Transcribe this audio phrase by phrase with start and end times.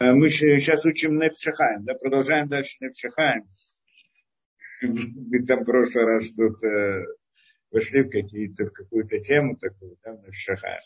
[0.00, 3.44] Э, мы сейчас учим Непшахаем, да, продолжаем дальше Непшахаем.
[4.82, 7.04] Мы там в прошлый раз э,
[7.72, 10.82] вошли в, какие-то, в какую-то тему такую, да, Непшахаем.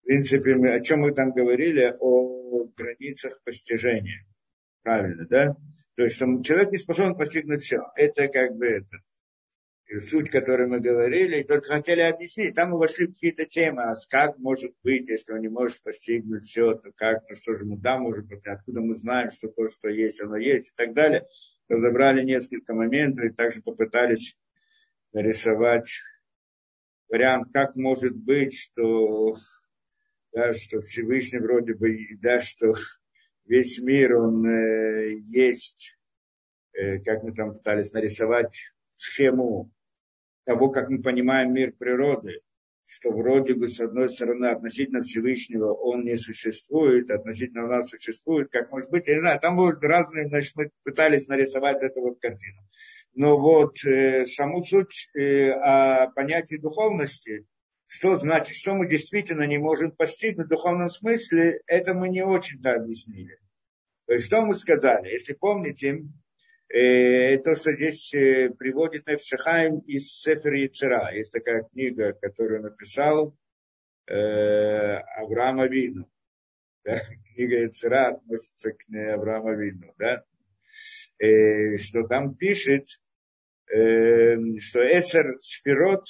[0.00, 1.94] В принципе, мы, о чем мы там говорили?
[2.00, 4.26] О границах постижения.
[4.82, 5.56] Правильно, да?
[5.96, 7.80] То есть, что человек не способен постигнуть все.
[7.94, 8.98] Это как бы это,
[10.00, 12.54] суть, которой мы говорили, и только хотели объяснить.
[12.54, 16.44] Там мы вошли в какие-то темы, а как может быть, если он не может постигнуть
[16.44, 19.68] все, то как, то что же мы да можем постигнуть, откуда мы знаем, что то,
[19.68, 21.26] что есть, оно есть, и так далее.
[21.68, 24.36] Разобрали несколько моментов и также попытались
[25.12, 25.90] нарисовать
[27.08, 29.36] вариант, как может быть, что,
[30.32, 32.74] да, что Всевышний вроде бы, да, что
[33.44, 35.96] весь мир, он э, есть,
[36.72, 39.70] э, как мы там пытались нарисовать схему
[40.44, 42.40] того, как мы понимаем мир природы,
[42.86, 48.70] что вроде бы, с одной стороны, относительно Всевышнего он не существует, относительно нас существует, как
[48.70, 52.60] может быть, я не знаю, там будут разные, значит, мы пытались нарисовать эту вот картину.
[53.14, 57.46] Но вот э, саму суть э, о понятии духовности,
[57.86, 62.74] что значит, что мы действительно не можем постигнуть в духовном смысле, это мы не очень-то
[62.74, 63.38] объяснили.
[64.06, 65.08] То есть, что мы сказали?
[65.08, 66.02] Если помните,
[66.74, 71.14] то, что здесь э, приводит Нефшахайм из Сефер Яцера.
[71.14, 73.36] Есть такая книга, которую написал
[74.08, 76.10] э, Авраам Авину.
[76.84, 77.00] Да?
[77.34, 79.94] Книга Яцера относится к Аврааму Авину.
[79.98, 80.24] Да?
[81.18, 82.88] Э, что там пишет,
[83.72, 86.04] э, что Эсер Сферот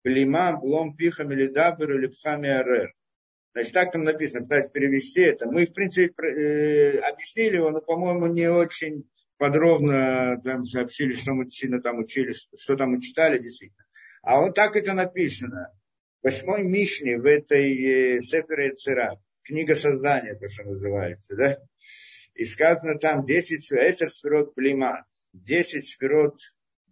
[0.00, 2.94] Плима Блом Пиха Мелидабер Липхами Арер.
[3.52, 5.46] Значит, так там написано, пытаюсь перевести это.
[5.46, 9.04] Мы, в принципе, э, объяснили его, но, по-моему, не очень
[9.38, 13.84] подробно там сообщили, что мы действительно там учили, что там мы читали действительно.
[14.22, 15.72] А вот так это написано.
[16.22, 21.58] Восьмой Мишни в этой э, Сепере Цера, книга создания, то, что называется, да?
[22.34, 26.40] И сказано там 10 эсер сферот блима, 10 сферот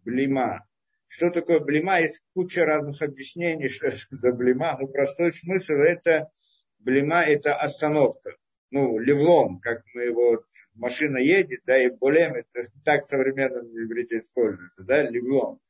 [0.05, 0.67] блима.
[1.07, 2.01] Что такое блима?
[2.01, 4.77] Есть куча разных объяснений, что это за блима.
[4.79, 6.31] Но простой смысл это
[6.79, 8.37] блима это остановка
[8.73, 10.45] ну, левлон, как мы его,
[10.75, 15.61] машина едет, да, и болем, это так в современном используется, да, левлон.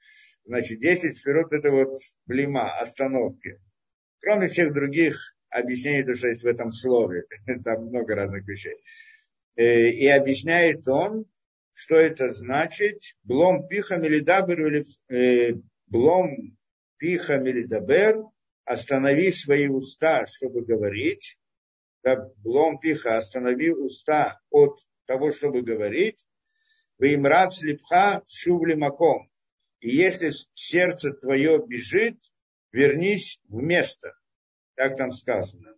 [0.44, 3.60] Значит, 10 сферот это вот блима, остановки.
[4.20, 7.24] Кроме всех других объяснений, то, что есть в этом слове.
[7.64, 8.76] Там много разных вещей.
[9.56, 11.26] Э, и объясняет он,
[11.72, 13.02] что это значит.
[13.24, 15.54] Блом пиха милидабер или э,
[15.88, 16.56] блом
[16.98, 18.22] пиха милидабер.
[18.64, 21.36] Останови свои уста, чтобы говорить
[22.38, 26.24] блом пиха, останови уста от того, чтобы говорить,
[26.98, 29.30] вы им рад слепха шувли маком.
[29.80, 32.18] И если сердце твое бежит,
[32.70, 34.14] вернись в место.
[34.74, 35.76] Так там сказано.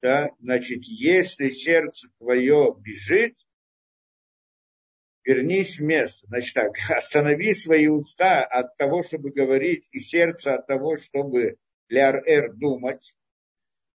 [0.00, 3.38] Да, значит, если сердце твое бежит,
[5.24, 6.26] вернись в место.
[6.28, 11.56] Значит так, останови свои уста от того, чтобы говорить, и сердце от того, чтобы
[11.88, 13.14] ляр-эр думать,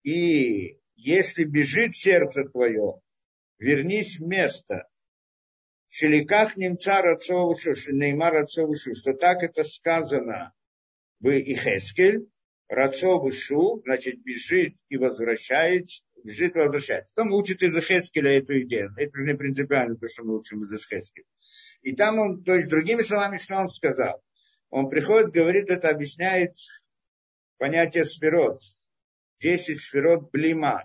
[0.06, 3.02] и если бежит сердце твое,
[3.58, 4.88] вернись в место.
[5.88, 10.54] Шеликах немца Рацовушу, Нейма Рацовушу, что так это сказано
[11.20, 12.30] в Ихескель,
[12.68, 17.16] Рацовушу, значит, бежит и возвращается, бежит и возвращается.
[17.16, 18.94] Там учит из Ихескеля эту идею.
[18.98, 21.26] Это же не принципиально то, что мы учим из Ихескеля.
[21.82, 24.22] И там он, то есть, другими словами, что он сказал?
[24.70, 26.58] Он приходит, говорит, это объясняет
[27.58, 28.62] понятие спирот
[29.40, 30.84] 10 сферот блима.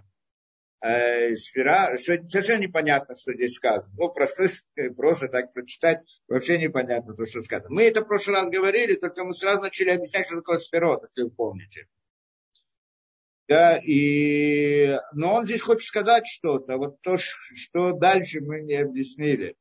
[0.82, 3.92] Э, сфера, совершенно непонятно, что здесь сказано.
[3.98, 4.48] Ну, просто,
[4.96, 7.68] просто так прочитать, вообще непонятно то, что сказано.
[7.68, 11.24] Мы это в прошлый раз говорили, только мы сразу начали объяснять, что такое сферот, если
[11.24, 11.86] вы помните.
[13.46, 19.56] Да, и, но он здесь хочет сказать что-то, вот то, что дальше мы не объяснили.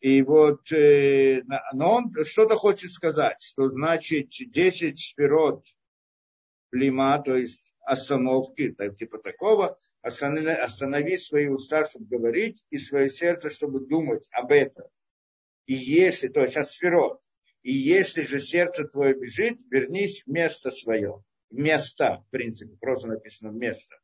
[0.00, 1.42] И вот, э,
[1.72, 5.64] но он что-то хочет сказать, что значит 10 сферот
[6.68, 13.08] плима, то есть остановки, так, типа такого, останови, останови свои уста, чтобы говорить, и свое
[13.10, 14.86] сердце, чтобы думать об этом.
[15.66, 16.68] И если, то есть от
[17.62, 21.24] и если же сердце твое бежит, вернись в место свое.
[21.50, 23.96] Место, в принципе, просто написано место.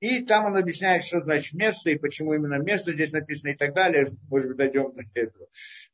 [0.00, 3.74] И там он объясняет, что значит место и почему именно место здесь написано и так
[3.74, 4.10] далее.
[4.28, 5.46] Может быть, дойдем до этого.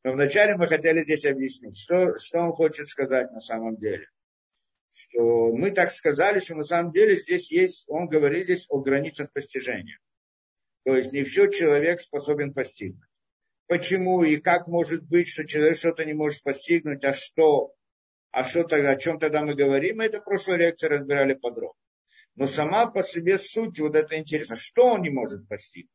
[0.04, 4.06] Но вначале мы хотели здесь объяснить, что, что он хочет сказать на самом деле
[4.90, 9.32] что мы так сказали, что на самом деле здесь есть, он говорит здесь о границах
[9.32, 9.98] постижения.
[10.84, 13.08] То есть не все человек способен постигнуть.
[13.66, 17.72] Почему и как может быть, что человек что-то не может постигнуть, а что,
[18.32, 21.78] а что тогда, о чем тогда мы говорим, мы это в прошлой лекции разбирали подробно.
[22.34, 25.92] но сама по себе суть, вот это интересно, что он не может постигнуть.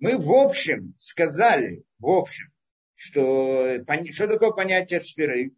[0.00, 2.52] Мы в общем сказали, в общем,
[2.94, 3.78] что,
[4.10, 5.52] что такое понятие сферы?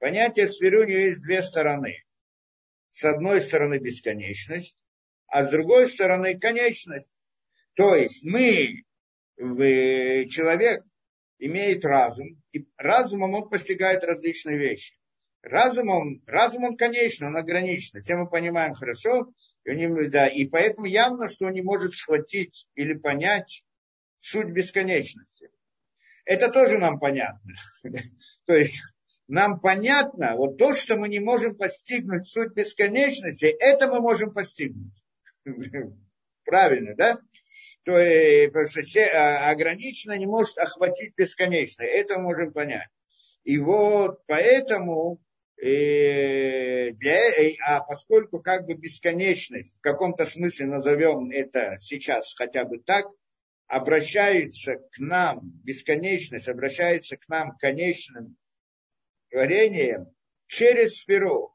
[0.00, 2.02] Понятие сферы у нее есть две стороны.
[2.88, 4.76] С одной стороны бесконечность,
[5.26, 7.14] а с другой стороны конечность.
[7.74, 8.82] То есть мы,
[9.36, 10.82] человек
[11.38, 14.98] имеет разум, и разумом он постигает различные вещи.
[15.42, 19.32] Разумом, разум он, конечно, он ограничен, все мы понимаем хорошо,
[19.64, 23.64] и, него, да, и поэтому явно, что он не может схватить или понять
[24.16, 25.50] суть бесконечности.
[26.24, 27.52] Это тоже нам понятно.
[28.46, 28.80] То есть
[29.30, 34.92] нам понятно, вот то, что мы не можем постигнуть суть бесконечности, это мы можем постигнуть.
[36.44, 37.20] Правильно, да?
[37.84, 41.84] То есть, потому что а, ограниченно не может охватить бесконечно.
[41.84, 42.88] Это мы можем понять.
[43.44, 45.20] И вот поэтому
[45.62, 52.64] э, для, э, а поскольку как бы бесконечность, в каком-то смысле назовем это сейчас хотя
[52.64, 53.06] бы так,
[53.68, 58.36] обращается к нам, бесконечность обращается к нам конечным
[59.30, 60.06] творением
[60.46, 61.54] через сферу,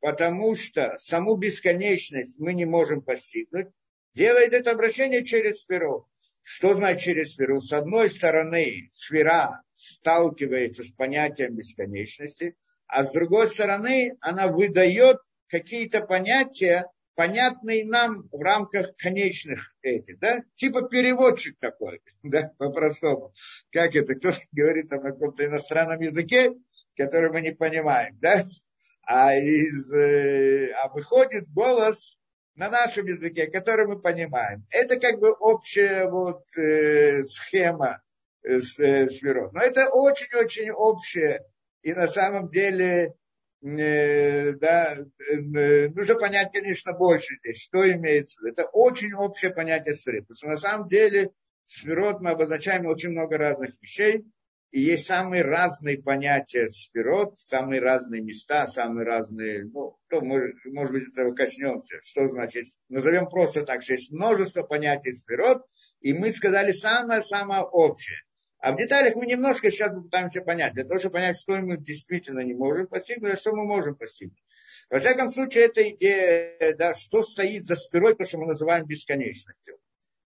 [0.00, 3.68] потому что саму бесконечность мы не можем постигнуть,
[4.14, 6.08] делает это обращение через сферу.
[6.42, 7.60] Что значит через сферу?
[7.60, 12.56] С одной стороны, сфера сталкивается с понятием бесконечности,
[12.86, 15.18] а с другой стороны, она выдает
[15.48, 23.32] какие-то понятия, понятные нам в рамках конечных этих, да, типа переводчик такой, да, по-простому.
[23.70, 26.52] Как это, кто говорит там на каком-то иностранном языке,
[27.00, 28.44] который мы не понимаем, да,
[29.04, 32.18] а, из, э, а выходит голос
[32.56, 34.66] на нашем языке, который мы понимаем.
[34.68, 38.02] Это как бы общая вот э, схема
[38.42, 39.54] э, с, э, сферот.
[39.54, 41.40] Но это очень-очень общее.
[41.80, 43.14] И на самом деле
[43.62, 48.46] э, да, э, нужно понять, конечно, больше здесь, что имеется.
[48.46, 50.20] Это очень общее понятие сферы.
[50.20, 51.30] Потому что на самом деле
[51.64, 54.26] сферот мы обозначаем очень много разных вещей.
[54.70, 60.92] И есть самые разные понятия сферот, самые разные места, самые разные, ну, то, может, может
[60.92, 61.98] быть, этого коснемся.
[62.02, 62.66] Что значит?
[62.88, 65.64] Назовем просто так, что есть множество понятий сферот,
[66.00, 68.18] и мы сказали самое-самое общее.
[68.60, 72.40] А в деталях мы немножко сейчас попытаемся понять, для того, чтобы понять, что мы действительно
[72.40, 74.38] не можем постигнуть, а что мы можем постигнуть.
[74.90, 79.78] Во всяком случае, эта идея, да, что стоит за сферой, то, что мы называем бесконечностью.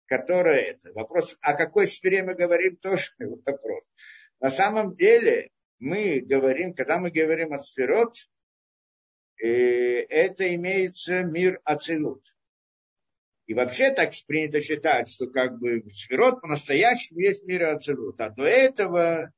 [0.06, 0.92] Которая это.
[0.92, 3.90] Вопрос, о какой сфере мы говорим, тоже вопрос.
[4.44, 5.48] На самом деле
[5.78, 8.14] мы говорим, когда мы говорим о сферот,
[9.42, 12.22] э, это имеется мир Ацилут.
[13.46, 18.20] И вообще так принято считать, что как бы сферот по-настоящему есть мир Ацилут.
[18.20, 19.32] А до этого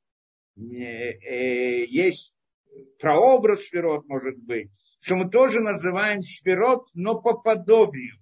[0.57, 2.35] э, э, есть
[2.99, 8.17] прообраз сферот, может быть, что мы тоже называем сферот, но по подобию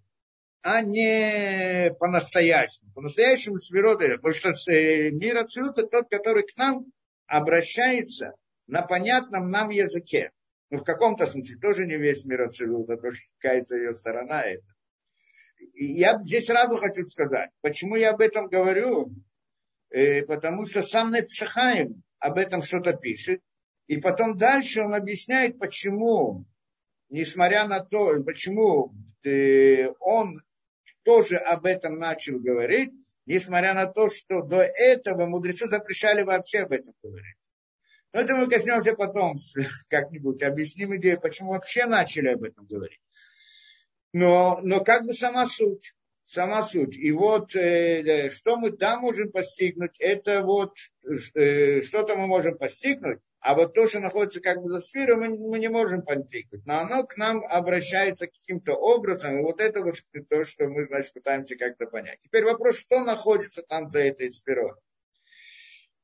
[0.64, 2.90] а не по-настоящему.
[2.94, 6.86] По-настоящему свироты, потому что э, мир Ацилут это тот, который к нам
[7.26, 8.32] обращается
[8.66, 10.30] на понятном нам языке.
[10.70, 14.64] Ну, в каком-то смысле тоже не весь мир Ацилут, а тоже какая-то ее сторона это.
[15.74, 19.12] И я здесь сразу хочу сказать, почему я об этом говорю,
[19.90, 23.42] э, потому что сам Нефшахаем об этом что-то пишет,
[23.86, 26.46] и потом дальше он объясняет, почему,
[27.10, 28.94] несмотря на то, почему
[29.24, 30.40] э, он
[31.04, 32.92] тоже об этом начал говорить,
[33.26, 37.36] несмотря на то, что до этого мудрецы запрещали вообще об этом говорить.
[38.12, 39.36] Но это мы коснемся потом
[39.88, 43.00] как-нибудь, объясним идею, почему вообще начали об этом говорить.
[44.12, 46.96] Но, но как бы сама суть, сама суть.
[46.96, 50.76] И вот э, что мы там можем постигнуть, это вот
[51.34, 55.28] э, что-то мы можем постигнуть, а вот то, что находится как бы за сферой, мы,
[55.36, 56.64] мы не можем постигнуть.
[56.64, 59.38] Но оно к нам обращается каким-то образом.
[59.38, 59.96] И вот это вот
[60.30, 62.20] то, что мы, значит, пытаемся как-то понять.
[62.20, 64.72] Теперь вопрос, что находится там за этой сферой.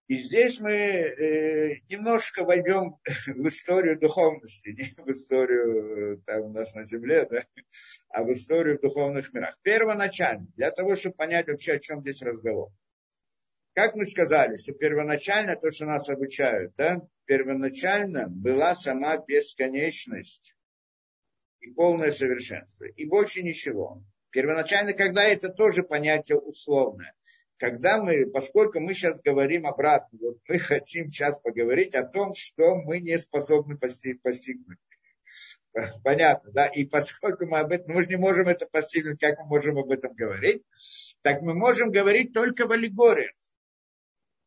[0.09, 6.49] И здесь мы э, немножко войдем в историю духовности, не в историю э, там у
[6.51, 7.45] нас на земле, да,
[8.11, 9.59] а в историю в духовных мирах.
[9.63, 12.71] Первоначально, для того, чтобы понять вообще, о чем здесь разговор.
[13.75, 20.55] Как мы сказали, что первоначально то, что нас обучают, да, первоначально была сама бесконечность
[21.61, 22.87] и полное совершенство.
[22.87, 24.03] И больше ничего.
[24.31, 27.15] Первоначально, когда это тоже понятие условное.
[27.59, 32.75] Когда мы, поскольку мы сейчас говорим обратно, вот мы хотим сейчас поговорить о том, что
[32.75, 34.79] мы не способны постигнуть.
[36.03, 36.67] Понятно, да?
[36.67, 39.91] И поскольку мы об этом, мы же не можем это постигнуть, как мы можем об
[39.93, 40.65] этом говорить,
[41.23, 43.31] так мы можем говорить только в аллегориях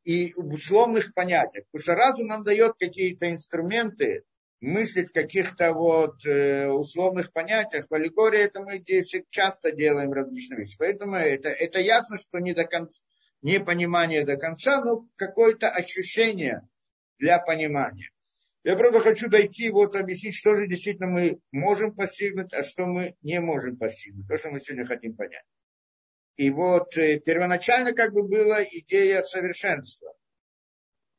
[0.03, 1.65] и в условных понятиях.
[1.71, 4.23] Потому что разум нам дает какие-то инструменты
[4.61, 7.87] мыслить в каких-то вот э, условных понятиях.
[7.89, 8.83] В аллегории это мы
[9.29, 10.77] часто делаем различные вещи.
[10.77, 13.01] Поэтому это, это ясно, что не до конца,
[13.41, 16.67] не понимание до конца, но какое-то ощущение
[17.19, 18.09] для понимания.
[18.63, 23.15] Я просто хочу дойти, вот объяснить, что же действительно мы можем постигнуть, а что мы
[23.21, 24.27] не можем постигнуть.
[24.29, 25.43] То, что мы сегодня хотим понять.
[26.35, 30.13] И вот э, первоначально как бы была идея совершенства.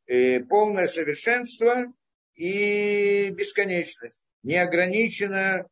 [0.07, 1.93] Э, полное совершенство
[2.35, 4.25] и бесконечность.
[4.43, 5.69] Неограниченная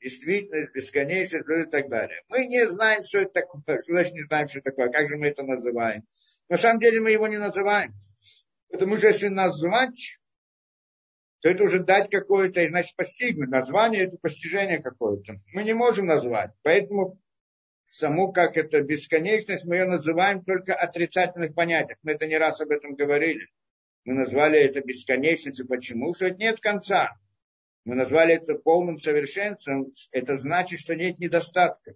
[0.00, 2.22] действительность, бесконечность и так далее.
[2.28, 3.62] Мы не знаем, что это такое.
[3.82, 4.88] Что значит не знаем, что это такое?
[4.88, 6.04] Как же мы это называем?
[6.48, 7.94] На самом деле мы его не называем.
[8.70, 10.18] Потому что если назвать,
[11.40, 13.50] то это уже дать какое-то, значит постигнуть.
[13.50, 15.34] Название это постижение какое-то.
[15.52, 16.50] Мы не можем назвать.
[16.62, 17.20] Поэтому
[17.86, 21.98] саму как это бесконечность мы ее называем только отрицательных понятиях.
[22.02, 23.48] Мы это не раз об этом говорили.
[24.04, 25.66] Мы назвали это бесконечностью.
[25.66, 26.14] Почему?
[26.14, 27.16] Что это нет конца.
[27.84, 29.92] Мы назвали это полным совершенством.
[30.12, 31.94] Это значит, что нет недостатка.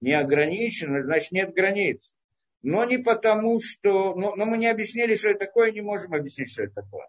[0.00, 2.14] Не ограничено, значит нет границ.
[2.62, 4.14] Но не потому, что...
[4.14, 7.08] Но, но мы не объяснили, что это такое, не можем объяснить, что это такое.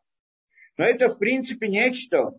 [0.77, 2.31] Но это, в принципе, нечто,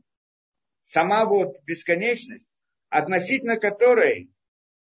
[0.81, 2.55] сама вот бесконечность,
[2.88, 4.31] относительно которой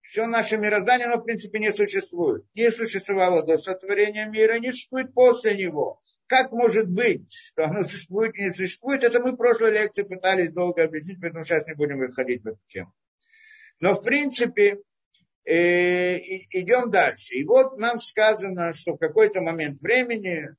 [0.01, 2.45] все наше мироздание, оно, в принципе, не существует.
[2.55, 6.01] Не существовало до сотворения мира, не существует после него.
[6.27, 10.51] Как может быть, что оно существует и не существует, это мы в прошлой лекции пытались
[10.51, 12.93] долго объяснить, поэтому сейчас не будем выходить в эту тему.
[13.79, 14.77] Но в принципе,
[15.45, 16.17] э,
[16.51, 17.35] идем дальше.
[17.35, 20.49] И вот нам сказано, что в какой-то момент времени,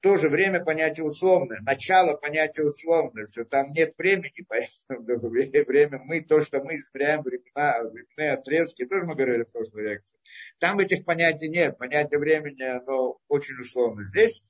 [0.00, 6.40] тоже время понятие условное, начало понятия условное, что там нет времени, поэтому время мы, то,
[6.42, 10.16] что мы измеряем времена, временные отрезки, тоже мы говорили в прошлой лекции.
[10.58, 14.04] Там этих понятий нет, понятие времени, оно очень условно.
[14.04, 14.44] Здесь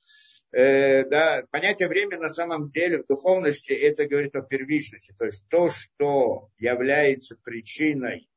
[0.52, 5.14] э, да, понятие времени на самом деле в духовности это говорит о первичности.
[5.16, 8.28] То есть то, что является причиной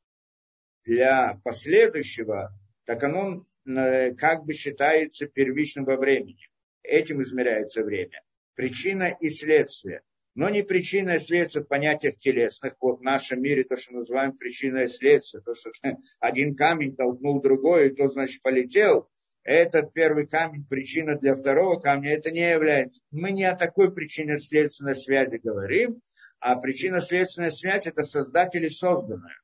[0.85, 6.50] для последующего, так оно э, как бы считается первичным во времени.
[6.83, 8.21] Этим измеряется время.
[8.55, 10.01] Причина и следствие.
[10.33, 12.75] Но не причина и следствие в понятиях телесных.
[12.79, 15.43] Вот в нашем мире то, что называем причиной и следствие.
[15.43, 15.71] То, что
[16.19, 19.09] один камень толкнул другой, и тот, значит, полетел
[19.43, 23.01] этот первый камень причина для второго камня, это не является.
[23.11, 26.01] Мы не о такой причинно-следственной связи говорим,
[26.39, 29.40] а причинно-следственная связь это создатель и созданное.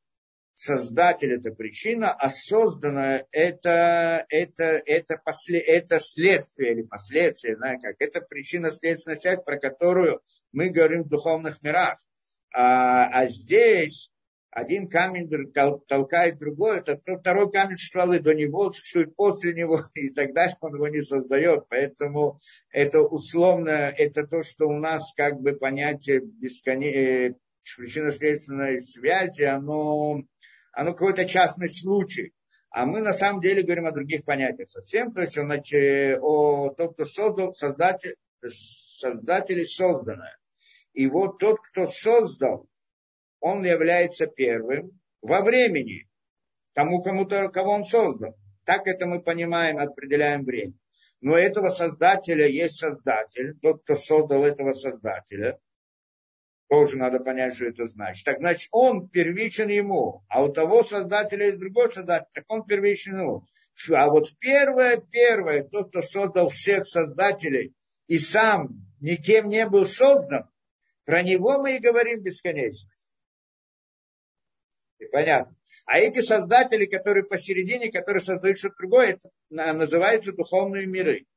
[0.59, 7.97] Создатель это причина, а созданное это, это, это, после, это следствие или последствие, знаю как.
[7.99, 10.19] Это причинно-следственная связь, про которую
[10.51, 11.99] мы говорим в духовных мирах.
[12.55, 14.09] А, а здесь
[14.49, 15.29] один камень
[15.87, 17.77] толкает другой, это второй камень
[18.15, 21.65] и до него, существует после него, и так далее, он его не создает.
[21.69, 22.39] Поэтому
[22.71, 27.35] это условно, это то, что у нас как бы понятие бесконе...
[27.75, 30.24] Причинно-следственной связи, оно,
[30.71, 32.33] оно какой-то частный случай.
[32.69, 35.13] А мы на самом деле говорим о других понятиях совсем.
[35.13, 40.38] То есть он, о том, кто создал, создатель, создатель и созданное.
[40.93, 42.67] И вот тот, кто создал,
[43.39, 46.07] он является первым во времени
[46.74, 48.36] тому, кому-то, кого он создал.
[48.63, 50.74] Так это мы понимаем, определяем время.
[51.21, 55.59] Но этого создателя есть создатель, тот, кто создал этого создателя.
[56.69, 58.25] Тоже надо понять, что это значит.
[58.25, 63.19] Так значит, он первичен ему, а у того создателя есть другой создатель, так он первичен
[63.19, 63.47] ему.
[63.91, 67.74] А вот первое, первое, тот, кто создал всех создателей
[68.07, 70.50] и сам никем не был создан,
[71.05, 73.13] про него мы и говорим бесконечность.
[75.12, 75.55] Понятно.
[75.86, 81.27] А эти создатели, которые посередине, которые создают что-то другое, это называются духовные миры.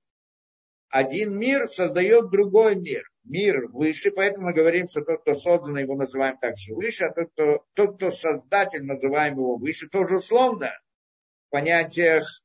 [0.90, 3.04] Один мир создает другой мир.
[3.24, 7.30] Мир выше, поэтому мы говорим, что тот, кто создан, его называем также выше, а тот,
[7.32, 10.72] кто, тот, кто создатель, называем его выше, тоже условно.
[11.46, 12.42] В понятиях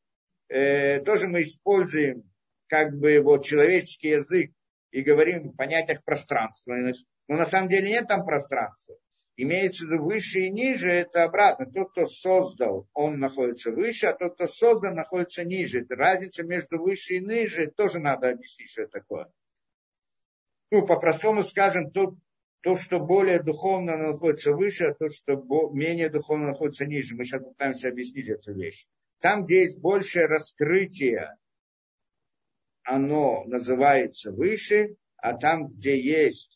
[0.50, 2.30] э, тоже мы используем
[2.68, 4.52] как бы вот человеческий язык
[4.92, 6.98] и говорим в понятиях пространственных.
[7.28, 8.96] Но на самом деле нет там пространства
[9.38, 11.66] имеется в виду выше и ниже, это обратно.
[11.66, 15.86] Тот, кто создал, он находится выше, а тот, кто создан, находится ниже.
[15.90, 19.32] Разница между выше и ниже, тоже надо объяснить, что это такое.
[20.72, 22.16] Ну, по-простому скажем, то,
[22.62, 25.36] то, что более духовно находится выше, а то, что
[25.72, 27.16] менее духовно находится ниже.
[27.16, 28.88] Мы сейчас пытаемся объяснить эту вещь.
[29.20, 31.38] Там, где есть большее раскрытие,
[32.84, 36.55] оно называется выше, а там, где есть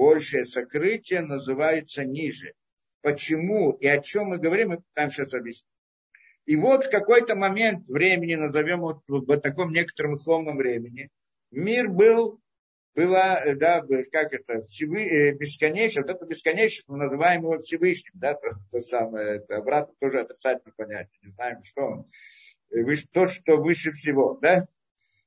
[0.00, 2.54] большее сокрытие называется ниже.
[3.02, 5.66] Почему и о чем мы говорим, мы там сейчас объяснить.
[6.46, 11.10] И вот в какой-то момент времени, назовем вот в таком некотором условном времени,
[11.50, 12.40] мир был,
[12.94, 18.32] была, да, как это, всевы, э, бесконечность, вот это бесконечность, мы называем его Всевышним, да,
[18.32, 22.10] то, то самое, это обратно тоже отрицательное понятие, не знаем, что он,
[22.70, 24.66] выше, то, что выше всего, да,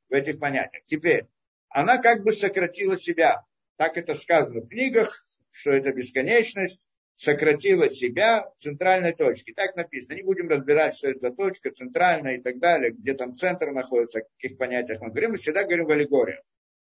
[0.10, 0.84] в этих понятиях.
[0.88, 1.28] Теперь,
[1.70, 3.46] она как бы сократила себя,
[3.78, 9.54] так это сказано в книгах, что это бесконечность, сократила себя в центральной точке.
[9.54, 10.18] Так написано.
[10.18, 14.20] Не будем разбирать, что это за точка, центральная и так далее, где там центр находится,
[14.20, 15.32] о каких понятиях мы говорим.
[15.32, 16.44] Мы всегда говорим в аллегориях,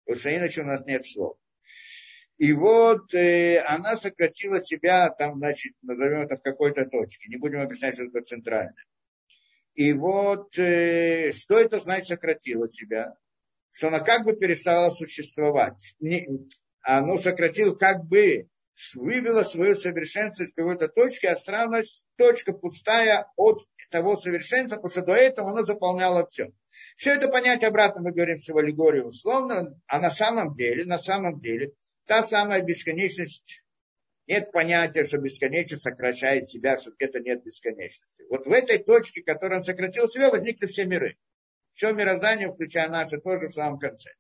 [0.06, 1.38] потому что иначе у нас нет слов.
[2.38, 7.30] И вот э, она сократила себя, там, значит, назовем это в какой-то точке.
[7.30, 8.86] Не будем объяснять, что это центральное.
[9.74, 13.16] И вот э, что это значит сократила себя?
[13.72, 15.96] Что она как бы перестала существовать.
[16.00, 16.28] Не,
[16.96, 18.48] оно сократило как бы
[18.96, 25.02] вывела свое совершенство из какой-то точки, а осталась точка пустая от того совершенства, потому что
[25.02, 26.54] до этого оно заполняло все.
[26.96, 31.42] Все это понять обратно, мы говорим всего аллегории условно, а на самом деле, на самом
[31.42, 31.74] деле,
[32.06, 33.66] та самая бесконечность,
[34.26, 38.24] нет понятия, что бесконечность сокращает себя, что где-то нет бесконечности.
[38.30, 41.18] Вот в этой точке, в которой он сократил себя, возникли все миры.
[41.74, 44.12] Все мироздание, включая наше, тоже в самом конце.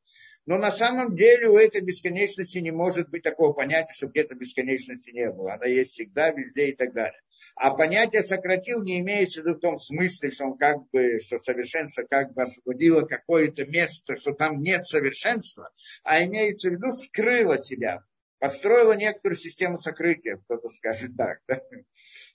[0.48, 5.12] Но на самом деле у этой бесконечности не может быть такого понятия, что где-то бесконечности
[5.12, 5.56] не было.
[5.56, 7.20] Она есть всегда, везде и так далее.
[7.56, 11.38] А понятие сократил не имеется в виду в том смысле, что он как бы, что
[11.38, 15.70] совершенство как бы освободило какое-то место, что там нет совершенства,
[16.04, 18.06] а имеется в виду скрыло себя,
[18.40, 21.62] построила некоторую систему сокрытия, кто-то скажет так, да?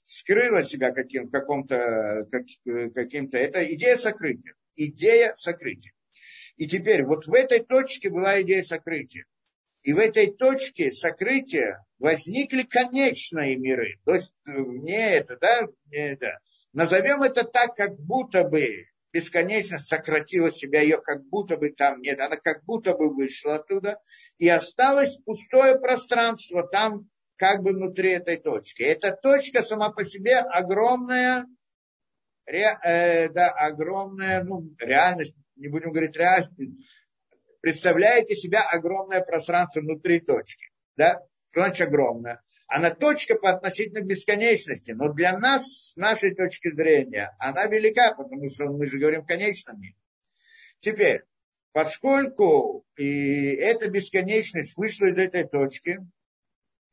[0.02, 2.42] скрыла себя каким, каком-то, как,
[2.92, 5.94] каким-то, это идея сокрытия, идея сокрытия.
[6.56, 9.24] И теперь вот в этой точке была идея сокрытия.
[9.82, 13.98] И в этой точке сокрытия возникли конечные миры.
[14.04, 16.38] То есть э, не это, да, не это.
[16.72, 22.20] Назовем это так, как будто бы бесконечность сократила себя, ее как будто бы там нет,
[22.20, 24.00] она как будто бы вышла оттуда,
[24.38, 28.82] и осталось пустое пространство там, как бы внутри этой точки.
[28.82, 31.46] Эта точка сама по себе огромная,
[32.46, 36.88] ре, э, да, огромная ну, реальность, не будем говорить реальность,
[37.60, 40.70] представляете себя огромное пространство внутри точки.
[40.96, 41.22] Да?
[41.50, 42.42] Что значит огромное?
[42.66, 48.48] Она точка по относительно бесконечности, но для нас, с нашей точки зрения, она велика, потому
[48.48, 49.96] что мы же говорим мире.
[50.80, 51.22] Теперь,
[51.72, 55.98] поскольку и эта бесконечность вышла из этой точки,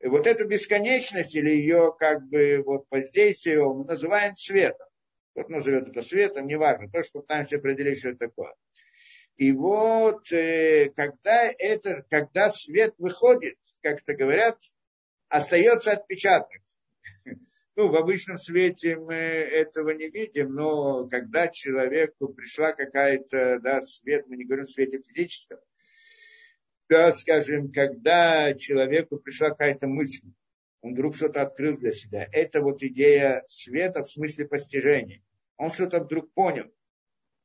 [0.00, 4.86] и вот эту бесконечность или ее как бы вот воздействие мы называем светом.
[5.32, 8.54] Кто назовет это светом, неважно, то, что пытаемся определить, что это такое.
[9.36, 14.58] И вот, э, когда, это, когда свет выходит, как это говорят,
[15.28, 16.60] остается отпечаток.
[17.76, 24.26] Ну, в обычном свете мы этого не видим, но когда человеку пришла какая-то, да, свет,
[24.26, 25.60] мы не говорим в свете физическом,
[26.90, 30.28] да, скажем, когда человеку пришла какая-то мысль,
[30.82, 32.26] он вдруг что-то открыл для себя.
[32.32, 35.22] Это вот идея света в смысле постижения.
[35.56, 36.72] Он что-то вдруг понял.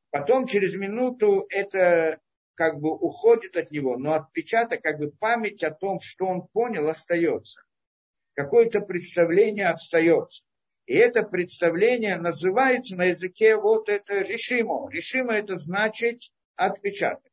[0.09, 2.21] Потом через минуту это
[2.53, 6.87] как бы уходит от него, но отпечаток, как бы память о том, что он понял,
[6.87, 7.61] остается.
[8.33, 10.45] Какое-то представление остается.
[10.85, 14.89] И это представление называется на языке вот это решимо.
[14.89, 16.21] Решимо это значит
[16.55, 17.31] отпечаток.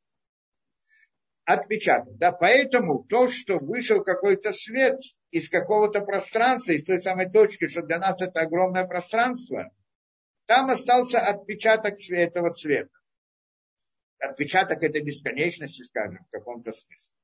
[1.45, 2.17] Отпечаток.
[2.19, 5.01] Да, поэтому то, что вышел какой-то свет
[5.31, 9.71] из какого-то пространства, из той самой точки, что для нас это огромное пространство–
[10.47, 12.91] там остался отпечаток этого света.
[14.19, 17.15] Отпечаток этой бесконечности, скажем, в каком-то смысле.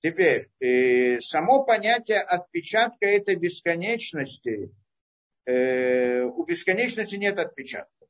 [0.00, 4.70] Теперь, э, само понятие отпечатка этой бесконечности,
[5.46, 8.06] э, у бесконечности нет отпечатка.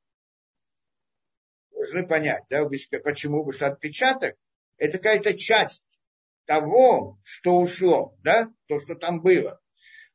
[1.71, 3.39] Должны понять, да, почему?
[3.39, 4.37] Потому что отпечаток–
[4.79, 5.87] это какая-то часть
[6.47, 9.61] того, что ушло, да, то, что там было.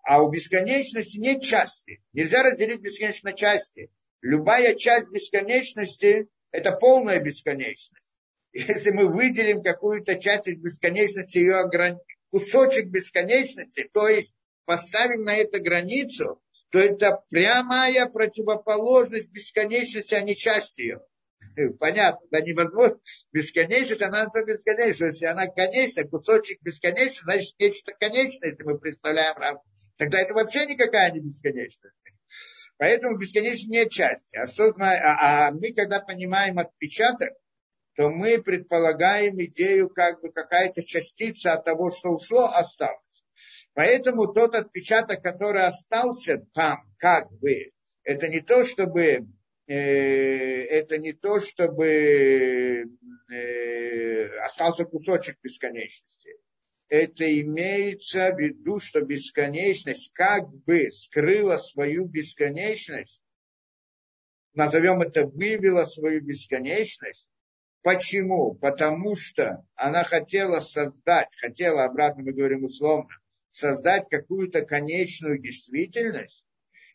[0.04, 2.02] А у бесконечности нет части.
[2.14, 3.92] Нельзя разделить бесконечность на части
[4.22, 8.16] любая часть бесконечности– это полная бесконечность.
[8.52, 12.00] Если мы выделим какую-то часть из бесконечности, ее ограни...
[12.32, 16.42] кусочек бесконечности, то есть поставим на это границу,
[16.72, 21.02] то это прямая противоположность бесконечности, а не часть ее.
[21.80, 23.00] Понятно, да невозможно.
[23.32, 25.06] Бесконечность, она то бесконечна.
[25.06, 29.66] Если она конечна, кусочек бесконечный, значит нечто конечное, если мы представляем рамку.
[29.98, 31.96] Тогда это вообще никакая не бесконечность.
[32.78, 34.38] Поэтому бесконечно нет части.
[34.38, 37.34] А, что, а, а мы, когда понимаем отпечаток,
[37.96, 43.26] то мы предполагаем идею, как бы какая-то частица от того, что ушло, осталась.
[43.74, 47.72] Поэтому тот отпечаток, который остался там, как бы,
[48.04, 49.28] это не то, чтобы
[49.74, 52.86] это не то, чтобы
[53.32, 56.32] э, остался кусочек бесконечности.
[56.88, 63.22] Это имеется в виду, что бесконечность как бы скрыла свою бесконечность,
[64.54, 67.30] назовем это, вывела свою бесконечность.
[67.84, 68.56] Почему?
[68.56, 73.08] Потому что она хотела создать, хотела, обратно мы говорим условно,
[73.50, 76.44] создать какую-то конечную действительность,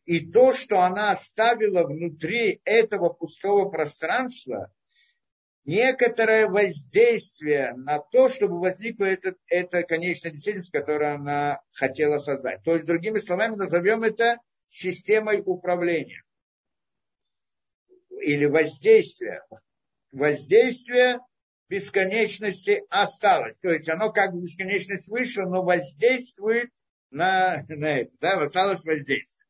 [0.04, 4.72] и то, что она оставила внутри этого пустого пространства,
[5.64, 12.62] некоторое воздействие на то, чтобы возникла эта, эта конечная действительность, которую она хотела создать.
[12.62, 14.38] То есть, другими словами, назовем это
[14.68, 16.22] системой управления
[18.20, 19.42] или воздействия.
[20.12, 21.20] Воздействие
[21.68, 23.58] бесконечности осталось.
[23.58, 26.70] То есть оно как бы бесконечность вышла, но воздействует
[27.10, 28.12] на, на это.
[28.20, 29.43] Да, осталось воздействие.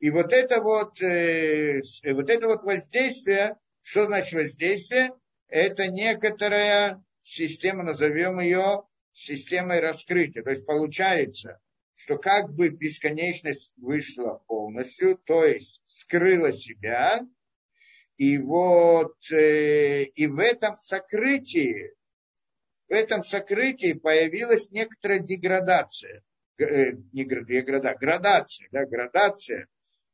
[0.00, 1.80] И вот это вот, э,
[2.12, 5.12] вот это вот воздействие, что значит воздействие?
[5.48, 10.42] Это некоторая система, назовем ее системой раскрытия.
[10.42, 11.60] То есть получается,
[11.94, 17.20] что как бы бесконечность вышла полностью, то есть скрыла себя,
[18.16, 21.92] и вот э, и в этом сокрытии,
[22.88, 26.22] в этом сокрытии появилась некоторая деградация,
[26.62, 29.68] э, не деградация, градация, да, градация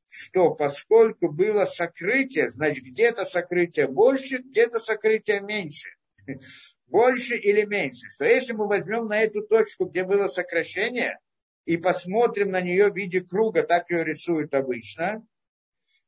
[0.09, 5.91] что поскольку было сокрытие, значит где-то сокрытие больше, где-то сокрытие меньше.
[6.87, 8.09] Больше или меньше.
[8.09, 11.19] Что если мы возьмем на эту точку, где было сокращение,
[11.67, 15.23] и посмотрим на нее в виде круга, так ее рисуют обычно,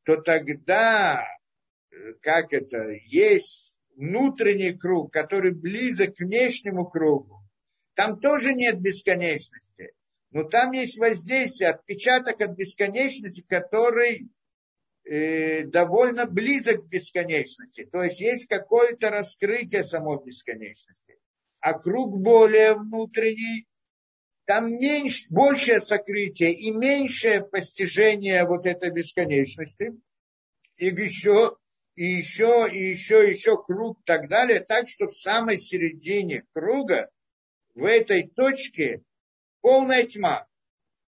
[0.05, 1.23] то тогда,
[1.91, 7.43] э, как это, есть внутренний круг, который близок к внешнему кругу.
[7.93, 9.93] Там тоже нет бесконечности.
[10.31, 14.31] Но там есть воздействие, отпечаток от бесконечности, который
[15.05, 17.85] э, довольно близок к бесконечности.
[17.85, 21.19] То есть есть какое-то раскрытие самой бесконечности.
[21.59, 23.67] А круг более внутренний,
[24.45, 29.93] там меньше, большее сокрытие и меньшее постижение вот этой бесконечности.
[30.77, 31.57] И еще,
[31.97, 34.61] и еще, и еще, и еще круг и так далее.
[34.61, 37.11] Так что в самой середине круга,
[37.75, 39.03] в этой точке,
[39.61, 40.47] полная тьма.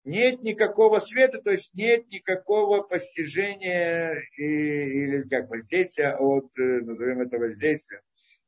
[0.04, 7.20] Нет никакого света, то есть нет никакого постижения и, или как воздействия от, э, назовем
[7.20, 8.00] это воздействием,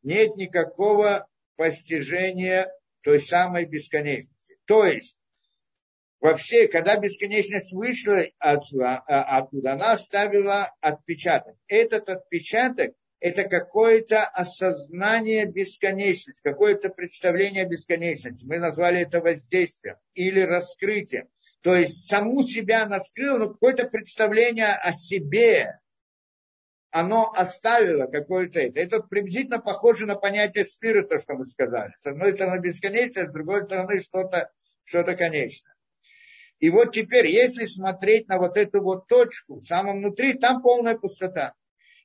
[0.03, 4.57] нет никакого постижения той самой бесконечности.
[4.65, 5.19] То есть
[6.21, 11.57] вообще, когда бесконечность вышла отсюда, а, оттуда, она оставила отпечаток.
[11.69, 18.45] Этот отпечаток это какое-то осознание бесконечности, какое-то представление бесконечности.
[18.45, 21.29] Мы назвали это воздействием или раскрытием.
[21.61, 25.79] То есть саму себя она скрыла, но какое-то представление о себе,
[26.91, 28.81] оно оставило какое-то это.
[28.81, 31.95] Это приблизительно похоже на понятие спирита, что мы сказали.
[31.99, 34.51] С одной стороны бесконечность, с другой стороны что-то
[34.83, 35.77] что конечное.
[36.59, 40.99] И вот теперь, если смотреть на вот эту вот точку, в самом внутри, там полная
[40.99, 41.55] пустота.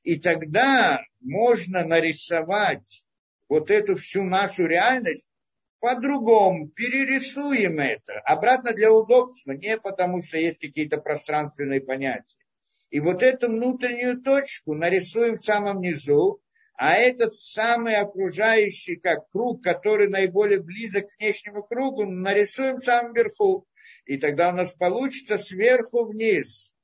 [0.08, 3.04] И тогда можно нарисовать
[3.50, 5.30] вот эту всю нашу реальность
[5.82, 12.38] по-другому, перерисуем это, обратно для удобства, не потому что есть какие-то пространственные понятия.
[12.90, 16.42] И вот эту внутреннюю точку нарисуем в самом низу,
[16.78, 23.14] а этот самый окружающий, как круг, который наиболее близок к внешнему кругу, нарисуем в самом
[23.14, 23.68] верху.
[24.06, 26.77] И тогда у нас получится сверху вниз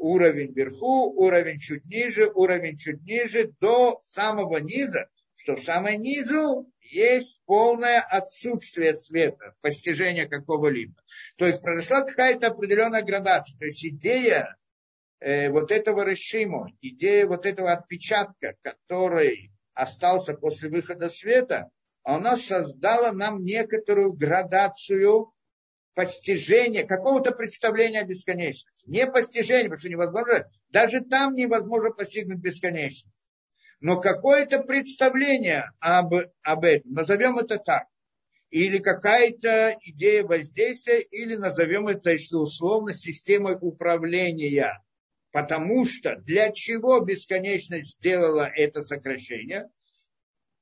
[0.00, 6.66] уровень вверху, уровень чуть ниже, уровень чуть ниже, до самого низа, что в самом низу
[6.80, 10.94] есть полное отсутствие света, постижения какого-либо.
[11.36, 13.58] То есть произошла какая-то определенная градация.
[13.58, 14.56] То есть идея
[15.20, 21.70] э, вот этого решима, идея вот этого отпечатка, который остался после выхода света,
[22.02, 25.32] она создала нам некоторую градацию
[25.94, 28.88] постижение, какого-то представления о бесконечности.
[28.88, 33.06] Не постижение, потому что невозможно, даже там невозможно постигнуть бесконечность.
[33.80, 37.84] Но какое-то представление об, об этом, назовем это так.
[38.50, 44.82] Или какая-то идея воздействия, или назовем это, если условно, системой управления.
[45.32, 49.70] Потому что для чего бесконечность сделала это сокращение?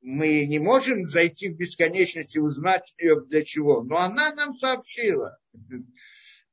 [0.00, 3.82] Мы не можем зайти в бесконечность и узнать ее для чего.
[3.82, 5.38] Но она нам сообщила.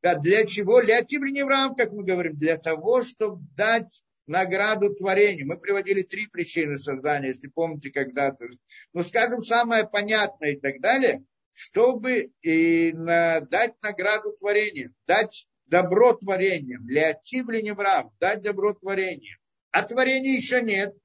[0.02, 0.82] Да, для чего?
[0.82, 5.48] Для Тибриневрам, как мы говорим, для того, чтобы дать награду творению.
[5.48, 8.46] Мы приводили три причины создания, если помните когда-то.
[8.94, 16.14] Ну, скажем, самое понятное и так далее, чтобы и на, дать награду творению, дать добро
[16.14, 16.86] творением.
[16.86, 19.38] Для Тибриневрам дать добро творением.
[19.72, 20.96] А творения еще нет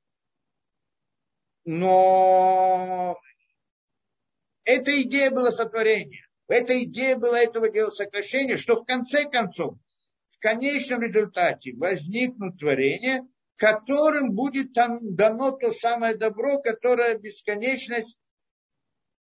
[1.73, 3.17] Но
[4.65, 6.27] эта идея была сотворения.
[6.49, 9.77] Эта идея была этого дела сокращения, что в конце концов,
[10.33, 18.19] в конечном результате возникнут творения, которым будет там дано то самое добро, которое бесконечность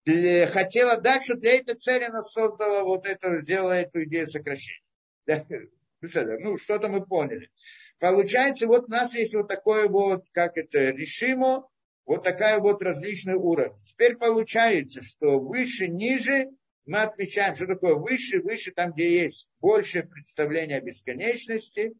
[0.06, 4.80] хотела дать, что для этой цели она создала вот это, сделала эту идею сокращения.
[6.00, 7.50] Ну, что-то мы поняли.
[7.98, 11.68] Получается, вот у нас есть вот такое вот, как это, решимо,
[12.08, 13.76] вот такая вот различный уровень.
[13.84, 16.48] Теперь получается, что выше, ниже
[16.86, 21.92] мы отмечаем, что такое выше, выше, там, где есть большее представление о бесконечности,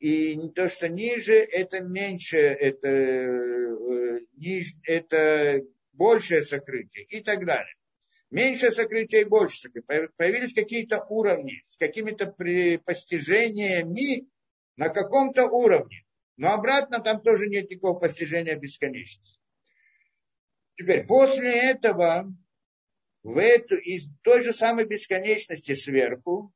[0.00, 7.76] и то, что ниже, это меньше, это, э, ниж, это большее сокрытие и так далее.
[8.30, 10.08] Меньше сокрытие и больше сокрытие.
[10.16, 12.26] Появились какие-то уровни с какими-то
[12.84, 14.26] постижениями
[14.74, 16.02] на каком-то уровне.
[16.36, 19.41] Но обратно там тоже нет никакого постижения бесконечности.
[20.82, 22.34] Теперь, после этого,
[23.22, 26.52] в эту, из той же самой бесконечности сверху,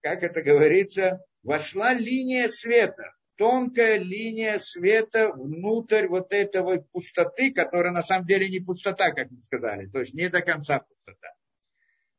[0.00, 8.02] как это говорится, вошла линия света, тонкая линия света внутрь вот этого пустоты, которая на
[8.02, 11.34] самом деле не пустота, как мы сказали, то есть не до конца пустота.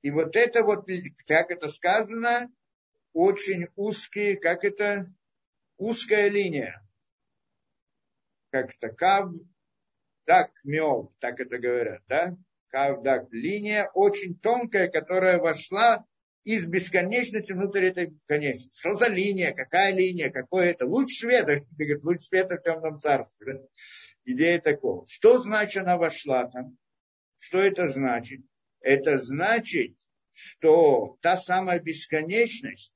[0.04, 0.88] И вот это вот,
[1.26, 2.48] как это сказано,
[3.14, 5.08] очень узкие, как это,
[5.78, 6.88] узкая линия.
[8.52, 9.32] Как это, кав,
[10.30, 12.38] так, мел, так это говорят, да?
[12.68, 16.06] Кав, так, линия очень тонкая, которая вошла
[16.44, 18.80] из бесконечности внутрь этой конечности.
[18.80, 20.86] Что за линия, какая линия, какой это?
[20.86, 23.54] Луч света, ты говоришь, луч света в темном царстве.
[23.54, 23.60] Да?
[24.26, 25.04] Идея такого.
[25.08, 26.78] Что значит она вошла там?
[27.40, 28.42] Что это значит?
[28.82, 29.98] Это значит,
[30.30, 32.94] что та самая бесконечность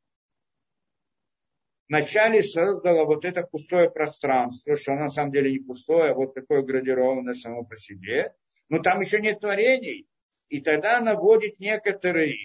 [1.90, 6.62] вначале создала вот это пустое пространство, что на самом деле не пустое, а вот такое
[6.62, 8.34] градированное само по себе.
[8.70, 10.08] Но там еще нет творений.
[10.50, 12.36] И тогда она вводит некоторые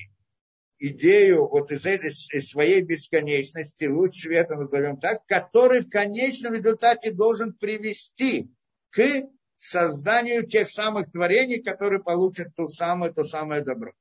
[0.79, 7.11] идею вот из этой из своей бесконечности, луч света назовем так, который в конечном результате
[7.11, 8.51] должен привести
[8.90, 13.92] к созданию тех самых творений, которые получат то самое, то самое добро.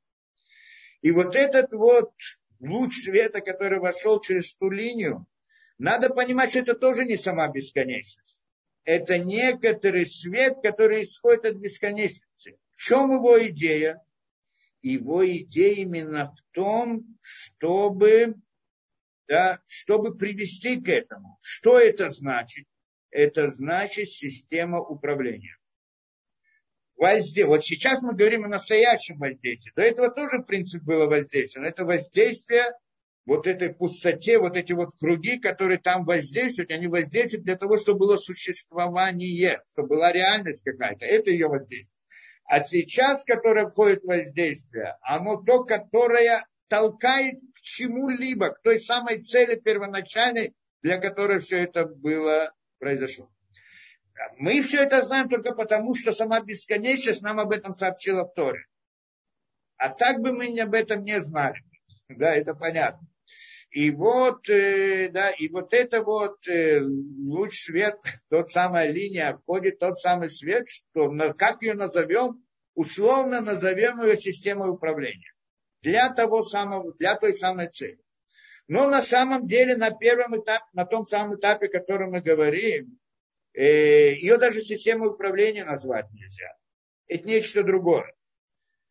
[1.01, 2.11] И вот этот вот
[2.59, 5.25] луч света, который вошел через ту линию,
[5.77, 8.45] надо понимать, что это тоже не сама бесконечность.
[8.83, 12.57] Это некоторый свет, который исходит от бесконечности.
[12.75, 14.01] В чем его идея?
[14.81, 18.35] его идея именно в том, чтобы,
[19.27, 21.37] да, чтобы привести к этому.
[21.41, 22.67] Что это значит?
[23.09, 25.56] Это значит система управления.
[26.97, 27.45] Воздействие.
[27.45, 29.71] Вот сейчас мы говорим о настоящем воздействии.
[29.75, 31.61] До этого тоже принцип было воздействие.
[31.61, 32.73] Но это воздействие
[33.25, 37.99] вот этой пустоте, вот эти вот круги, которые там воздействуют, они воздействуют для того, чтобы
[37.99, 41.05] было существование, чтобы была реальность какая-то.
[41.05, 41.95] Это ее воздействие.
[42.45, 49.21] А сейчас, которое входит в воздействие, оно то, которое толкает к чему-либо, к той самой
[49.21, 53.29] цели первоначальной, для которой все это было произошло.
[54.37, 58.65] Мы все это знаем только потому, что сама бесконечность нам об этом сообщила в Торе.
[59.77, 61.61] А так бы мы об этом не знали.
[62.09, 63.05] Да, это понятно.
[63.69, 67.97] И вот, э, да, и вот это вот э, луч свет,
[68.29, 72.43] тот самая линия, входит тот самый свет, что, как ее назовем,
[72.75, 75.33] условно назовем ее системой управления.
[75.81, 77.99] Для того самого, для той самой цели.
[78.67, 82.96] Но на самом деле на первом этапе, на том самом этапе, о котором мы говорим,
[83.63, 86.53] ее даже системой управления назвать нельзя.
[87.07, 88.13] Это нечто другое.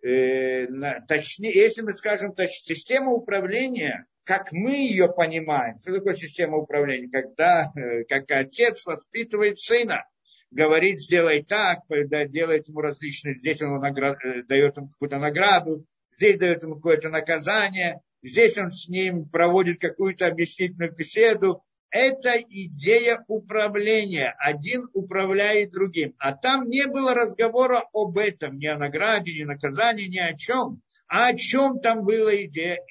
[0.03, 0.67] Э,
[1.07, 5.79] точнее, если мы скажем, то система управления как мы ее понимаем.
[5.79, 7.09] Что такое система управления?
[7.09, 10.05] Когда э, как отец воспитывает сына,
[10.51, 16.65] говорит, сделай так, делает ему различные, здесь он э, дает ему какую-то награду, здесь дает
[16.65, 21.63] ему какое-то наказание, здесь он с ним проводит какую-то объяснительную беседу.
[21.99, 24.37] Это идея управления.
[24.39, 26.15] Один управляет другим.
[26.19, 30.83] А там не было разговора об этом, ни о награде, ни наказании, ни о чем.
[31.09, 32.85] А о чем там была идея?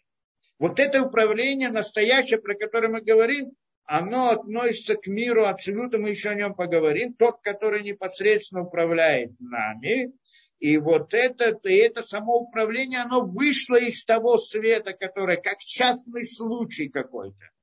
[0.57, 3.51] Вот это управление настоящее, про которое мы говорим,
[3.83, 10.13] оно относится к миру абсолютно, мы еще о нем поговорим, тот, который непосредственно управляет нами.
[10.57, 16.25] И вот это, и это само управление, оно вышло из того света, которое как частный
[16.25, 17.54] случай какой-то.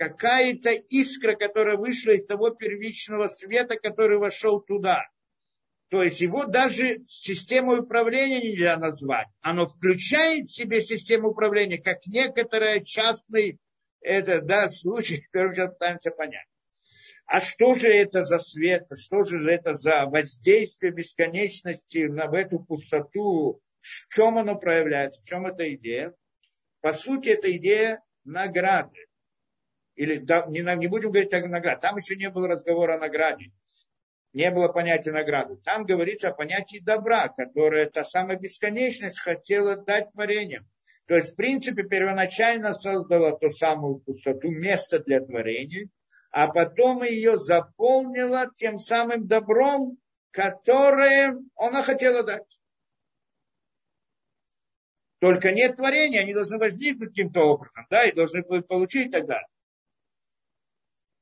[0.00, 5.04] Какая-то искра, которая вышла из того первичного света, который вошел туда.
[5.90, 9.26] То есть его даже системой управления нельзя назвать.
[9.42, 13.58] Оно включает в себе систему управления, как некоторые частный
[14.00, 16.46] это, да, случай, который сейчас пытаемся понять.
[17.26, 18.86] А что же это за свет?
[18.98, 23.60] Что же это за воздействие бесконечности на в эту пустоту?
[23.82, 25.20] В чем оно проявляется?
[25.20, 26.14] В чем эта идея?
[26.80, 29.09] По сути, это идея награды.
[30.00, 31.78] Или да, не, не будем говорить о награде.
[31.82, 33.52] Там еще не было разговора о награде.
[34.32, 35.58] Не было понятия награды.
[35.58, 40.66] Там говорится о понятии добра, которое та самая бесконечность хотела дать творениям.
[41.06, 45.90] То есть, в принципе, первоначально создала ту самую пустоту, место для творения,
[46.30, 49.98] а потом ее заполнила тем самым добром,
[50.30, 52.58] которое она хотела дать.
[55.18, 59.42] Только нет творения, они должны возникнуть каким-то образом, да, и должны получить тогда.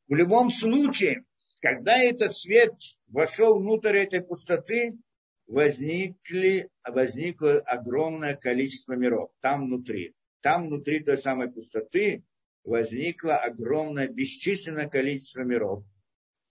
[0.08, 1.24] В любом случае,
[1.60, 2.72] когда этот свет
[3.08, 4.98] вошел внутрь этой пустоты,
[5.46, 10.14] возникли, возникло огромное количество миров там внутри.
[10.40, 12.24] Там внутри той самой пустоты
[12.64, 15.84] возникло огромное бесчисленное количество миров.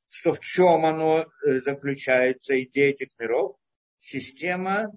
[0.09, 3.57] Что в чем оно э, заключается, идея этих миров?
[3.97, 4.91] Система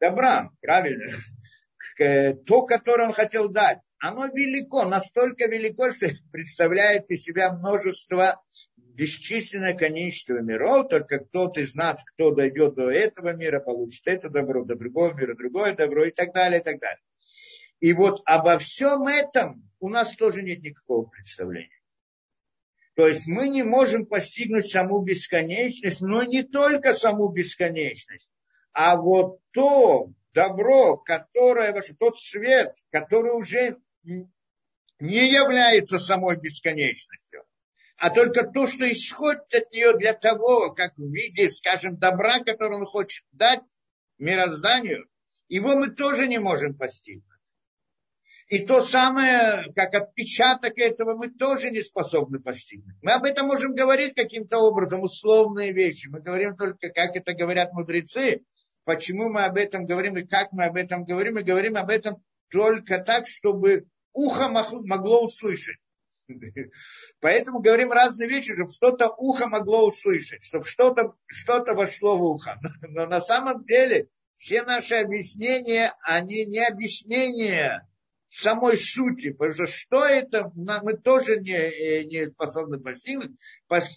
[0.00, 1.06] добра, правильно?
[2.46, 8.42] То, которое он хотел дать, оно велико, настолько велико, что представляет из себя множество
[8.76, 14.64] бесчисленное количество миров, только кто-то из нас, кто дойдет до этого мира, получит это добро,
[14.64, 17.02] до другого мира другое добро и так далее, и так далее.
[17.80, 21.70] И вот обо всем этом у нас тоже нет никакого представления.
[22.96, 28.32] То есть мы не можем постигнуть саму бесконечность, но не только саму бесконечность,
[28.72, 37.44] а вот то добро, которое, тот свет, который уже не является самой бесконечностью,
[37.96, 42.76] а только то, что исходит от нее для того, как в виде, скажем, добра, который
[42.76, 43.64] он хочет дать
[44.18, 45.08] мирозданию,
[45.48, 47.24] его мы тоже не можем постигнуть.
[48.48, 52.96] И то самое, как отпечаток этого, мы тоже не способны постигнуть.
[53.02, 56.08] Мы об этом можем говорить каким-то образом, условные вещи.
[56.08, 58.42] Мы говорим только, как это говорят мудрецы,
[58.84, 61.34] почему мы об этом говорим и как мы об этом говорим.
[61.34, 65.78] Мы говорим об этом только так, чтобы ухо могло услышать.
[67.20, 72.58] Поэтому говорим разные вещи, чтобы что-то ухо могло услышать, чтобы что-то что вошло в ухо.
[72.82, 77.88] Но на самом деле все наши объяснения, они не объяснения
[78.28, 83.32] самой сути, потому что что это, мы тоже не, не способны постигнуть.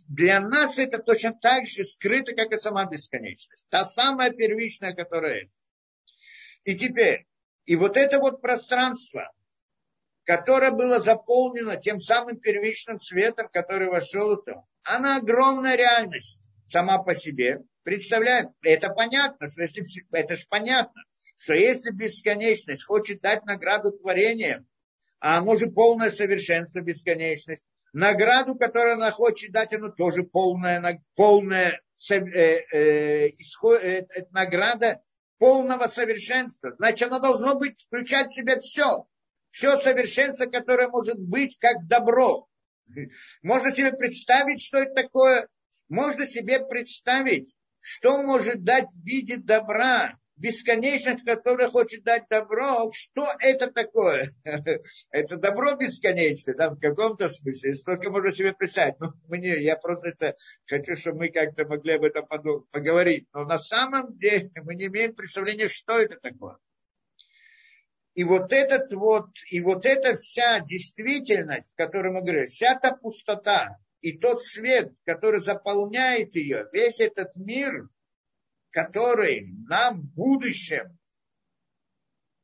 [0.07, 3.65] Для нас это точно так же скрыто, как и сама бесконечность.
[3.69, 5.51] Та самая первичная, которая это.
[6.63, 7.27] И теперь,
[7.65, 9.32] и вот это вот пространство,
[10.24, 17.15] которое было заполнено тем самым первичным светом, который вошел то, она огромная реальность сама по
[17.15, 17.62] себе.
[17.84, 21.04] Представляем, это понятно, что если, это же понятно,
[21.38, 24.67] что если бесконечность хочет дать награду творениям,
[25.19, 31.82] а оно же полное совершенство, бесконечность, награду, которую она хочет дать, она тоже полная, полная
[32.10, 35.02] э, э, исход, э, э, награда
[35.41, 36.75] полного совершенства.
[36.77, 39.08] Значит, она должна быть, включать в себя все
[39.49, 42.47] все совершенство, которое может быть как добро.
[43.41, 45.47] Можно себе представить, что это такое.
[45.89, 53.27] Можно себе представить, что может дать в виде добра бесконечность, которая хочет дать добро, что
[53.39, 54.34] это такое?
[55.12, 57.73] Это добро бесконечное, да, в каком-то смысле.
[57.75, 58.99] Столько можно себе представить.
[58.99, 62.25] Ну, мне, я просто это хочу, чтобы мы как-то могли об этом
[62.71, 63.27] поговорить.
[63.34, 66.58] Но на самом деле мы не имеем представления, что это такое.
[68.13, 73.77] И вот этот вот, и вот эта вся действительность, которую мы говорим, вся та пустота,
[74.01, 77.88] и тот свет, который заполняет ее, весь этот мир,
[78.71, 80.97] который нам в будущем,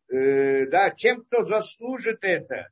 [0.10, 2.70] э, да, тем, кто заслужит это,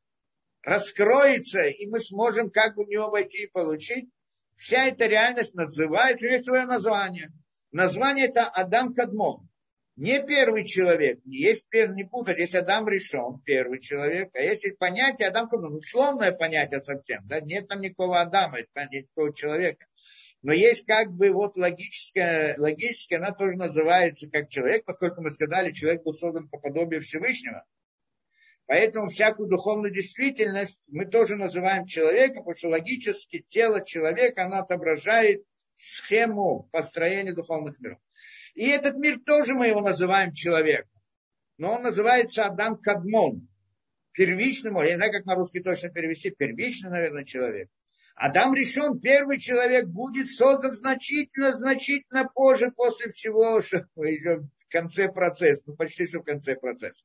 [0.62, 4.10] раскроется, и мы сможем как бы в него войти и получить,
[4.56, 7.32] вся эта реальность называется, есть свое название.
[7.72, 9.50] Название это Адам Кадмон
[9.96, 15.30] не первый человек, не есть не путать, есть Адам решен, первый человек, а есть понятие
[15.30, 19.86] Адам, ну, условное понятие совсем, да, нет там никакого Адама, это никакого человека.
[20.46, 25.72] Но есть как бы вот логическое, логическое, она тоже называется как человек, поскольку мы сказали,
[25.72, 27.66] человек был создан по подобию Всевышнего.
[28.68, 35.44] Поэтому всякую духовную действительность мы тоже называем человеком, потому что логически тело человека, оно отображает
[35.78, 37.98] схему построения духовных миров.
[38.54, 40.92] И этот мир тоже мы его называем человеком.
[41.58, 43.48] Но он называется Адам Кадмон.
[44.12, 47.68] Первичным, я не знаю, как на русский точно перевести, первичный, наверное, человек.
[48.16, 55.64] Адам решен, первый человек будет создан значительно, значительно позже, после всего, что в конце процесса,
[55.66, 57.04] ну почти что в конце процесса.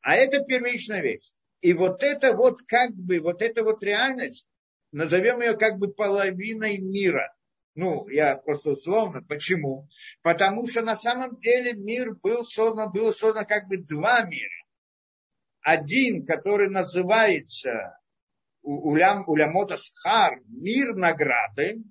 [0.00, 1.32] А это первичная вещь.
[1.60, 4.48] И вот это вот как бы, вот эта вот реальность,
[4.90, 7.34] назовем ее как бы половиной мира.
[7.74, 9.22] Ну, я просто условно.
[9.22, 9.88] Почему?
[10.22, 14.64] Потому что на самом деле мир был создан, было создано как бы два мира.
[15.60, 17.98] Один, который называется
[18.68, 21.82] улям, улямот асхар, мир награды,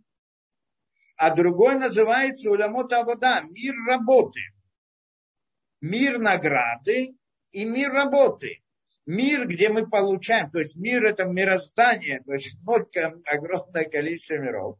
[1.16, 4.42] а другой называется улямот авода, мир работы.
[5.82, 7.16] Мир награды
[7.52, 8.62] и мир работы.
[9.08, 12.52] Мир, где мы получаем, то есть мир это мироздание, то есть
[13.26, 14.78] огромное количество миров,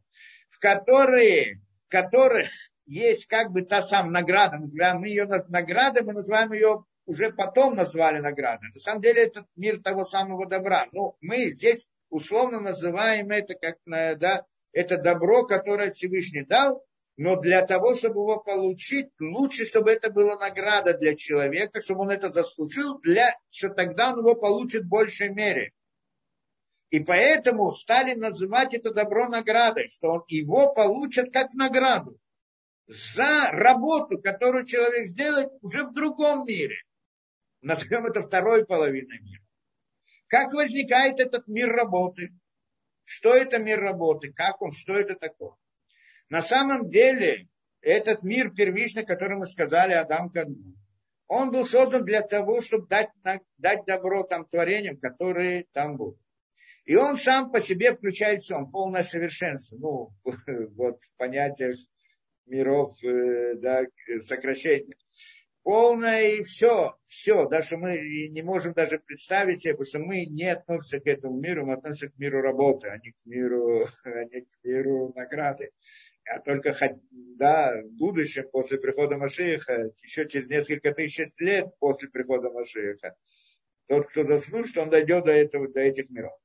[0.50, 2.50] в которые, в которых
[2.84, 7.74] есть как бы та самая награда, называем мы ее наградой, мы называем ее уже потом
[7.74, 8.68] назвали наградой.
[8.74, 10.86] На самом деле это мир того самого добра.
[10.92, 16.84] Ну, мы здесь условно называем это как да, это добро, которое Всевышний дал,
[17.16, 22.10] но для того, чтобы его получить, лучше, чтобы это была награда для человека, чтобы он
[22.10, 25.72] это заслужил, для, что тогда он его получит в большей мере.
[26.90, 32.18] И поэтому стали называть это добро наградой, что он его получит как награду
[32.86, 36.76] за работу, которую человек сделает уже в другом мире.
[37.60, 39.42] Назовем это второй половиной мира.
[40.28, 42.32] Как возникает этот мир работы?
[43.04, 44.32] Что это мир работы?
[44.32, 44.70] Как он?
[44.70, 45.52] Что это такое?
[46.28, 47.48] На самом деле,
[47.80, 50.76] этот мир первичный, который мы сказали Адам Кадмон,
[51.26, 53.10] он был создан для того, чтобы дать,
[53.58, 56.20] дать добро там творениям, которые там будут.
[56.84, 59.76] И он сам по себе включает все, он полное совершенство.
[59.76, 60.10] Ну,
[60.74, 61.78] вот в понятиях
[62.46, 63.82] миров, э, да,
[64.26, 64.96] сокращения
[65.62, 70.46] полное и все, все, даже мы не можем даже представить себе, потому что мы не
[70.50, 74.42] относимся к этому миру, мы относимся к миру работы, а не к миру, а не
[74.42, 75.70] к миру награды.
[76.24, 76.76] А только
[77.10, 83.14] да, в будущем, после прихода Машииха, еще через несколько тысяч лет после прихода Машииха,
[83.86, 86.38] тот, кто заслужит, он дойдет до, этого, до этих миров.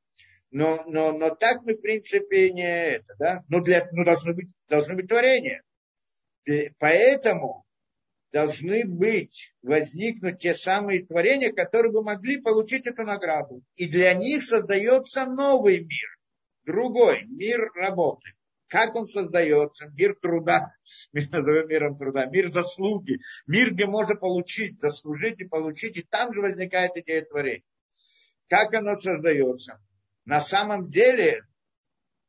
[0.51, 3.41] Но, но, но так мы, в принципе, не это, да?
[3.49, 5.64] Но, для, но должны, быть, должны быть творения.
[6.45, 7.66] И поэтому
[8.34, 13.63] должны быть, возникнуть те самые творения, которые бы могли получить эту награду.
[13.75, 16.17] И для них создается новый мир,
[16.65, 18.31] другой мир работы.
[18.67, 19.88] Как он создается?
[19.95, 20.73] Мир труда,
[21.13, 26.34] мы назовем миром труда, мир заслуги, мир, где можно получить, заслужить и получить, и там
[26.34, 27.63] же возникает идея творения.
[28.49, 29.79] Как оно создается?
[30.25, 31.43] На самом деле,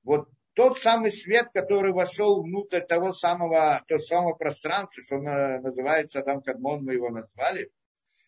[0.02, 6.42] вот тот самый свет, который вошел внутрь того самого, того самого пространства, что называется Адам
[6.42, 7.70] Кадмон, мы его назвали,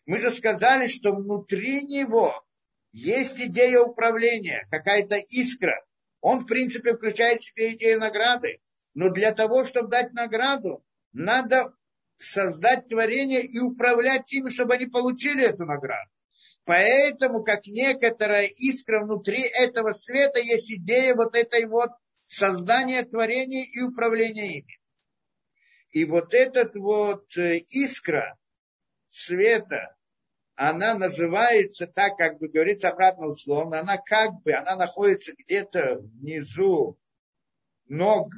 [0.05, 2.43] мы же сказали, что внутри него
[2.91, 5.83] есть идея управления, какая-то искра.
[6.21, 8.59] Он, в принципе, включает в себе идею награды.
[8.93, 11.73] Но для того, чтобы дать награду, надо
[12.17, 16.09] создать творение и управлять ими, чтобы они получили эту награду.
[16.63, 21.91] Поэтому, как некоторая искра внутри этого света, есть идея вот этой вот
[22.27, 24.79] создание творения и управление ими.
[25.91, 28.37] И вот этот вот э, искра
[29.07, 29.95] света,
[30.55, 36.99] она называется так, как бы говорится обратно условно, она как бы, она находится где-то внизу
[37.87, 38.33] ног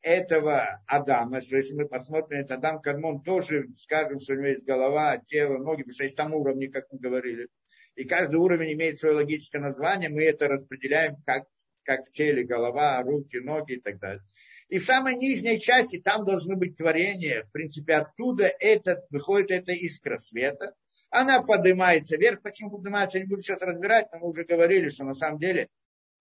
[0.00, 4.64] этого Адама, что если мы посмотрим, этот Адам Кадмон тоже, скажем, что у него есть
[4.64, 7.48] голова, тело, ноги, потому что есть там уровни, как мы говорили.
[7.94, 11.46] И каждый уровень имеет свое логическое название, мы это распределяем как
[11.84, 14.22] как в теле, голова, руки, ноги и так далее.
[14.68, 17.44] И в самой нижней части там должны быть творения.
[17.44, 20.74] В принципе, оттуда этот, выходит эта искра света.
[21.10, 22.40] Она поднимается вверх.
[22.42, 25.68] Почему поднимается, не буду сейчас разбирать, но мы уже говорили, что на самом деле,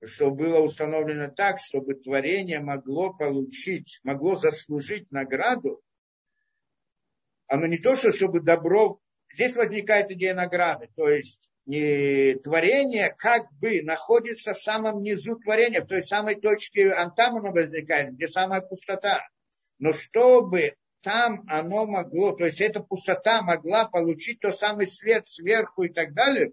[0.03, 5.82] что было установлено так, чтобы творение могло получить, могло заслужить награду.
[7.47, 8.99] Оно не то, что чтобы добро...
[9.34, 10.89] Здесь возникает идея награды.
[10.97, 16.91] То есть не, творение как бы находится в самом низу творения, в той самой точке,
[16.91, 19.24] а там оно возникает, где самая пустота.
[19.80, 25.84] Но чтобы там оно могло, то есть эта пустота могла получить тот самый свет сверху
[25.84, 26.51] и так далее,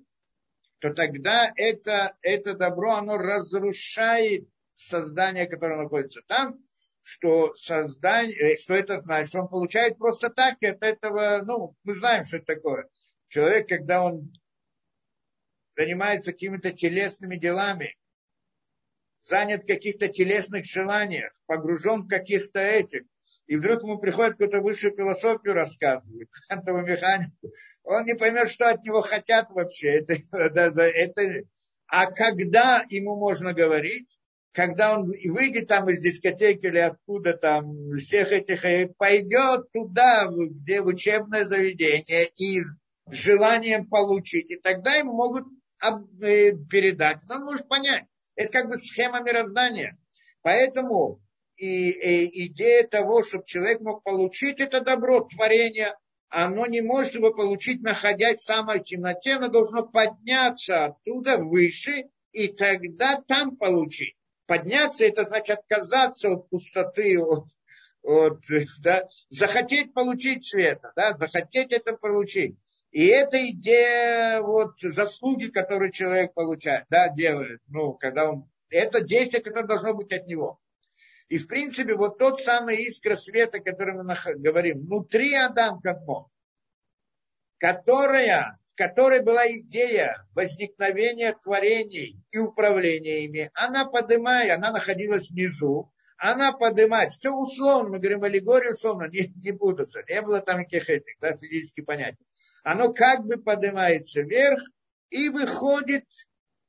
[0.78, 6.60] то тогда это, это добро, оно разрушает создание, которое находится там,
[7.02, 11.94] что создание, э, что это значит, что он получает просто так, от этого, ну, мы
[11.94, 12.88] знаем, что это такое.
[13.26, 14.30] Человек, когда он
[15.78, 17.96] занимается какими-то телесными делами,
[19.20, 23.02] занят в каких-то телесных желаниях, погружен в каких-то этих,
[23.46, 27.52] и вдруг ему приходит какую-то высшую философию рассказывает, квантовую механику,
[27.84, 30.00] он не поймет, что от него хотят вообще.
[30.00, 31.22] Это, это, это,
[31.86, 34.18] а когда ему можно говорить,
[34.50, 40.80] когда он выйдет там из дискотеки или откуда там, всех этих, и пойдет туда, где
[40.80, 45.44] в учебное заведение, и с желанием получить, и тогда ему могут
[45.80, 48.04] передать, он может понять.
[48.34, 49.98] Это как бы схема мироздания.
[50.42, 51.20] Поэтому
[51.56, 55.94] и, и идея того, чтобы человек мог получить это добро, творение,
[56.28, 62.48] оно не может его получить, находясь в самой темноте, оно должно подняться оттуда выше, и
[62.48, 64.14] тогда там получить.
[64.46, 67.46] Подняться, это значит отказаться от пустоты, от,
[68.02, 68.42] от,
[68.80, 72.56] да, захотеть получить света, да, захотеть это получить.
[72.90, 79.42] И это идея вот, заслуги, которые человек получает, да, делает, ну, когда он, это действие,
[79.42, 80.58] которое должно быть от него.
[81.28, 86.30] И, в принципе, вот тот самый искра света, который мы говорим, внутри Адам Кадмо,
[87.58, 95.92] которая, в которой была идея возникновения творений и управления ими, она поднимая, она находилась внизу,
[96.16, 100.88] она поднимает, все условно, мы говорим аллегорию условно, не, не путаться, не было там никаких
[100.88, 102.27] этих, да, физических понятий.
[102.64, 104.62] Оно как бы поднимается вверх
[105.10, 106.04] и выходит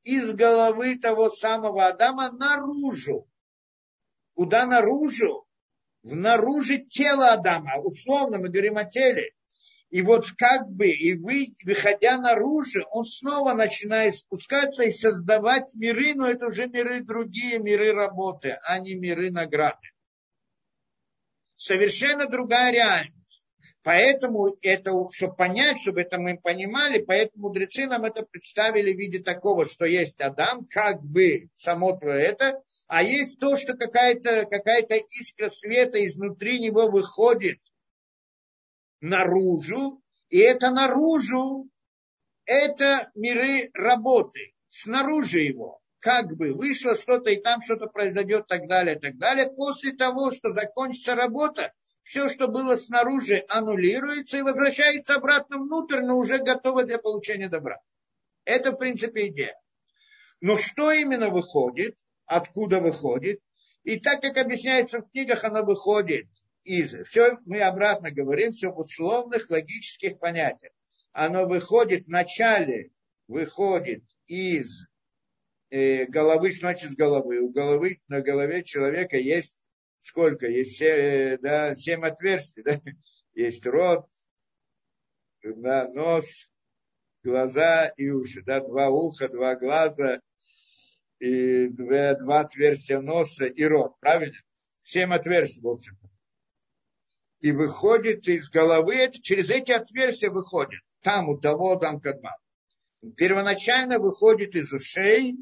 [0.03, 3.27] из головы того самого Адама наружу.
[4.33, 5.45] Куда наружу?
[6.03, 7.77] В наружу тела Адама.
[7.83, 9.33] Условно мы говорим о теле.
[9.89, 16.13] И вот как бы, и вы, выходя наружу, он снова начинает спускаться и создавать миры,
[16.13, 19.89] но это уже миры другие, миры работы, а не миры награды.
[21.55, 23.18] Совершенно другая реальность.
[23.83, 29.19] Поэтому это, чтобы понять, чтобы это мы понимали, поэтому мудрецы нам это представили в виде
[29.19, 34.81] такого, что есть Адам, как бы само то это, а есть то, что какая-то какая
[34.81, 37.59] искра света изнутри него выходит–
[39.01, 41.69] наружу, и это наружу,
[42.45, 45.79] это миры работы, снаружи его.
[45.99, 49.51] Как бы вышло что-то, и там что-то произойдет, так далее, так далее.
[49.51, 51.73] После того, что закончится работа,
[52.09, 57.79] все, что было снаружи, аннулируется и возвращается обратно внутрь, но уже готово для получения добра.
[58.45, 59.55] Это, в принципе, идея.
[60.41, 61.95] Но что именно выходит,
[62.25, 63.41] откуда выходит,
[63.83, 66.25] и так как объясняется в книгах, оно выходит
[66.63, 66.95] из.
[67.07, 70.73] Все мы обратно говорим, все в условных логических понятиях.
[71.11, 72.89] Оно выходит вначале,
[73.27, 74.87] выходит из
[75.69, 77.39] э, головы, значит, с головы.
[77.39, 79.58] У головы, на голове человека есть
[79.99, 80.47] сколько?
[80.47, 82.63] Есть э, да, семь отверстий.
[82.63, 82.79] Да?
[83.33, 84.05] Есть рот,
[85.43, 86.49] да, нос,
[87.23, 88.41] глаза и уши.
[88.43, 88.59] Да?
[88.61, 90.21] Два уха, два глаза
[91.19, 93.99] и два, два отверстия носа и рот.
[93.99, 94.37] Правильно?
[94.83, 96.09] Семь отверстий, в общем-то
[97.39, 100.81] и выходит из головы, это, через эти отверстия выходит.
[101.01, 102.35] Там, у того, там, кадма.
[103.15, 105.35] Первоначально выходит из ушей,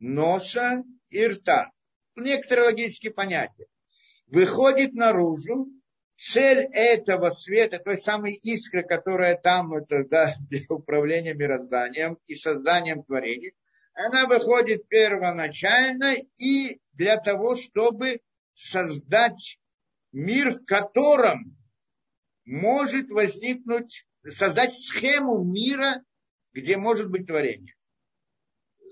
[0.00, 1.70] носа и рта.
[2.14, 3.66] Некоторые логические понятия.
[4.26, 5.68] Выходит наружу,
[6.16, 13.02] цель этого света, той самой искры, которая там, это да, для управления мирозданием и созданием
[13.02, 13.54] творений,
[13.94, 18.20] она выходит первоначально и для того, чтобы
[18.54, 19.58] создать
[20.12, 21.56] мир, в котором
[22.44, 26.02] может возникнуть, создать схему мира,
[26.52, 27.73] где может быть творение.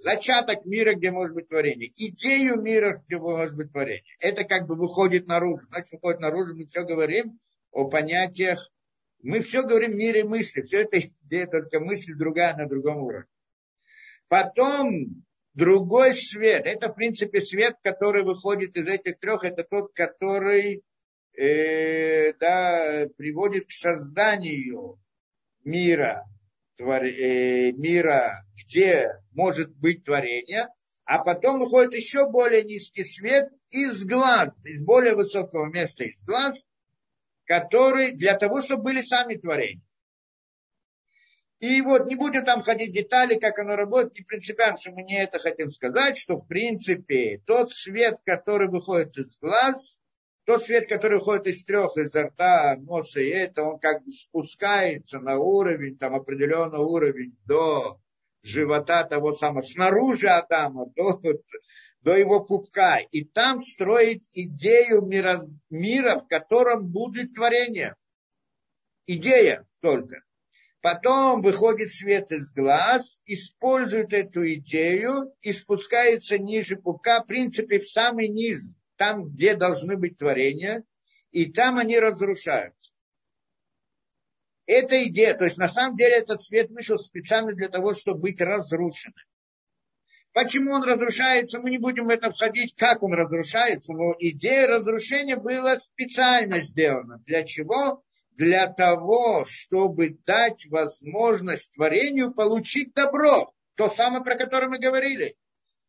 [0.02, 1.88] Зачаток мира, где может быть творение.
[1.96, 4.02] Идею мира, где может быть творение.
[4.18, 5.64] Это как бы выходит наружу.
[5.66, 7.38] Значит, выходит наружу, мы все говорим
[7.70, 8.68] о понятиях.
[9.22, 10.62] Мы все говорим в мире мысли.
[10.62, 13.28] Все это идея только мысль другая на другом уровне.
[14.26, 15.24] Потом
[15.54, 16.66] другой свет.
[16.66, 19.44] Это, в принципе, свет, который выходит из этих трех.
[19.44, 20.82] Это тот, который
[21.34, 24.98] э, да, приводит к созданию
[25.62, 26.24] мира,
[26.78, 30.68] мира, где может быть творение,
[31.04, 36.58] а потом выходит еще более низкий свет из глаз, из более высокого места из глаз,
[37.44, 39.82] который для того, чтобы были сами творения.
[41.58, 45.22] И вот не будем там ходить детали, как оно работает, не принципиально, что мы не
[45.22, 50.00] это хотим сказать, что в принципе тот свет, который выходит из глаз,
[50.44, 55.20] тот свет, который выходит из трех, изо рта, носа и это, он как бы спускается
[55.20, 58.00] на уровень, там определенный уровень до
[58.42, 61.20] живота того самого, снаружи Адама, до,
[62.00, 62.98] до его пупка.
[62.98, 67.94] И там строит идею мира, мира, в котором будет творение.
[69.06, 70.22] Идея только.
[70.80, 77.88] Потом выходит свет из глаз, использует эту идею и спускается ниже пупка, в принципе, в
[77.88, 80.84] самый низ там, где должны быть творения,
[81.32, 82.92] и там они разрушаются.
[84.64, 88.40] Это идея, то есть на самом деле этот свет вышел специально для того, чтобы быть
[88.40, 89.16] разрушенным.
[90.32, 95.34] Почему он разрушается, мы не будем в это входить, как он разрушается, но идея разрушения
[95.34, 97.18] была специально сделана.
[97.26, 98.04] Для чего?
[98.30, 103.52] Для того, чтобы дать возможность творению получить добро.
[103.74, 105.34] То самое, про которое мы говорили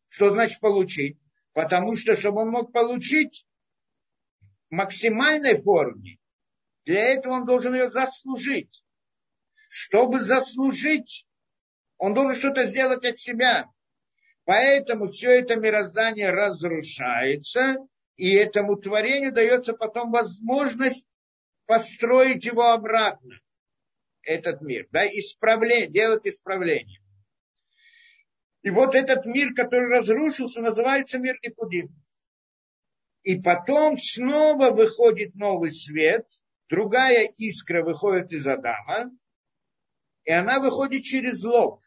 [0.08, 1.16] Что значит получить?
[1.54, 3.46] Потому что, чтобы он мог получить
[4.70, 6.18] максимальной форме,
[6.84, 8.84] для этого он должен ее заслужить.
[9.68, 11.26] Чтобы заслужить,
[11.96, 13.70] он должен что-то сделать от себя.
[14.44, 17.76] Поэтому все это мироздание разрушается,
[18.16, 21.06] и этому творению дается потом возможность
[21.66, 23.40] построить его обратно,
[24.22, 27.00] этот мир, да, исправление, делать исправление.
[28.64, 31.94] И вот этот мир, который разрушился, называется мир Никудим.
[33.22, 36.26] И потом снова выходит новый свет,
[36.68, 39.12] другая искра выходит из Адама,
[40.24, 41.80] и она выходит через лоб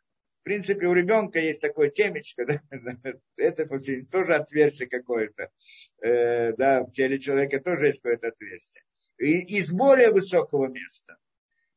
[0.47, 2.61] принципе, у ребенка есть такое темечко, да?
[3.36, 3.67] это
[4.09, 5.51] тоже отверстие какое-то.
[6.01, 8.84] Э, да, в теле человека тоже есть какое-то отверстие.
[9.17, 11.17] И из более высокого места.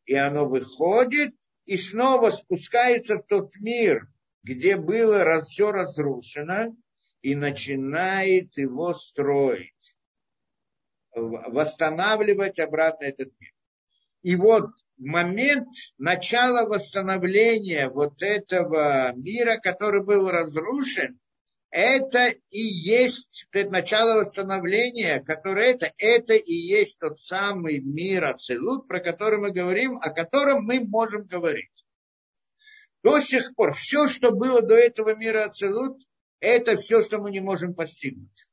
[0.04, 1.34] И оно выходит
[1.64, 4.06] и снова спускается в тот мир,
[4.42, 6.74] где было раз, все разрушено,
[7.22, 9.96] и начинает его строить,
[11.14, 13.52] восстанавливать обратно этот мир.
[14.22, 15.68] И вот момент
[15.98, 21.18] начала восстановления вот этого мира, который был разрушен,
[21.70, 28.98] это и есть начало восстановления, которое это, это и есть тот самый мир Ацелут, про
[28.98, 31.86] который мы говорим, о котором мы можем говорить.
[33.02, 36.00] До сих пор все, что было до этого мира Ацелут,
[36.40, 38.46] это все, что мы не можем постигнуть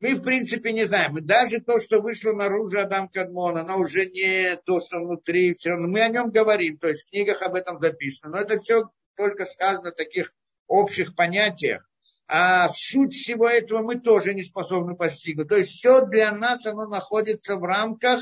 [0.00, 1.18] мы, в принципе, не знаем.
[1.18, 5.70] И даже то, что вышло наружу Адам Кадмон, оно уже не то, что внутри, все
[5.70, 8.32] равно мы о нем говорим, то есть в книгах об этом записано.
[8.32, 10.32] Но это все только сказано в таких
[10.68, 11.88] общих понятиях.
[12.28, 15.48] А суть всего этого мы тоже не способны постигнуть.
[15.48, 18.20] То есть все для нас, оно находится в рамках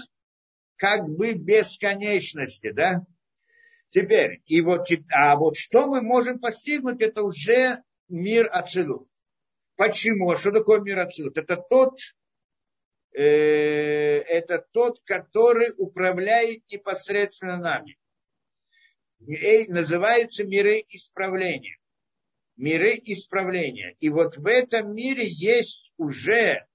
[0.76, 3.04] как бы бесконечности, да?
[3.90, 9.08] Теперь, и вот, а вот что мы можем постигнуть, это уже мир Ацелут.
[9.76, 10.34] Почему?
[10.36, 11.38] Что такое мир Ацилут?
[11.38, 12.00] Это тот,
[13.14, 17.98] э, это тот, который управляет непосредственно нами.
[19.20, 21.78] И называются миры исправления.
[22.56, 23.96] Миры исправления.
[24.00, 26.66] И вот в этом мире есть уже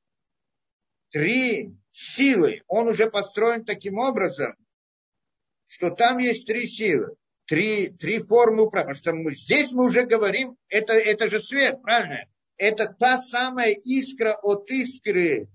[1.09, 2.63] три силы.
[2.67, 4.55] Он уже построен таким образом,
[5.71, 7.15] что там есть три силы.
[7.45, 8.95] Три, три формы управления.
[8.95, 12.25] Потому что мы, здесь мы уже говорим, это, это же свет, правильно?
[12.61, 15.49] это та самая искра от искры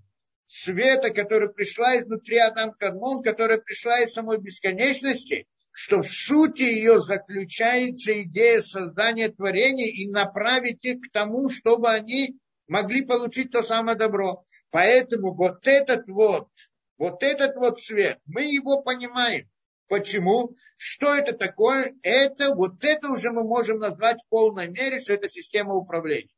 [0.45, 6.99] света, которая пришла изнутри Адам Кадмон, которая пришла из самой бесконечности, что в сути ее
[6.99, 12.37] заключается идея создания творения и направить их к тому, чтобы они
[12.67, 14.43] могли получить то самое добро.
[14.69, 16.49] Поэтому вот этот вот,
[16.97, 19.49] вот этот вот свет, мы его понимаем.
[19.87, 20.55] Почему?
[20.75, 21.95] Что это такое?
[22.03, 26.33] Это, вот это уже мы можем назвать в полной мере, что это система управления.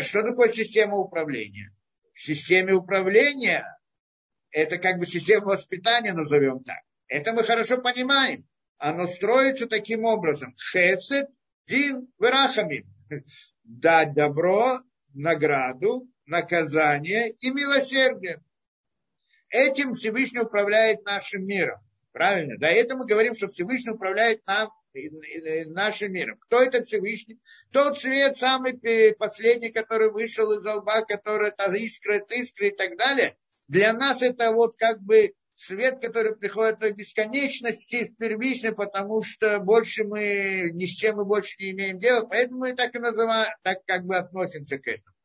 [0.00, 1.72] Что такое система управления?
[2.12, 3.64] В системе управления
[4.50, 6.80] это как бы система воспитания, назовем так.
[7.08, 8.46] Это мы хорошо понимаем.
[8.78, 10.54] Оно строится таким образом.
[10.72, 11.28] Хесед,
[11.66, 12.86] дин, верахамин.
[13.64, 14.80] Дать добро,
[15.14, 18.42] награду, наказание и милосердие.
[19.56, 21.80] Этим Всевышний управляет нашим миром.
[22.12, 22.58] Правильно?
[22.58, 24.68] Да, это мы говорим, что Всевышний управляет нам
[25.68, 26.36] нашим миром.
[26.40, 27.40] Кто это Всевышний?
[27.72, 28.78] Тот свет, самый
[29.14, 33.38] последний, который вышел из лба, который это искра, это искра и так далее.
[33.66, 39.58] Для нас это вот как бы свет, который приходит от бесконечности, из первичной, потому что
[39.60, 43.54] больше мы, ни с чем мы больше не имеем дела, поэтому мы так и называем,
[43.62, 45.15] так как бы относимся к этому.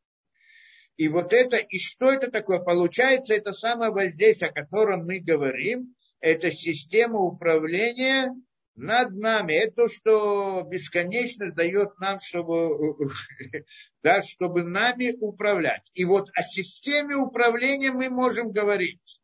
[0.97, 2.59] И вот это, и что это такое?
[2.59, 8.35] Получается, это самое воздействие, о котором мы говорим, это система управления
[8.75, 9.53] над нами.
[9.53, 13.09] Это то, что бесконечно дает нам, чтобы,
[14.03, 15.89] да, чтобы нами управлять.
[15.93, 19.21] И вот о системе управления мы можем говорить.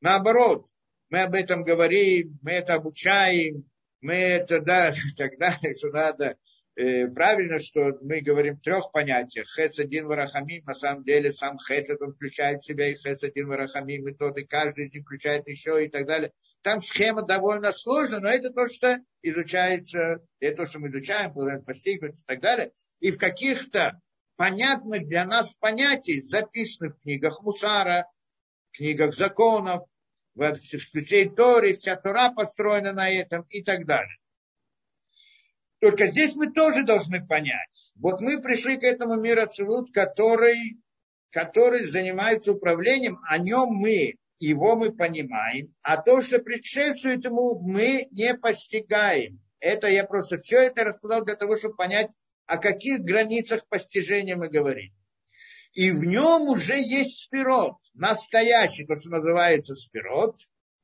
[0.00, 0.66] Наоборот,
[1.08, 3.68] мы об этом говорим, мы это обучаем,
[4.00, 6.36] мы это, да, и так далее, что надо
[6.76, 9.46] правильно, что мы говорим в трех понятиях.
[9.56, 13.48] Хес один варахамим, на самом деле сам хесед, он включает в себя и хес один
[13.48, 16.32] варахамим, и тот, и каждый из них включает еще и так далее.
[16.62, 21.32] Там схема довольно сложная, но это то, что изучается, это то, что мы изучаем,
[21.64, 22.72] постигнуть и так далее.
[23.00, 24.00] И в каких-то
[24.36, 28.06] понятных для нас понятий, записанных в книгах Мусара,
[28.72, 29.84] в книгах законов,
[30.34, 34.18] в всей Торе, вся Тора построена на этом и так далее.
[35.80, 37.92] Только здесь мы тоже должны понять.
[37.96, 40.78] Вот мы пришли к этому миру Ацелут, который,
[41.30, 48.06] который занимается управлением, о нем мы, его мы понимаем, а то, что предшествует ему, мы
[48.10, 49.40] не постигаем.
[49.60, 52.10] Это я просто все это рассказал для того, чтобы понять
[52.46, 54.92] о каких границах постижения мы говорим.
[55.72, 60.36] И в нем уже есть спирот, настоящий, то, что называется спирот,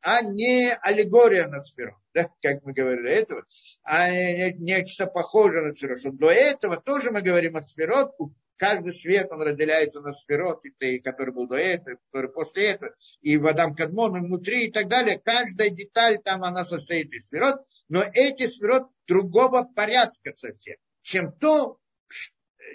[0.03, 3.45] а не аллегория на спирот, да, как мы говорили до этого,
[3.85, 6.01] а нечто похожее на спирот.
[6.01, 8.15] Что до этого тоже мы говорим о спирот,
[8.57, 13.37] каждый свет, он разделяется на сферот, и который был до этого, который после этого, и
[13.37, 15.21] в Адам Кадмон, и внутри, и так далее.
[15.25, 21.79] Каждая деталь там, она состоит из сферот, но эти сферот другого порядка совсем, чем то,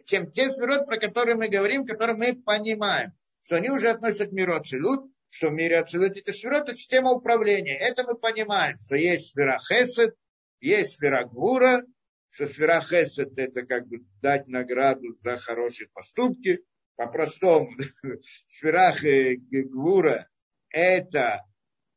[0.05, 4.31] чем те сферот, про которые мы говорим, которые мы понимаем, что они уже относятся к
[4.33, 7.77] миру Ацилут, что в мире Ацилут это сферот, это система управления.
[7.77, 10.15] Это мы понимаем, что есть сфера Хесед,
[10.59, 11.83] есть сфера Гура,
[12.29, 16.61] что сфера Хесед это как бы дать награду за хорошие поступки.
[16.95, 17.69] По-простому,
[18.47, 20.27] сфера Гвура
[20.69, 21.43] это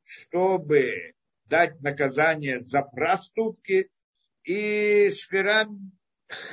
[0.02, 1.14] чтобы
[1.44, 3.88] дать наказание за проступки.
[4.44, 5.68] И сфера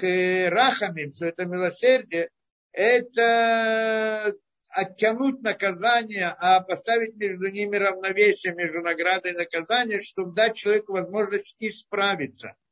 [0.02, 2.30] Рахамим, что это милосердие,
[2.72, 4.36] это
[4.78, 11.56] оттянуть наказание, а поставить между ними равновесие, между наградой и наказанием, чтобы дать человеку возможность
[11.60, 12.56] исправиться–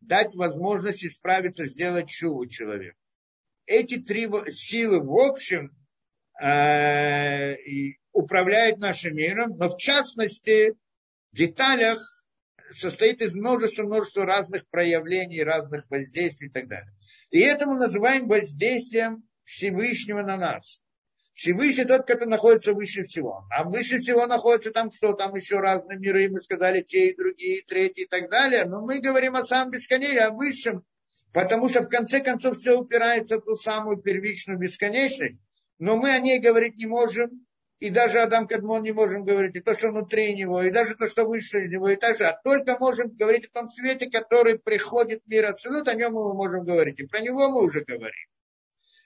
[0.00, 2.96] дать возможность исправиться, сделать шуву человеку.
[3.66, 5.70] Эти три силы в общем
[6.42, 7.56] э,
[8.12, 10.74] управляют нашим миром, но в частности
[11.32, 12.00] в деталях
[12.72, 16.92] состоит из множества, множества разных проявлений, разных воздействий и так далее.
[17.30, 20.80] И это мы называем воздействием Всевышнего на нас.
[21.40, 23.46] Всевышний тот, который находится выше всего.
[23.50, 25.14] А выше всего находится там что?
[25.14, 28.66] Там еще разные миры, мы сказали, те и другие, и третьи и так далее.
[28.66, 30.84] Но мы говорим о самом бесконечном, о высшем,
[31.32, 35.40] потому что в конце концов все упирается в ту самую первичную бесконечность.
[35.78, 37.46] Но мы о ней говорить не можем,
[37.78, 41.06] и даже Адам Кадмон не можем говорить, и то, что внутри него, и даже то,
[41.06, 42.24] что выше него, и так же.
[42.24, 46.34] А только можем говорить о том свете, который приходит в мир Абсолют, о нем мы
[46.34, 47.00] можем говорить.
[47.00, 48.28] И про него мы уже говорим.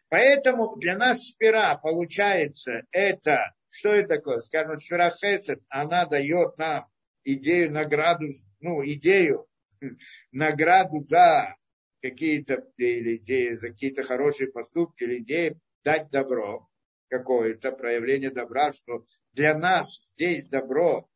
[0.08, 4.38] Поэтому для нас сфера получается это, что это такое?
[4.40, 6.86] Скажем, сфера Хесед, она дает нам
[7.24, 8.28] идею, награду,
[8.60, 9.46] ну, идею,
[10.32, 11.56] награду за
[12.00, 16.68] какие-то или идеи, за какие-то хорошие поступки, или идеи дать добро,
[17.08, 21.08] какое-то проявление добра, что для нас здесь добро,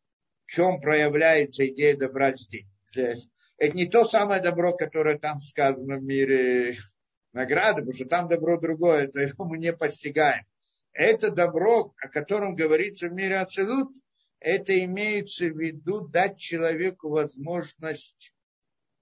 [0.47, 3.28] в чем проявляется идея добра здесь.
[3.59, 6.76] Это не то самое добро, которое там сказано в мире
[7.39, 10.45] награды, потому что там добро другое, это его мы не постигаем.
[10.93, 13.95] Это добро, о котором говорится в мире Ацелут,
[14.41, 18.34] это имеется в виду дать человеку возможность,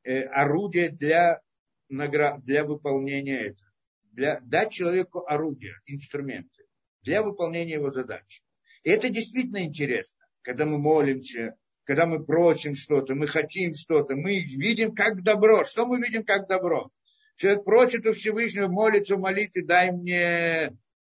[0.05, 1.41] э, орудие для,
[1.89, 3.73] наград, для выполнения этого.
[4.13, 6.65] Для, дать человеку орудие, инструменты
[7.01, 8.43] для выполнения его задач.
[8.83, 14.41] И это действительно интересно, когда мы молимся, когда мы просим что-то, мы хотим что-то, мы
[14.41, 15.65] видим как добро.
[15.65, 16.91] Что мы видим как добро?
[17.37, 20.73] Человек просит у Всевышнего, молится молитве, дай мне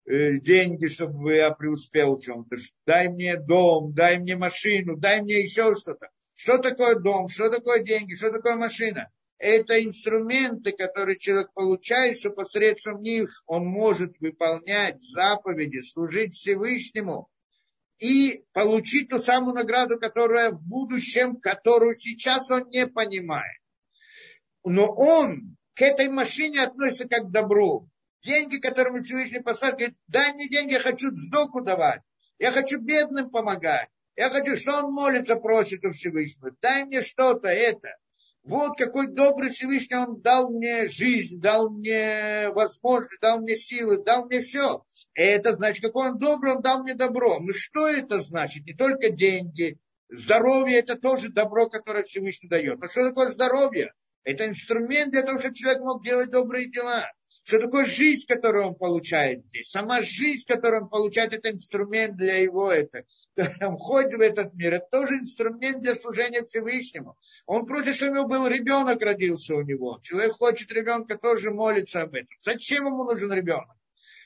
[0.04, 2.56] э, деньги, чтобы я преуспел в чем-то.
[2.86, 6.10] Дай мне дом, дай мне машину, дай мне еще что-то.
[6.34, 9.10] Что такое дом, что такое деньги, что такое машина?
[9.38, 17.28] Это инструменты, которые человек получает, что посредством них он может выполнять заповеди, служить Всевышнему
[18.00, 23.60] и получить ту самую награду, которая в будущем, которую сейчас он не понимает.
[24.64, 27.88] Но он к этой машине относится как к добру.
[28.24, 32.02] Деньги, которые Всевышний послал, говорит, дай мне деньги, я хочу сдоку давать.
[32.40, 33.88] Я хочу бедным помогать.
[34.16, 36.50] Я хочу, что он молится, просит у Всевышнего.
[36.60, 37.90] Дай мне что-то, это.
[38.42, 44.26] Вот какой добрый Всевышний он дал мне жизнь, дал мне возможность, дал мне силы, дал
[44.26, 44.84] мне все.
[45.14, 47.38] Это значит, какой он добрый, он дал мне добро.
[47.38, 48.66] Ну что это значит?
[48.66, 49.78] Не только деньги.
[50.08, 52.80] Здоровье это тоже добро, которое Всевышний дает.
[52.80, 53.92] Но что такое здоровье?
[54.28, 57.10] Это инструмент для того, чтобы человек мог делать добрые дела.
[57.44, 59.70] Что такое жизнь, которую он получает здесь?
[59.70, 62.70] Сама жизнь, которую он получает, это инструмент для его.
[62.70, 63.04] Это.
[63.66, 67.16] Он ходит в этот мир, это тоже инструмент для служения Всевышнему.
[67.46, 69.98] Он просит, чтобы у него был ребенок родился у него.
[70.02, 72.36] Человек хочет ребенка, тоже молится об этом.
[72.40, 73.76] Зачем ему нужен ребенок?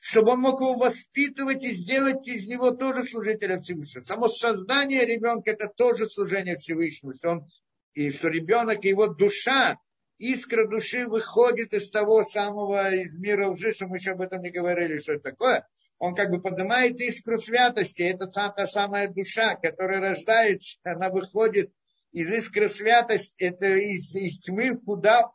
[0.00, 4.02] чтобы он мог его воспитывать и сделать из него тоже служителя Всевышнего.
[4.02, 7.12] Само создание ребенка– это тоже служение Всевышнему.
[7.12, 7.46] Что он,
[7.94, 9.78] и что ребенок, его душа,
[10.22, 14.50] искра души выходит из того самого, из мира лжи, что мы еще об этом не
[14.50, 15.66] говорили, что это такое.
[15.98, 18.02] Он как бы поднимает искру святости.
[18.02, 21.72] Это та самая душа, которая рождается, она выходит
[22.12, 25.30] из искры святости, это из, из тьмы, куда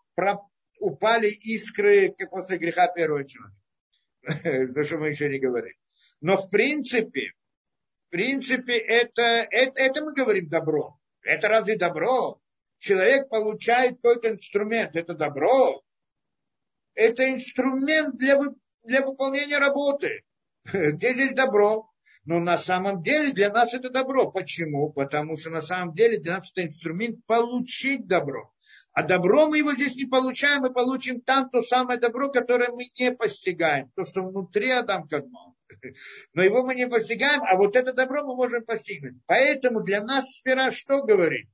[0.80, 3.58] упали искры после греха первого человека.
[4.74, 5.76] То, что мы еще не говорили.
[6.22, 7.34] Но в принципе,
[8.08, 10.98] в принципе, это, это, это мы говорим добро.
[11.24, 12.40] Это разве добро?
[12.80, 15.82] Человек получает какой-то инструмент, это добро,
[16.94, 18.40] это инструмент для,
[18.84, 20.24] для выполнения работы.
[20.74, 21.90] Где здесь добро?
[22.26, 24.30] Но на самом деле для нас это добро.
[24.32, 24.92] Почему?
[24.92, 28.52] Потому что на самом деле для нас это инструмент получить добро.
[28.92, 32.90] А добро мы его здесь не получаем, мы получим там то самое добро, которое мы
[33.00, 33.92] не постигаем.
[33.96, 35.54] То, что внутри Адам Кадмон.
[36.34, 39.22] Но его мы не постигаем, а вот это добро мы можем постигнуть.
[39.28, 41.48] Поэтому для нас спира что говорит?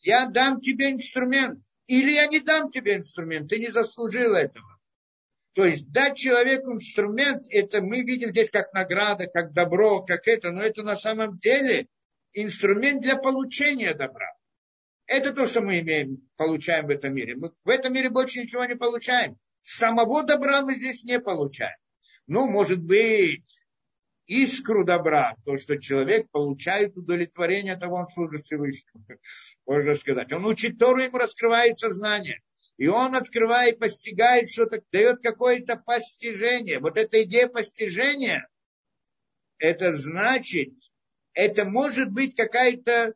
[0.00, 1.64] Я дам тебе инструмент.
[1.86, 3.48] Или я не дам тебе инструмент.
[3.48, 4.78] Ты не заслужил этого.
[5.54, 10.52] То есть дать человеку инструмент, это мы видим здесь как награда, как добро, как это,
[10.52, 11.88] но это на самом деле
[12.32, 14.28] инструмент для получения добра.
[15.06, 17.34] Это то, что мы имеем, получаем в этом мире.
[17.34, 19.36] Мы в этом мире больше ничего не получаем.
[19.62, 21.76] Самого добра мы здесь не получаем.
[22.26, 23.57] Ну, может быть,
[24.28, 29.04] искру добра, то, что человек получает удовлетворение того, он служит Всевышнему,
[29.66, 30.32] можно сказать.
[30.32, 32.40] Он учит Тору, ему раскрывается знание.
[32.76, 36.78] И он, открывает, постигает что-то, дает какое-то постижение.
[36.78, 38.48] Вот эта идея постижения,
[39.58, 40.74] это значит,
[41.32, 43.14] это может быть какая-то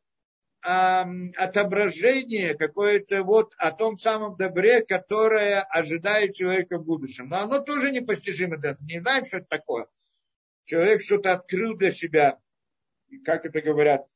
[0.65, 7.29] отображение какое-то вот о том самом добре, которое ожидает человека в будущем.
[7.29, 8.57] Но оно тоже непостижимо.
[8.83, 9.87] Не знаем, что это такое.
[10.65, 12.39] Человек что-то открыл для себя.
[13.09, 14.07] И как это говорят,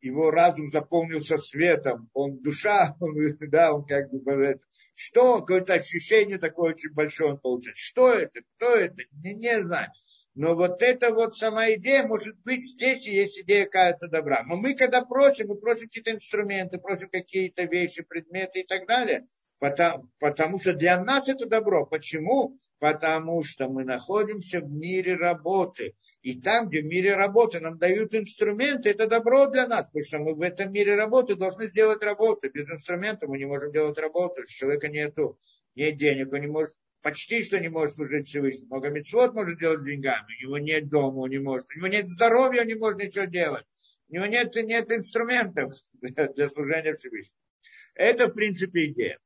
[0.00, 4.60] его разум заполнился светом, он душа, он, да, он как бы,
[4.94, 7.76] что, какое-то ощущение такое очень большое он получает.
[7.76, 9.90] Что это, кто это, не, не знаю.
[10.34, 14.42] Но вот эта вот сама идея, может быть, здесь есть идея какая-то добра.
[14.42, 19.26] Но мы когда просим, мы просим какие-то инструменты, просим какие-то вещи, предметы и так далее.
[19.60, 21.86] Потому, потому что для нас это добро.
[21.86, 22.58] Почему?
[22.84, 25.94] Потому что мы находимся в мире работы.
[26.20, 30.18] И там, где в мире работы нам дают инструменты, это добро для нас, потому что
[30.18, 32.50] мы в этом мире работы должны сделать работу.
[32.52, 34.42] Без инструмента мы не можем делать работу.
[34.42, 35.38] У человека нету,
[35.74, 38.66] нет денег, он не может, почти что не может служить Всевышнему.
[38.66, 42.10] Много мецвод может делать деньгами, у него нет дома, он не может, у него нет
[42.10, 43.64] здоровья, он не может ничего делать.
[44.10, 45.72] У него нет, нет инструментов
[46.02, 47.40] для, для служения Всевышнему.
[47.94, 49.18] Это, в принципе, идея.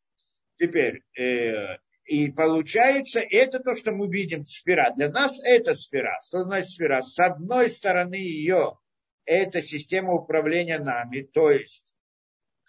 [0.60, 1.78] Теперь, э,
[2.08, 4.94] и получается, это то, что мы видим сфера.
[4.96, 6.18] Для нас это сфера.
[6.26, 7.02] Что значит сфера?
[7.02, 8.78] С одной стороны ее,
[9.26, 11.94] это система управления нами, то есть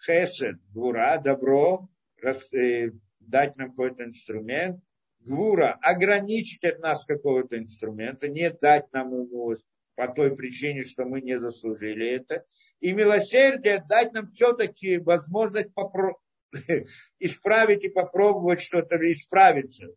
[0.04, 1.88] хесед, гура, добро,
[2.20, 4.84] раз, э, дать нам какой-то инструмент,
[5.20, 9.54] гура, ограничить от нас какого-то инструмента, не дать нам его
[9.94, 12.44] по той причине, что мы не заслужили это,
[12.80, 16.18] и милосердие дать нам все-таки возможность попро-
[17.18, 19.88] исправить и попробовать что-то исправиться.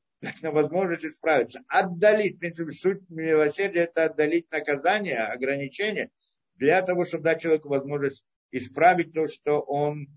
[0.42, 1.62] На возможность исправиться.
[1.68, 6.12] Отдалить, в принципе, суть милосердия– это отдалить наказание, ограничение,
[6.56, 10.08] для того, чтобы дать человеку возможность исправить то, что он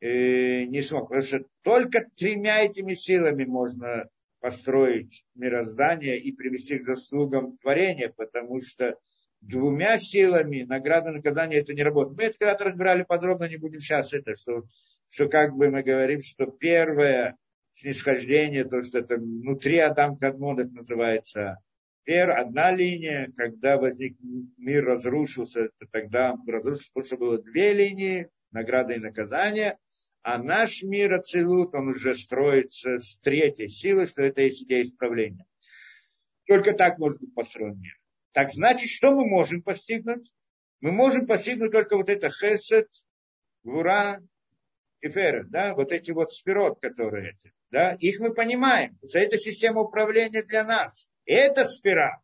[0.00, 1.08] э, не смог.
[1.08, 4.08] Потому что только тремя этими силами можно
[4.40, 8.96] построить мироздание и привести к заслугам творения, потому что
[9.40, 12.18] двумя силами награда наказание это не работает.
[12.18, 14.64] Мы это когда-то разбирали подробно, не будем сейчас это, что
[15.10, 17.36] что как бы мы говорим, что первое
[17.72, 21.58] снисхождение, то, что это внутри Адам Кадмон, это называется
[22.04, 24.16] пер, одна линия, когда возник
[24.56, 29.78] мир, разрушился, это тогда разрушился, потому что было две линии, награда и наказание,
[30.22, 35.46] а наш мир Ацелут, он уже строится с третьей силы, что это есть идея исправления.
[36.46, 37.98] Только так может быть построен мир.
[38.32, 40.32] Так значит, что мы можем постигнуть?
[40.80, 42.88] Мы можем постигнуть только вот это хесед,
[43.62, 44.20] гура,
[45.00, 48.98] Тиферет, да, вот эти вот спирот, которые эти, да, их мы понимаем.
[49.00, 51.08] За это система управления для нас.
[51.24, 52.20] Это спира.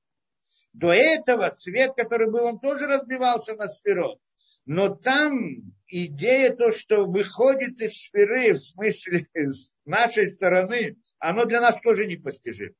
[0.72, 4.20] До этого свет, который был, он тоже разбивался на спирот.
[4.66, 11.60] Но там идея то, что выходит из спиры, в смысле с нашей стороны, оно для
[11.60, 12.74] нас тоже непостижимо.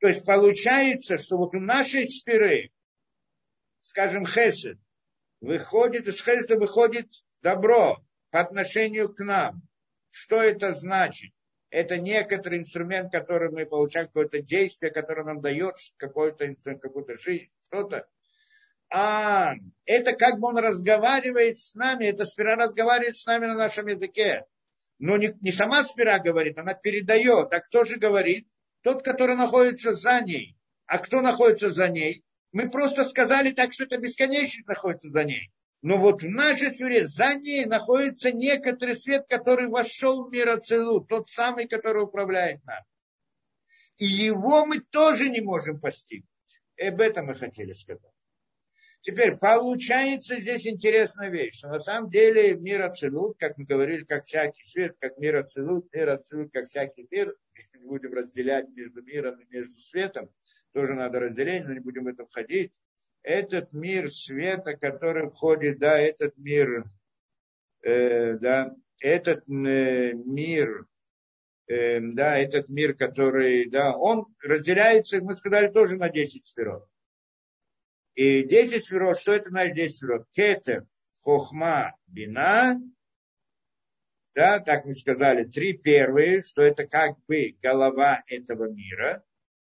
[0.00, 2.70] То есть получается, что вот у нашей спиры,
[3.80, 4.78] скажем, хесед,
[5.40, 7.08] выходит, из хеседа выходит
[7.42, 7.98] добро
[8.30, 9.62] по отношению к нам.
[10.10, 11.32] Что это значит?
[11.70, 17.50] Это некоторый инструмент, который мы получаем, какое-то действие, которое нам дает какой-то инструмент, какую-то жизнь,
[17.68, 18.08] что-то.
[18.90, 23.86] А это как бы он разговаривает с нами, эта сфера разговаривает с нами на нашем
[23.86, 24.46] языке.
[24.98, 27.52] Но не, не сама сфера говорит, она передает.
[27.52, 28.48] А кто же говорит?
[28.82, 30.56] Тот, который находится за ней.
[30.86, 32.24] А кто находится за ней?
[32.52, 35.52] Мы просто сказали так, что это бесконечно находится за ней.
[35.80, 41.04] Но вот в нашей сфере за ней находится некоторый свет, который вошел в мир Ацелу,
[41.04, 42.84] тот самый, который управляет нами.
[43.98, 46.28] И его мы тоже не можем постигнуть.
[46.76, 48.12] И об этом мы хотели сказать.
[49.02, 54.24] Теперь получается здесь интересная вещь, что на самом деле мир Ацелут, как мы говорили, как
[54.24, 57.34] всякий свет, как мир Ацелут, мир Ацелут, как всякий мир,
[57.80, 60.28] будем разделять между миром и между светом,
[60.72, 62.74] тоже надо разделять, но не будем в это входить.
[63.22, 66.84] Этот мир света, который входит, да, этот мир,
[67.82, 70.86] э, да, этот э, мир,
[71.66, 76.88] э, да, этот мир, который, да, он разделяется, мы сказали, тоже на 10 сферот.
[78.14, 80.26] И 10 сферот, что это значит 10 сферот?
[80.32, 80.86] Кетер,
[81.22, 82.80] хохма, бина,
[84.38, 89.24] да, так мы сказали, три первые, что это как бы голова этого мира.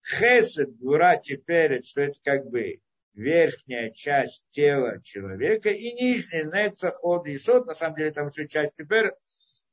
[0.05, 2.79] Хесед, гура, теперь, что это как бы
[3.13, 8.77] верхняя часть тела человека, и нижняя, нецаход и сот, на самом деле там еще часть
[8.77, 9.11] теперь,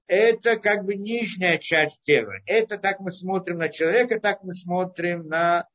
[0.07, 2.33] это как бы нижняя часть тела.
[2.47, 5.69] Это так мы смотрим на человека, так мы смотрим на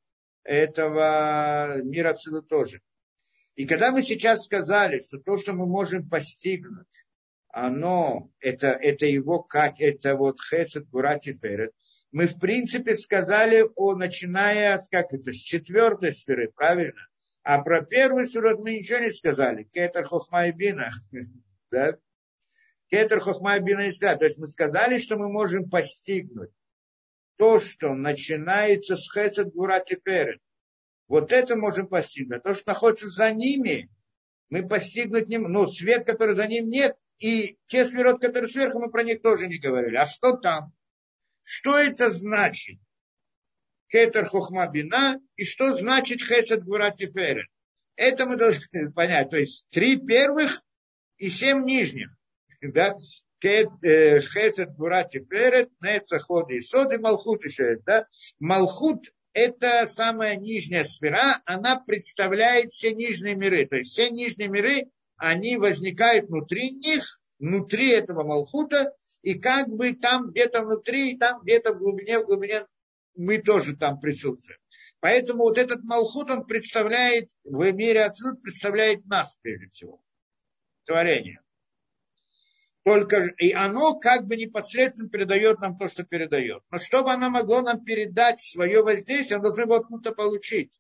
[0.44, 2.82] этого мира отсюда тоже.
[3.56, 7.06] И когда мы сейчас сказали, что то, что мы можем постигнуть,
[7.50, 11.72] оно, это, это его, как, это вот хесед, гурати, ферет,
[12.12, 17.08] мы в принципе сказали, о, начиная с, как это, с четвертой сферы, правильно?
[17.44, 19.64] А про первую сферу мы ничего не сказали.
[19.64, 20.90] Кетер хохма и бина.
[21.72, 21.98] Да?
[22.90, 24.20] Кетер хохма и бина не сказали.
[24.20, 26.52] То есть мы сказали, что мы можем постигнуть
[27.38, 30.40] то, что начинается с Хесед Гурати Ферет,
[31.08, 32.44] вот это можем постигнуть.
[32.44, 33.90] То, что находится за ними,
[34.50, 35.54] мы постигнуть не можем.
[35.54, 39.48] Ну, свет, который за ним нет, и те сферот, которые сверху, мы про них тоже
[39.48, 39.96] не говорили.
[39.96, 40.74] А что там?
[41.44, 42.80] Что это значит?
[43.94, 47.46] Кетер Хохма Бина, и что значит Хесед Гурати Ферет?
[47.96, 49.30] Это мы должны понять.
[49.30, 50.64] То есть три первых
[51.18, 52.10] и семь нижних.
[52.62, 52.98] Да?
[53.44, 57.78] Э, Хесед Бурати Ферет, Нецаход и Сод и Малхут еще.
[57.86, 58.08] Да?
[58.40, 63.68] Малхут это самая нижняя сфера, она представляет все нижние миры.
[63.68, 68.92] То есть все нижние миры, они возникают внутри них, внутри этого Малхута,
[69.22, 72.64] и как бы там где-то внутри, там где-то в глубине, в глубине
[73.16, 74.60] мы тоже там присутствуем.
[75.00, 80.02] Поэтому вот этот Малхут, он представляет, в мире отсюда представляет нас прежде всего.
[80.86, 81.44] Творение
[82.84, 86.64] только и оно как бы непосредственно передает нам то, что передает.
[86.70, 90.72] Но чтобы оно могло нам передать свое воздействие, оно должно его откуда-то получить.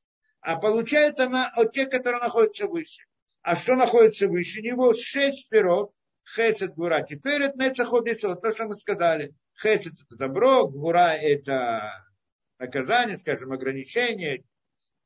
[0.41, 3.03] А получает она от тех, которые находятся выше.
[3.41, 4.93] А что находится выше него?
[4.93, 5.93] Шесть пирот.
[6.35, 7.01] Хесед, гура.
[7.01, 9.33] Теперь это нецаход то, что мы сказали.
[9.61, 11.91] Хесед это добро, гура это
[12.63, 14.43] наказание, скажем, ограничение.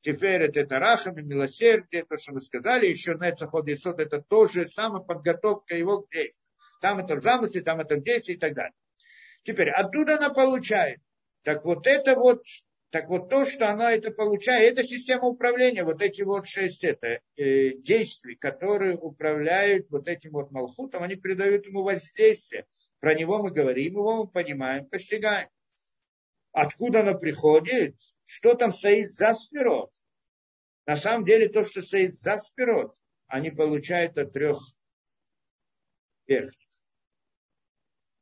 [0.01, 2.85] Теперь это, рахами, милосердие, то, что мы сказали.
[2.85, 6.43] Еще нецаход это тоже самая подготовка его к действию.
[6.81, 8.73] Там это в замысле, там это в действии и так далее.
[9.43, 10.99] Теперь, оттуда она получает.
[11.43, 12.43] Так вот это вот,
[12.91, 17.21] так вот то, что она это получает, это система управления, вот эти вот шесть это,
[17.35, 22.65] э, действий, которые управляют вот этим вот Малхутом, они придают ему воздействие.
[22.99, 25.47] Про него мы говорим, его мы понимаем, постигаем.
[26.51, 27.95] Откуда оно приходит?
[28.25, 29.91] Что там стоит за спирот?
[30.85, 32.95] На самом деле то, что стоит за спирот,
[33.27, 34.59] они получают от трех
[36.25, 36.67] верхних.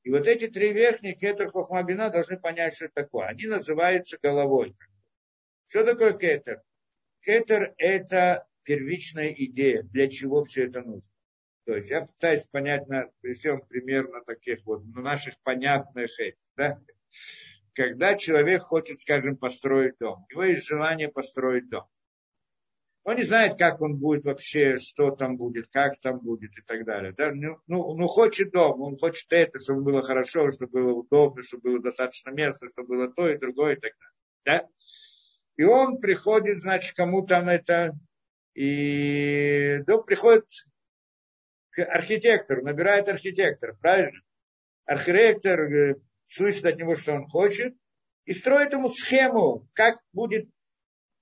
[0.03, 3.27] И вот эти три верхних кетер хохмабина должны понять, что такое.
[3.27, 4.75] Они называются головой.
[5.67, 6.61] Что такое кетер?
[7.21, 11.09] Кетер– это первичная идея, для чего все это нужно.
[11.65, 16.45] То есть я пытаюсь понять на при всем примерно таких вот на наших понятных этих,
[16.55, 16.79] да?
[17.75, 21.85] Когда человек хочет, скажем, построить дом, у него есть желание построить дом.
[23.03, 26.85] Он не знает, как он будет вообще, что там будет, как там будет и так
[26.85, 27.11] далее.
[27.11, 27.31] Да?
[27.33, 31.63] Ну, ну, ну, хочет дом, он хочет это, чтобы было хорошо, чтобы было удобно, чтобы
[31.63, 33.91] было достаточно места, чтобы было то и другое и так
[34.45, 34.63] далее.
[34.63, 34.69] Да?
[35.57, 37.93] И он приходит, значит, кому там это,
[38.55, 40.47] и дом приходит
[41.71, 44.21] к архитектору, набирает архитектора, правильно?
[44.85, 45.95] Архитектор э,
[46.25, 47.75] слышит от него, что он хочет,
[48.25, 50.49] и строит ему схему, как будет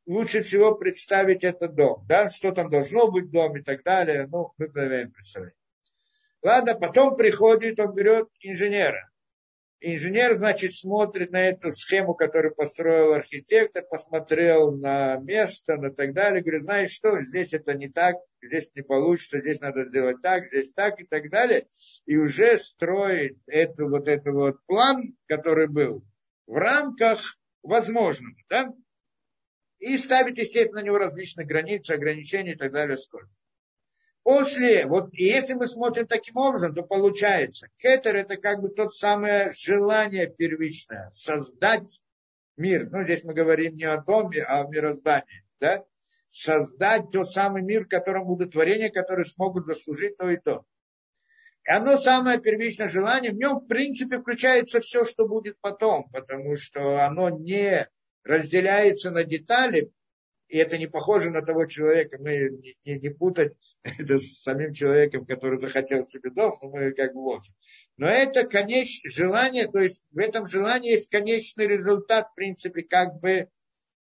[0.06, 4.28] лучше всего представить этот дом, да, что там должно быть в доме и так далее,
[4.28, 5.56] ну, мы понимаем представление.
[6.42, 9.10] Ладно, потом приходит, он берет инженера.
[9.86, 16.42] Инженер, значит, смотрит на эту схему, которую построил архитектор, посмотрел на место, на так далее,
[16.42, 20.74] говорит, знаешь что, здесь это не так, здесь не получится, здесь надо сделать так, здесь
[20.74, 21.68] так и так далее.
[22.06, 26.06] И уже строит эту, вот этот вот план, который был
[26.48, 28.74] в рамках возможного, да?
[29.80, 32.96] и ставить, естественно, на него различные границы, ограничения и так далее.
[32.96, 33.28] Сколько.
[34.24, 38.96] После, вот и если мы смотрим таким образом, то получается, кетер это как бы тот
[38.96, 42.02] самое желание первичное, создать
[42.56, 42.90] мир.
[42.90, 45.46] Ну, здесь мы говорим не о доме, а о мироздании.
[45.60, 45.84] Да?
[46.34, 50.66] создать тот самый мир, в котором будут творения, которые смогут заслужить то и то.
[51.66, 56.58] И оно самое первичное желание, в нем в принципе включается все, что будет потом, потому
[56.58, 57.88] что оно не
[58.24, 59.92] разделяется на детали,
[60.54, 64.72] и это не похоже на того человека, мы не, не, не путать это с самим
[64.72, 67.40] человеком, который захотел себе дом, но мы как бы.
[67.98, 73.20] Но это конечное желание, то есть в этом желании есть конечный результат, в принципе, как
[73.20, 73.50] бы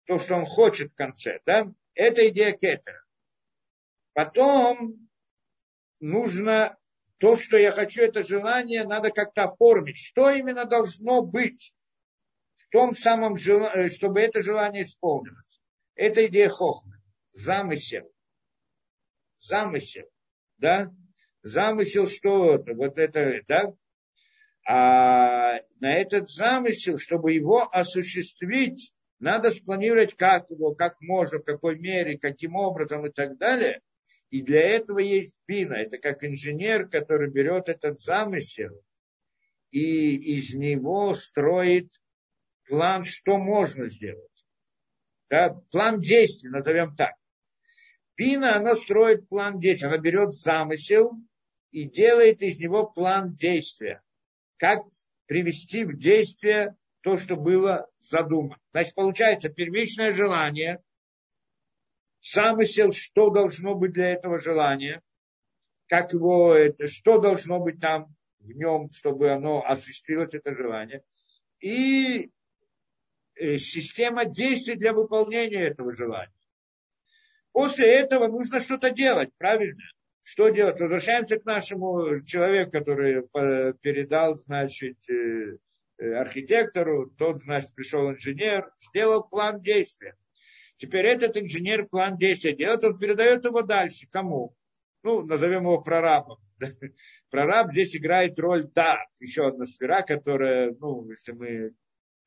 [0.05, 1.39] то, что он хочет в конце.
[1.47, 1.73] Да?
[1.95, 3.03] Это идея кетера.
[4.13, 5.09] Потом
[5.99, 6.77] нужно
[7.17, 9.97] то, что я хочу, это желание, надо как-то оформить.
[9.97, 11.73] Что именно должно быть
[12.57, 15.57] в том самом желании, чтобы это желание исполнилось.
[15.98, 17.02] Это идея хохмы.
[17.34, 18.10] Замысел.
[19.36, 20.06] Замысел.
[20.58, 20.93] Да?
[21.41, 22.74] Замысел что это?
[22.74, 23.74] Вот это, да?
[24.66, 31.80] А на этот замысел, чтобы его осуществить, надо спланировать, как его, как можно, в какой
[31.80, 33.82] мере, каким образом и так далее.
[34.30, 35.74] И для этого есть бина.
[35.74, 38.84] Это как инженер, который берет этот замысел
[39.72, 41.91] и из него строит
[42.68, 44.36] план, что можно сделать.
[45.30, 47.13] Да, план действий, назовем так.
[48.15, 49.88] Бина, она строит план действия.
[49.88, 51.13] Она берет замысел
[51.71, 54.01] и делает из него план действия.
[54.57, 54.84] Как
[55.28, 58.57] привести в действие то, что было задумано.
[58.71, 60.82] Значит, получается первичное желание,
[62.21, 65.01] замысел, что должно быть для этого желания,
[65.88, 71.03] как его, это, что должно быть там в нем, чтобы оно осуществилось, это желание.
[71.59, 72.32] И
[73.57, 76.33] система действий для выполнения этого желания.
[77.51, 79.81] После этого нужно что-то делать, правильно?
[80.23, 80.79] Что делать?
[80.79, 83.23] Возвращаемся к нашему человеку, который
[83.81, 85.57] передал, значит, э,
[85.99, 90.15] Э, архитектору, тот, значит, пришел инженер, сделал план действия.
[90.77, 94.07] Теперь этот инженер план действия делает, он передает его дальше.
[94.11, 94.55] Кому?
[95.01, 96.38] Ну, назовем его прорабом.
[97.31, 101.71] Прораб здесь играет роль дат, еще одна сфера, которая, ну, если мы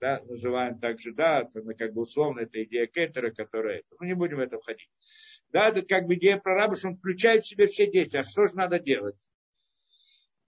[0.01, 4.15] да, называем также да, то мы как бы условно это идея Кеттера, которая, ну не
[4.15, 4.91] будем в это входить.
[5.51, 8.21] Да, это как бы идея прораба, что он включает в себя все действия.
[8.21, 9.17] А что же надо делать?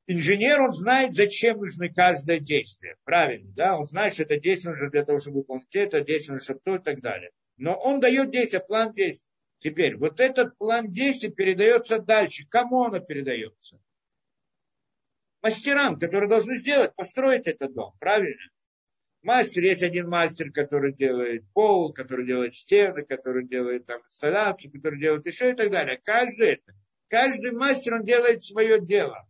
[0.06, 2.96] инженер, он знает, зачем нужно каждое действие.
[3.04, 3.78] Правильно, да?
[3.78, 6.76] Он знает, что это действие нужно для того, чтобы выполнить это, действие нужно, чтобы то
[6.76, 7.30] и так далее.
[7.56, 9.30] Но он дает действие, план действий.
[9.60, 12.46] Теперь, вот этот план действий передается дальше.
[12.48, 13.78] Кому он передается?
[15.40, 17.94] Мастерам, которые должны сделать, построить этот дом.
[18.00, 18.50] Правильно?
[19.22, 24.98] Мастер, есть один мастер, который делает пол, который делает стены, который делает там инсталляцию, который
[24.98, 26.00] делает еще и так далее.
[26.02, 26.74] Каждый это.
[27.08, 29.28] Каждый мастер, он делает свое дело.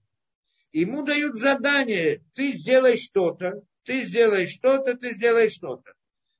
[0.73, 5.93] Ему дают задание, ты сделай что-то, ты сделаешь что-то, ты сделаешь что-то.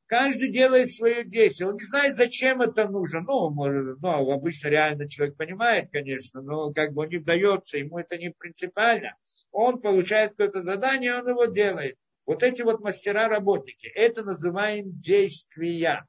[0.07, 1.69] Каждый делает свое действие.
[1.69, 3.21] Он не знает, зачем это нужно.
[3.21, 7.99] Ну, может, ну, обычно реально человек понимает, конечно, но как бы он не дается, ему
[7.99, 9.17] это не принципиально.
[9.51, 11.99] Он получает какое-то задание, он его делает.
[12.25, 16.07] Вот эти вот мастера-работники, это называем действия.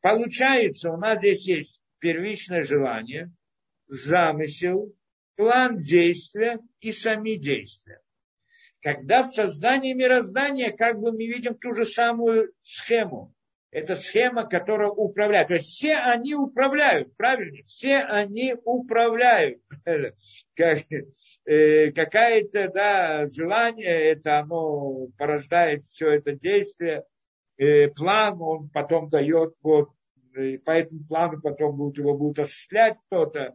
[0.00, 3.32] Получается, у нас здесь есть первичное желание,
[3.86, 4.94] замысел,
[5.36, 8.00] план действия и сами действия.
[8.80, 13.34] Когда в создании мироздания, как бы мы видим ту же самую схему.
[13.70, 15.48] Это схема, которая управляет.
[15.48, 17.62] То есть все они управляют, правильно?
[17.64, 19.60] Все они управляют.
[20.54, 20.78] Как,
[21.44, 27.04] э, какое-то да, желание, это оно порождает все это действие.
[27.58, 29.90] Э, план он потом дает, вот,
[30.36, 33.54] и по этому плану потом будут, его будут осуществлять кто-то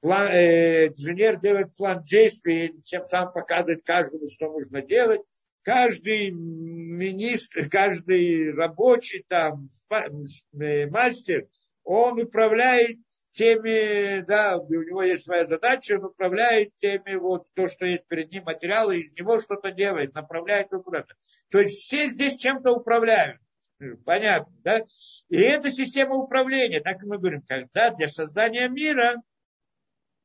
[0.00, 5.22] план, э, инженер делает план действий, тем самым показывает каждому, что нужно делать.
[5.62, 11.48] Каждый министр, каждый рабочий там, э, мастер,
[11.84, 12.98] он управляет
[13.32, 18.32] теми, да, у него есть своя задача, он управляет теми, вот, то, что есть перед
[18.32, 21.14] ним материалы, из него что-то делает, направляет его куда-то.
[21.50, 23.40] То есть все здесь чем-то управляют.
[24.04, 24.84] Понятно, да?
[25.28, 29.16] И это система управления, так мы говорим, когда для создания мира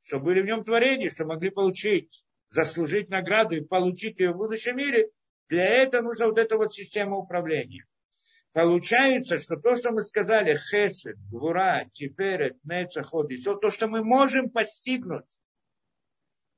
[0.05, 4.77] что были в нем творения, что могли получить, заслужить награду и получить ее в будущем
[4.77, 5.09] мире,
[5.49, 7.85] для этого нужна вот эта вот система управления.
[8.51, 14.03] Получается, что то, что мы сказали, хесед, гура, тиферет, нецаход, и все, то, что мы
[14.03, 15.25] можем постигнуть,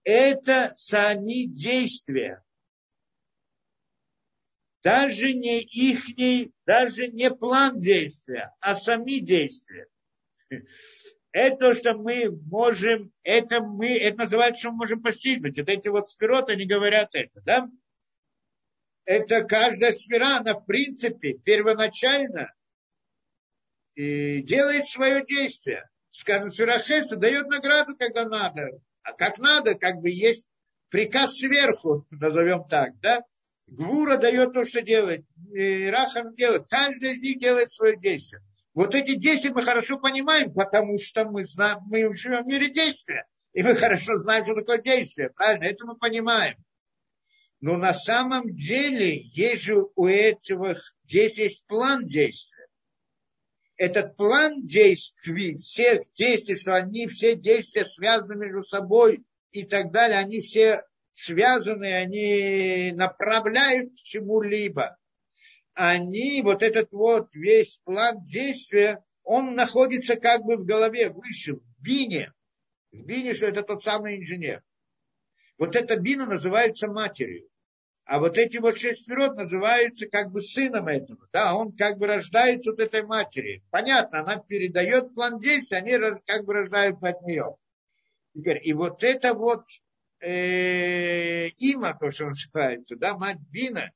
[0.03, 2.43] это сами действия.
[4.84, 9.88] Даже не ихний, даже не план действия, а сами действия
[11.38, 15.57] это то, что мы можем, это мы, это называется, что мы можем постигнуть.
[15.57, 17.69] Вот эти вот спироты, они говорят это, да?
[19.07, 22.53] Это каждая сфера, она в принципе первоначально
[23.95, 25.89] и делает свое действие.
[26.11, 28.67] Скажем, Сирахеса дает награду, когда надо.
[29.03, 30.49] А как надо, как бы есть
[30.89, 33.23] приказ сверху, назовем так, да?
[33.67, 35.25] Гвура дает то, что делает.
[35.53, 36.67] И Рахан делает.
[36.69, 38.41] Каждый из них делает свое действие.
[38.73, 43.25] Вот эти действия мы хорошо понимаем, потому что мы, знаем, мы живем в мире действия.
[43.53, 45.29] И мы хорошо знаем, что такое действие.
[45.29, 45.63] Правильно?
[45.63, 46.57] Это мы понимаем.
[47.59, 52.67] Но на самом деле есть же у этого здесь есть план действия.
[53.77, 60.17] Этот план действий, всех действий, что они все действия связаны между собой и так далее,
[60.17, 64.97] они все связаны, они направляют к чему-либо.
[65.73, 71.63] Они, вот этот вот весь план действия, он находится как бы в голове выше, в
[71.79, 72.34] бине.
[72.91, 74.63] В бине, что это тот самый инженер.
[75.57, 77.49] Вот эта бина называется матерью.
[78.05, 81.27] А вот эти вот шесть сферот называются как бы сыном этого.
[81.34, 83.63] Да, он как бы рождается от этой матери.
[83.69, 87.57] Понятно, она передает план действий, они как бы рождаются от нее.
[88.34, 89.65] Теперь, и вот это вот
[90.21, 93.91] э, има, то, что называется, да, мать Бина,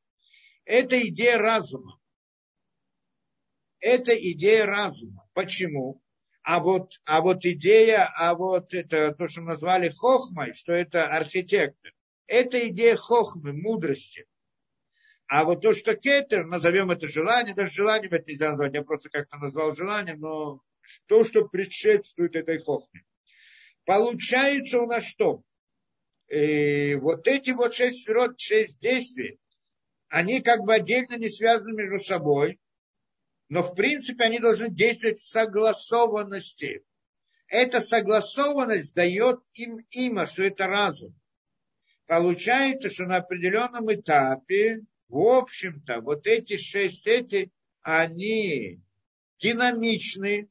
[0.66, 1.98] это идея разума.
[3.80, 5.26] Это идея разума.
[5.34, 6.02] Почему?
[6.44, 11.94] А вот, а вот идея, а вот это то, что назвали хохмой, что это архитектор,
[12.26, 14.26] это идея хохмы, мудрости.
[15.28, 19.10] А вот то, что кетер, назовем это желание, даже желанием это нельзя назвать, я просто
[19.10, 20.62] как-то назвал желанием, но
[21.06, 23.04] то, что предшествует этой хохме.
[23.86, 25.44] Получается у нас что?
[26.28, 29.40] И вот эти вот шесть сферот, шесть действий,
[30.10, 32.60] они как бы отдельно не связаны между собой,
[33.52, 36.86] но в принципе они должны действовать в согласованности.
[37.48, 41.14] Эта согласованность дает им имя, что это разум.
[42.06, 47.52] Получается, что на определенном этапе, в общем-то, вот эти шесть эти,
[47.82, 48.80] они
[49.42, 50.48] динамичны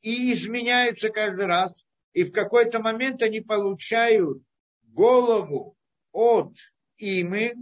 [0.00, 1.84] и изменяются каждый раз.
[2.14, 4.42] И в какой-то момент они получают
[4.84, 5.76] голову
[6.12, 6.54] от
[6.96, 7.52] имы,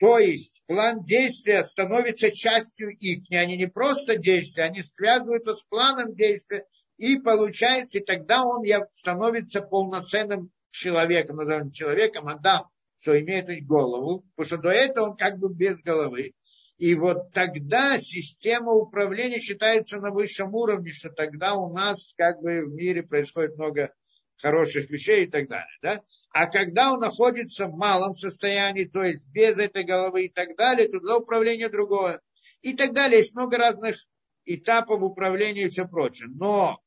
[0.00, 3.24] то есть план действия становится частью их.
[3.30, 6.66] Они не просто действия, они связываются с планом действия,
[6.96, 8.62] и получается, и тогда он
[8.92, 12.68] становится полноценным человеком, назовем человеком, Адам,
[12.98, 16.34] что имеет голову, потому что до этого он как бы без головы.
[16.78, 22.64] И вот тогда система управления считается на высшем уровне, что тогда у нас как бы
[22.64, 23.92] в мире происходит много
[24.42, 25.78] хороших вещей и так далее.
[25.80, 26.02] Да?
[26.30, 30.88] А когда он находится в малом состоянии, то есть без этой головы и так далее,
[30.88, 32.20] то тогда управление другое.
[32.60, 33.18] И так далее.
[33.18, 33.96] Есть много разных
[34.44, 36.28] этапов управления и все прочее.
[36.28, 36.80] Но,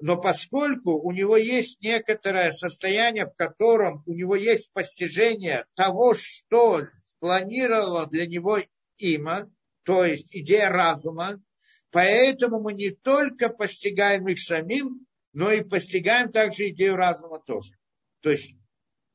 [0.00, 6.82] но поскольку у него есть некоторое состояние, в котором у него есть постижение того, что
[7.16, 8.58] спланировало для него
[8.98, 9.50] има,
[9.84, 11.42] то есть идея разума,
[11.90, 17.74] поэтому мы не только постигаем их самим, но и постигаем также идею разума тоже.
[18.20, 18.54] То есть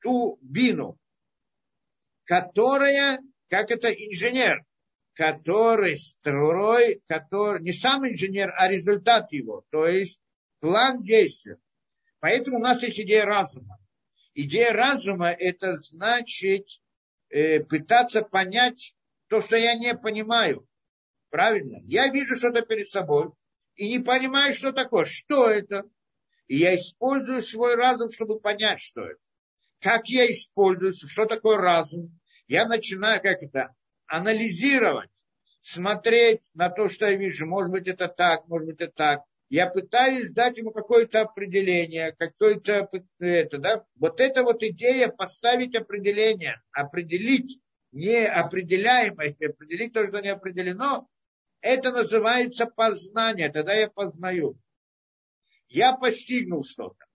[0.01, 0.97] ту бину,
[2.25, 3.19] которая,
[3.49, 4.63] как это инженер,
[5.13, 10.19] который строй, который, не сам инженер, а результат его, то есть
[10.59, 11.57] план действия.
[12.19, 13.77] Поэтому у нас есть идея разума.
[14.33, 16.67] Идея разума– это значит
[17.29, 18.95] э, пытаться понять
[19.27, 20.67] то, что я не понимаю.
[21.29, 21.79] Правильно?
[21.83, 23.31] Я вижу что-то перед собой
[23.75, 25.05] и не понимаю, что такое.
[25.05, 25.83] Что это?
[26.47, 29.19] И я использую свой разум, чтобы понять, что это.
[29.79, 32.19] Как я использую, что такое разум.
[32.47, 33.73] Я начинаю как это
[34.05, 35.23] анализировать,
[35.61, 37.45] смотреть на то, что я вижу.
[37.45, 39.21] Может быть, это так, может быть, это так.
[39.49, 42.89] Я пытаюсь дать ему какое-то определение, какое-то
[43.19, 43.85] это, да.
[43.95, 47.59] Вот эта вот идея поставить определение, определить
[47.91, 51.07] неопределяемое, определить то, что не определено,
[51.61, 53.49] это называется познание.
[53.49, 54.57] Тогда я познаю
[55.73, 57.05] я постигнул что-то.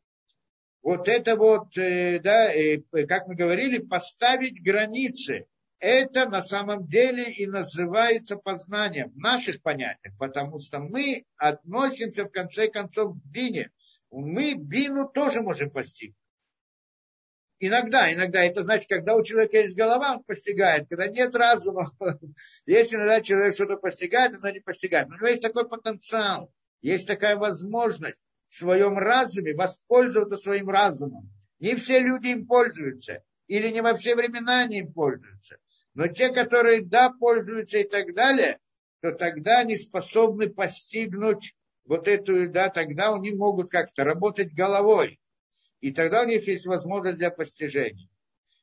[0.83, 5.47] Вот это вот, э, да, э, как мы говорили, поставить границы.
[5.79, 12.31] Это на самом деле и называется познанием в наших понятиях, потому что мы относимся в
[12.31, 13.71] конце концов к бине.
[14.11, 16.17] Мы бину тоже можем постигнуть.
[17.61, 21.93] Иногда, иногда это значит, когда у человека есть голова, он постигает, когда нет разума.
[22.67, 25.09] Если иногда человек что-то постигает, он не постигает.
[25.09, 31.31] Но у него есть такой потенциал, есть такая возможность в своем разуме, воспользоваться своим разумом.
[31.61, 35.59] Не все люди им пользуются, или не во все времена они им пользуются.
[35.95, 38.59] Но те, которые да, пользуются и так далее,
[39.01, 41.55] то тогда они способны постигнуть
[41.85, 45.21] вот эту, да, тогда они могут как-то работать головой.
[45.81, 48.09] И тогда у них есть возможность для постижения.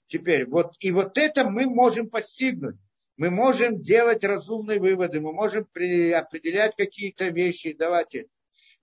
[0.07, 2.77] Теперь, вот, и вот это мы можем постигнуть.
[3.17, 8.29] мы можем делать разумные выводы, мы можем при, определять какие-то вещи, давать это.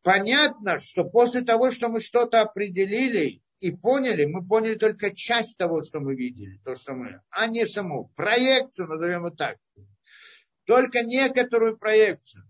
[0.03, 5.83] Понятно, что после того, что мы что-то определили и поняли, мы поняли только часть того,
[5.83, 9.59] что мы видели, то, что мы, а не саму проекцию, назовем это так.
[10.65, 12.45] Только некоторую проекцию.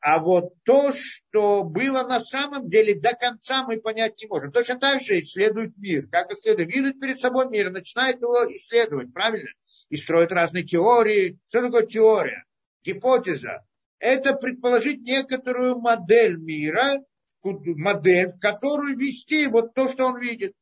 [0.00, 4.52] А вот то, что было на самом деле, до конца мы понять не можем.
[4.52, 6.06] Точно так же исследует мир.
[6.08, 6.74] Как исследует?
[6.74, 9.48] Видит перед собой мир, начинает его исследовать, правильно?
[9.88, 11.38] И строит разные теории.
[11.48, 12.44] Что такое теория?
[12.84, 13.64] Гипотеза
[14.04, 17.02] это предположить некоторую модель мира,
[17.42, 20.52] модель, в которую вести вот то, что он видит.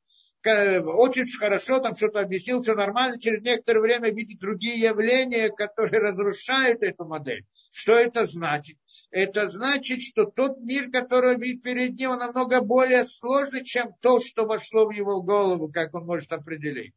[0.44, 6.82] Очень хорошо, там что-то объяснил, все нормально, через некоторое время видит другие явления, которые разрушают
[6.82, 7.44] эту модель.
[7.72, 8.78] Что это значит?
[9.10, 14.20] Это значит, что тот мир, который видит перед ним, он намного более сложный, чем то,
[14.20, 16.94] что вошло в его голову, как он может определить.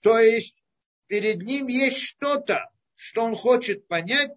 [0.00, 0.62] То есть
[1.08, 4.30] перед ним есть что-то, что он хочет понять,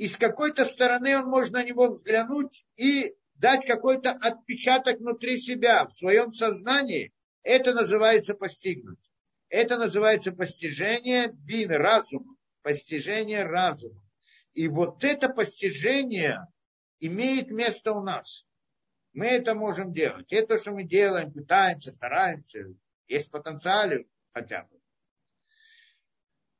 [0.00, 5.86] и с какой-то стороны он может на него взглянуть и дать какой-то отпечаток внутри себя,
[5.86, 7.12] в своем сознании,
[7.42, 8.98] это называется постигнуть.
[9.50, 14.02] Это называется постижение бин, разума, постижение разума.
[14.54, 16.46] И вот это постижение
[16.98, 18.46] имеет место у нас.
[19.12, 20.32] Мы это можем делать.
[20.32, 22.74] Это, что мы делаем, пытаемся, стараемся,
[23.06, 23.90] есть потенциал
[24.32, 24.79] хотя бы.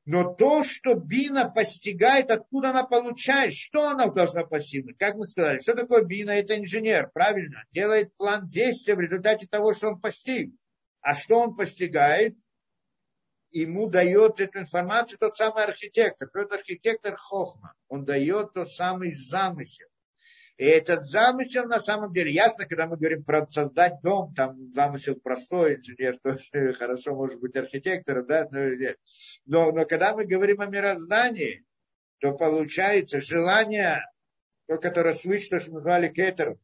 [0.05, 4.97] Но то, что Бина постигает, откуда она получает, что она должна постигнуть?
[4.97, 6.31] Как мы сказали, что такое Бина?
[6.31, 7.63] Это инженер, правильно?
[7.71, 10.51] Делает план действия в результате того, что он постиг.
[11.01, 12.35] А что он постигает?
[13.51, 16.29] Ему дает эту информацию тот самый архитектор.
[16.29, 17.73] Тот архитектор Хохма.
[17.87, 19.87] Он дает тот самый замысел.
[20.61, 25.15] И этот замысел на самом деле, ясно, когда мы говорим про создать дом, там замысел
[25.15, 28.47] простой, инженер тоже хорошо может быть архитектором, да,
[29.45, 31.65] но, но когда мы говорим о мироздании,
[32.19, 34.05] то получается желание,
[34.67, 36.59] то, которое свыше, то, что мы назвали кетером,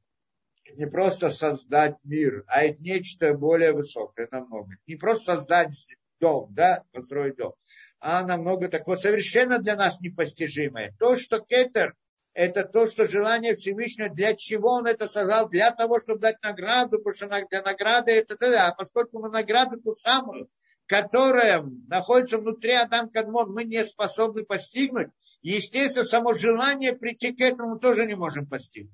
[0.76, 4.76] не просто создать мир, а это нечто более высокое намного.
[4.86, 5.74] Не просто создать
[6.20, 7.56] дом, да, построить дом,
[8.00, 10.94] а намного такого совершенно для нас непостижимое.
[11.00, 11.96] То, что кетер–
[12.38, 17.00] это то, что желание Всевышнего, для чего он это создал, для того, чтобы дать награду,
[17.00, 20.48] потому что для награды это да, а поскольку мы награду ту самую,
[20.86, 25.08] которая находится внутри Адам Кадмон, мы не способны постигнуть,
[25.42, 28.94] естественно, само желание прийти к этому тоже не можем постигнуть.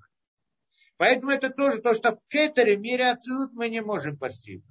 [0.96, 4.64] Поэтому это тоже то, что в Кетере, мире Ацилут, мы не можем постигнуть.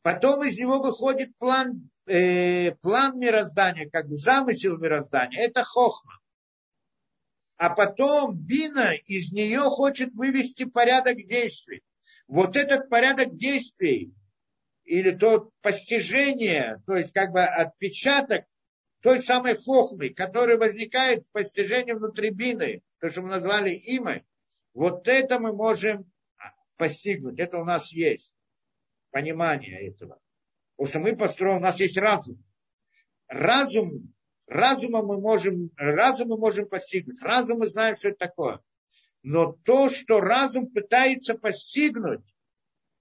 [0.00, 5.38] Потом из него выходит план, э, план мироздания, как замысел мироздания.
[5.38, 6.18] Это хохма
[7.58, 11.82] а потом Бина из нее хочет вывести порядок действий.
[12.28, 14.14] Вот этот порядок действий
[14.84, 18.44] или то постижение, то есть как бы отпечаток
[19.02, 24.24] той самой хохмы, который возникает в постижении внутри Бины, то, что мы назвали имой,
[24.72, 26.10] вот это мы можем
[26.76, 27.40] постигнуть.
[27.40, 28.36] Это у нас есть
[29.10, 30.20] понимание этого.
[30.76, 32.44] Потому что мы построим, у нас есть разум.
[33.26, 34.14] Разум
[34.48, 37.20] Разумом мы можем, разум мы можем постигнуть.
[37.20, 38.60] Разум мы знаем, что это такое.
[39.22, 42.24] Но то, что разум пытается постигнуть,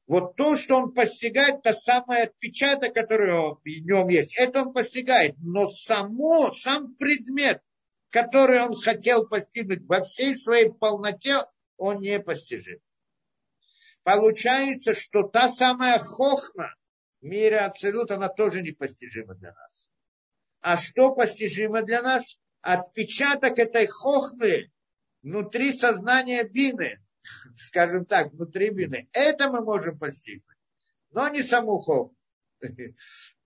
[0.08, 5.36] вот то, что он постигает, то самое отпечаток, который в нем есть, это он постигает.
[5.40, 7.62] Но само, сам предмет,
[8.10, 11.44] который он хотел постигнуть во всей своей полноте,
[11.78, 12.80] он не постижим.
[14.04, 16.74] Получается, что та самая хохма
[17.22, 19.77] в мире Абсолют, она тоже непостижима для нас.
[20.70, 22.38] А что постижимо для нас?
[22.60, 24.70] Отпечаток этой хохмы
[25.22, 27.00] внутри сознания бины,
[27.56, 29.08] скажем так, внутри бины.
[29.14, 30.58] Это мы можем постигнуть,
[31.12, 32.18] но не саму хохму.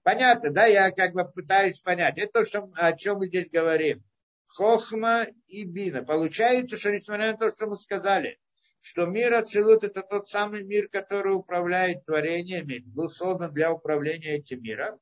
[0.02, 0.66] Понятно, да?
[0.66, 2.18] Я как бы пытаюсь понять.
[2.18, 4.04] Это то, что, о чем мы здесь говорим.
[4.48, 6.04] Хохма и бина.
[6.04, 8.40] Получается, что несмотря на то, что мы сказали,
[8.80, 14.64] что мир Ацелут это тот самый мир, который управляет творениями, был создан для управления этим
[14.64, 14.98] миром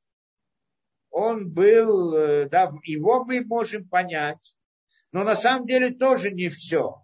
[1.10, 4.56] он был, э, да, его мы можем понять,
[5.12, 7.04] но на самом деле тоже не все.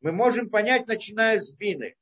[0.00, 1.96] Мы можем понять, начиная с бины.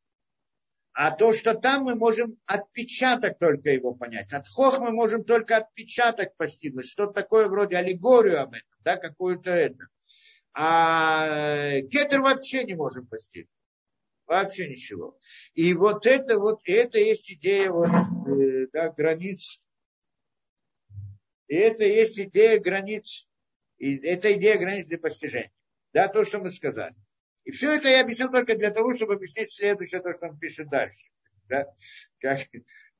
[0.92, 4.32] А то, что там мы можем отпечаток только его понять.
[4.32, 6.86] От хох мы можем только отпечаток постигнуть.
[6.86, 9.88] Что такое вроде аллегорию об этом, да, какую-то это.
[10.52, 13.50] А кетер вообще не можем постигнуть.
[14.26, 15.18] Вообще ничего.
[15.54, 19.63] И вот это вот, это есть идея вот, э, да, границ
[21.48, 23.28] и это есть идея границ,
[23.78, 25.52] и это идея границ для постижения.
[25.92, 26.94] Да, то, что мы сказали.
[27.44, 30.68] И все это я объяснил только для того, чтобы объяснить следующее, то, что он пишет
[30.70, 31.06] дальше.
[31.48, 31.66] Да?
[32.18, 32.40] Как,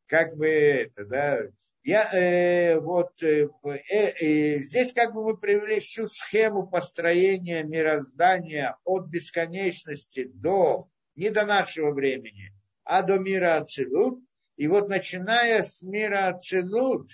[0.07, 1.41] как бы это, да,
[1.83, 8.77] Я, э, вот, э, э, э, здесь как бы мы привели всю схему построения мироздания
[8.85, 12.53] от бесконечности до, не до нашего времени,
[12.85, 14.23] а до мира Ацелут.
[14.57, 17.11] И вот начиная с мира Ацелут,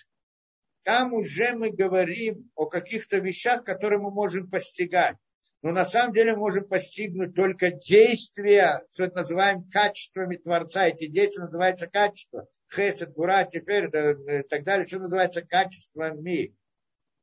[0.82, 5.16] там уже мы говорим о каких-то вещах, которые мы можем постигать.
[5.62, 10.86] Но на самом деле мы можем постигнуть только действия, что это называем качествами Творца.
[10.86, 12.48] Эти действия называются качества.
[12.74, 14.86] Хесед, Гура, теперь и так далее.
[14.86, 16.55] Что называется качествами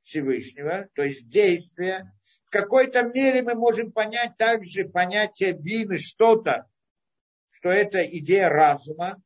[0.02, 2.14] Всевышнего, то есть действия.
[2.46, 6.70] В какой-то мере мы можем понять также понятие бины, что-то,
[7.50, 9.22] что это идея разума,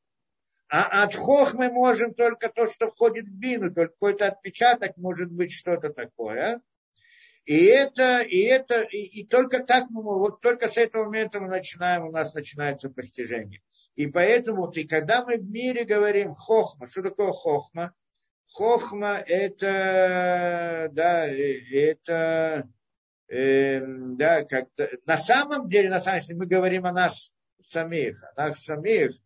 [0.74, 5.30] а от хох мы можем только то, что входит в бину, только какой-то отпечаток может
[5.30, 6.62] быть что-то такое.
[7.44, 11.50] И это, и это, и, и только так мы, вот только с этого момента мы
[11.50, 13.62] начинаем, у нас начинается постижение.
[13.96, 17.94] И поэтому, и когда мы в мире говорим хохма, что такое хохма?
[18.54, 22.70] Хохма это, да, э, это,
[23.28, 24.70] э, да, как
[25.06, 29.18] на самом деле, на самом деле, мы говорим о нас самих, о нас самих,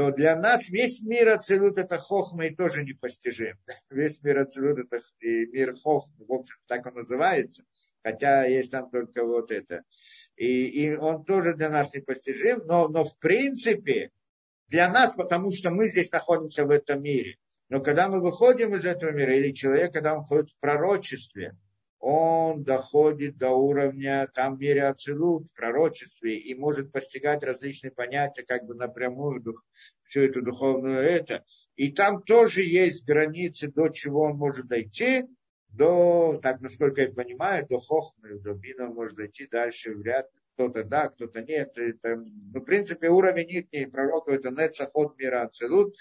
[0.00, 3.58] то для нас весь мир Ацелут это хохма и тоже непостижим.
[3.90, 7.64] Весь мир Ацелут это и мир хохма, в общем, так он называется.
[8.02, 9.82] Хотя есть там только вот это.
[10.36, 14.10] И, и он тоже для нас непостижим, но, но в принципе
[14.68, 17.36] для нас, потому что мы здесь находимся в этом мире.
[17.68, 21.58] Но когда мы выходим из этого мира, или человек, когда он ходит в пророчестве,
[22.00, 28.64] он доходит до уровня там в мире в пророчестве, и может постигать различные понятия, как
[28.64, 29.62] бы напрямую, дух,
[30.04, 31.44] всю эту духовную это.
[31.76, 35.24] И там тоже есть границы, до чего он может дойти,
[35.68, 40.40] до, так насколько я понимаю, до Хохмы, до Бина может дойти дальше, вряд ли.
[40.54, 41.78] Кто-то да, кто-то нет.
[41.78, 45.96] Это, ну, в принципе, уровень их пророков это Нецахот мира Ацелут.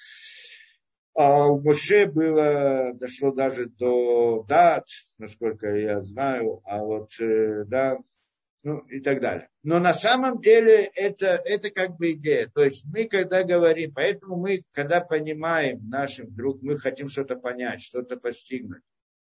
[1.22, 4.86] А у Моше было, дошло даже до дат,
[5.18, 7.98] насколько я знаю, а вот, э, да,
[8.64, 9.50] ну и так далее.
[9.62, 12.50] Но на самом деле это, это как бы идея.
[12.56, 17.82] То есть мы когда говорим, поэтому мы, когда понимаем нашим вдруг, мы хотим что-то понять,
[17.82, 18.84] что-то постигнуть,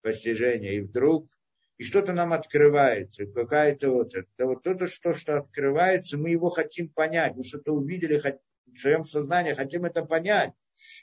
[0.02, 1.30] постижение, и вдруг
[1.78, 6.90] и что-то нам открывается, какая-то вот это, вот то, что, что открывается, мы его хотим
[6.90, 10.53] понять, мы что-то увидели в своем сознании, хотим это понять.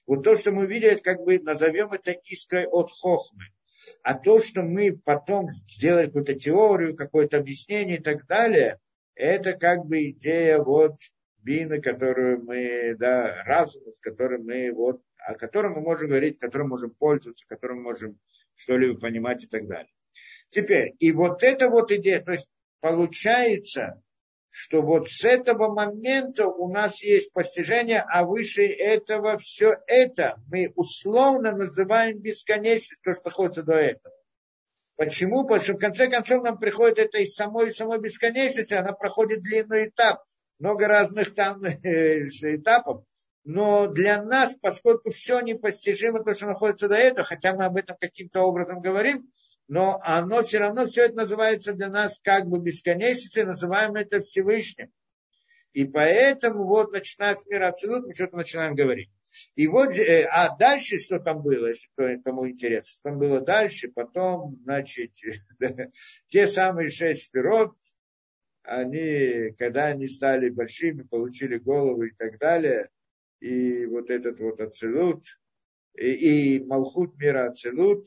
[0.06, 3.44] Вот то, что мы видели, как бы назовем это искрой от хохмы.
[4.02, 8.78] А то, что мы потом сделали какую-то теорию, какое-то объяснение и так далее,
[9.14, 10.96] это как бы идея вот
[11.38, 16.68] бины, которую мы, да, разума, с которым мы вот, о котором мы можем говорить, которым
[16.68, 18.18] можем пользоваться, которым можем
[18.54, 19.92] что-либо понимать и так далее.
[20.50, 22.48] Теперь, и вот эта вот идея, то есть
[22.80, 24.02] получается,
[24.54, 30.70] что вот с этого момента у нас есть постижение, а выше этого все это мы
[30.76, 34.14] условно называем бесконечность, то, что находится до этого.
[34.96, 35.44] Почему?
[35.44, 39.88] Потому что в конце концов нам приходит это из самой самой бесконечности, она проходит длинный
[39.88, 40.22] этап,
[40.58, 43.04] много разных там э, этапов.
[43.44, 47.96] Но для нас, поскольку все непостижимо, то, что находится до этого, хотя мы об этом
[47.98, 49.32] каким-то образом говорим,
[49.68, 54.92] но оно все равно, все это называется для нас как бы бесконечностью, называем это Всевышним.
[55.72, 59.10] И поэтому вот начиная с мира Ацелут, мы что-то начинаем говорить.
[59.54, 61.88] И вот, э, а дальше что там было, если
[62.22, 65.12] кому интересно, что там было дальше, потом, значит,
[66.28, 67.74] те самые шесть пирот,
[68.62, 72.90] они, когда они стали большими, получили головы и так далее,
[73.40, 75.24] и вот этот вот Ацелут,
[75.96, 78.06] и, и Малхут мира Ацелут,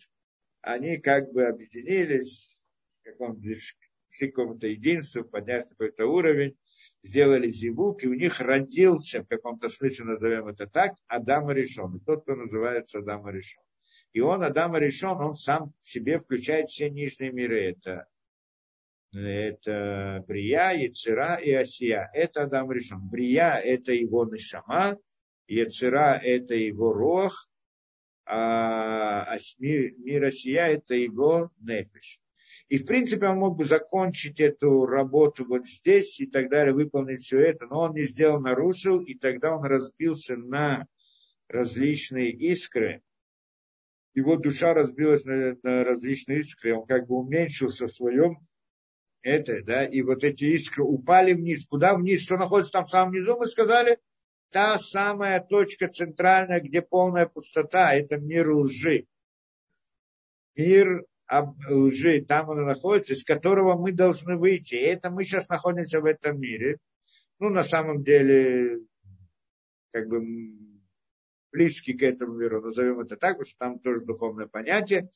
[0.65, 2.57] они как бы объединились
[3.03, 6.57] в каком-то единству, поднялись на какой-то уровень,
[7.03, 11.95] сделали зивук, и у них родился, в каком-то смысле назовем это так, Адам решен.
[11.95, 13.61] И тот, кто называется Адам решен.
[14.11, 17.75] И он, Адам решен, он сам в себе включает все нижние миры.
[17.77, 18.07] Это,
[19.13, 22.09] это Брия, Яцера и Осия.
[22.11, 23.07] Это Адам решен.
[23.07, 24.97] Брия– это его Нишама,
[25.47, 27.49] Яцера– это его Рох,
[28.26, 32.19] а, а мир, мир Осия– это его нефиш.
[32.68, 37.22] И, в принципе, он мог бы закончить эту работу вот здесь и так далее, выполнить
[37.22, 40.88] все это, но он не сделал, нарушил, и тогда он разбился на
[41.47, 43.03] различные искры.
[44.15, 48.38] Его душа разбилась на, на различные искры, он как бы уменьшился в своем
[49.26, 51.65] это, да, и вот эти искры упали вниз.
[51.65, 52.22] Куда вниз?
[52.22, 53.97] Что находится там в самом низу, мы сказали?
[54.51, 59.07] Та самая точка центральная, где полная пустота, это мир лжи.
[60.55, 61.05] Мир
[61.69, 64.76] лжи, там он находится, из которого мы должны выйти.
[64.76, 66.77] И это мы сейчас находимся в этом мире.
[67.39, 68.80] Ну, на самом деле,
[69.91, 70.22] как бы
[71.51, 75.09] близкий к этому миру, назовем это так, потому что там тоже духовное понятие.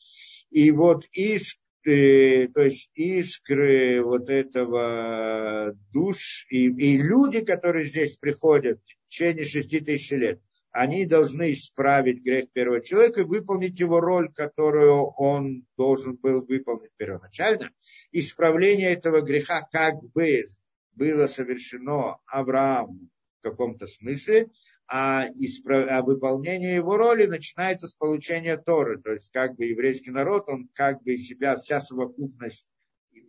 [0.50, 8.18] И вот иск, э, то есть искры вот этого душ и, и люди, которые здесь
[8.18, 10.40] приходят в течение шести тысяч лет,
[10.72, 16.92] они должны исправить грех первого человека и выполнить его роль, которую он должен был выполнить
[16.98, 17.72] первоначально.
[18.12, 20.44] Исправление этого греха как бы
[20.96, 23.10] было совершено Аврааму
[23.40, 24.50] в каком-то смысле,
[24.88, 25.88] а, исправ...
[25.90, 29.02] а выполнение его роли начинается с получения Торы.
[29.02, 32.66] То есть как бы еврейский народ, он как бы себя, вся совокупность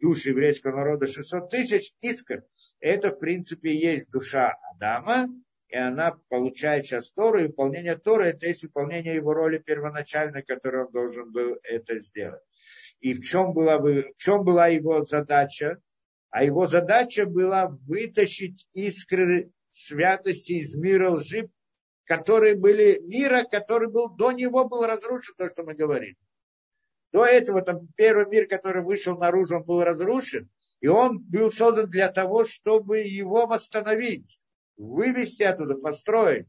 [0.01, 2.45] души еврейского народа 600 тысяч искр.
[2.81, 5.29] Это, в принципе, есть душа Адама,
[5.69, 10.87] и она получает сейчас Тору, и выполнение Торы– это есть выполнение его роли первоначальной, которую
[10.87, 12.43] он должен был это сделать.
[13.01, 15.81] И в чем была, в чем была его задача?
[16.31, 21.51] А его задача была вытащить искры святости из мира лжи,
[22.05, 26.17] которые были мира, который был до него был разрушен, то, что мы говорим.
[27.13, 30.49] До этого там первый мир, который вышел наружу, он был разрушен,
[30.81, 34.39] и он был создан для того, чтобы его восстановить
[34.77, 36.47] вывести оттуда, построить.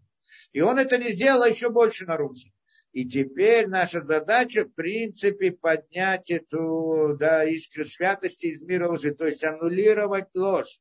[0.53, 2.51] И он это не сделал, а еще больше нарушил.
[2.93, 9.25] И теперь наша задача, в принципе, поднять эту да, искру святости из мира лжи, то
[9.27, 10.79] есть аннулировать ложь,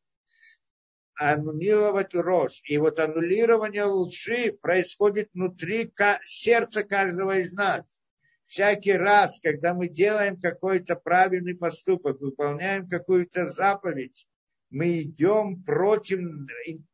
[1.20, 2.62] аннулировать ложь.
[2.64, 5.92] И вот аннулирование лжи происходит внутри
[6.22, 8.00] сердца каждого из нас.
[8.46, 14.26] Всякий раз, когда мы делаем какой-то правильный поступок, выполняем какую-то заповедь,
[14.70, 16.20] мы идем против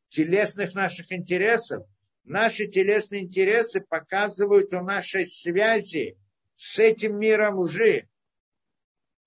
[0.08, 1.86] телесных наших интересов.
[2.24, 6.18] Наши телесные интересы показывают о нашей связи
[6.56, 8.08] с этим миром лжи.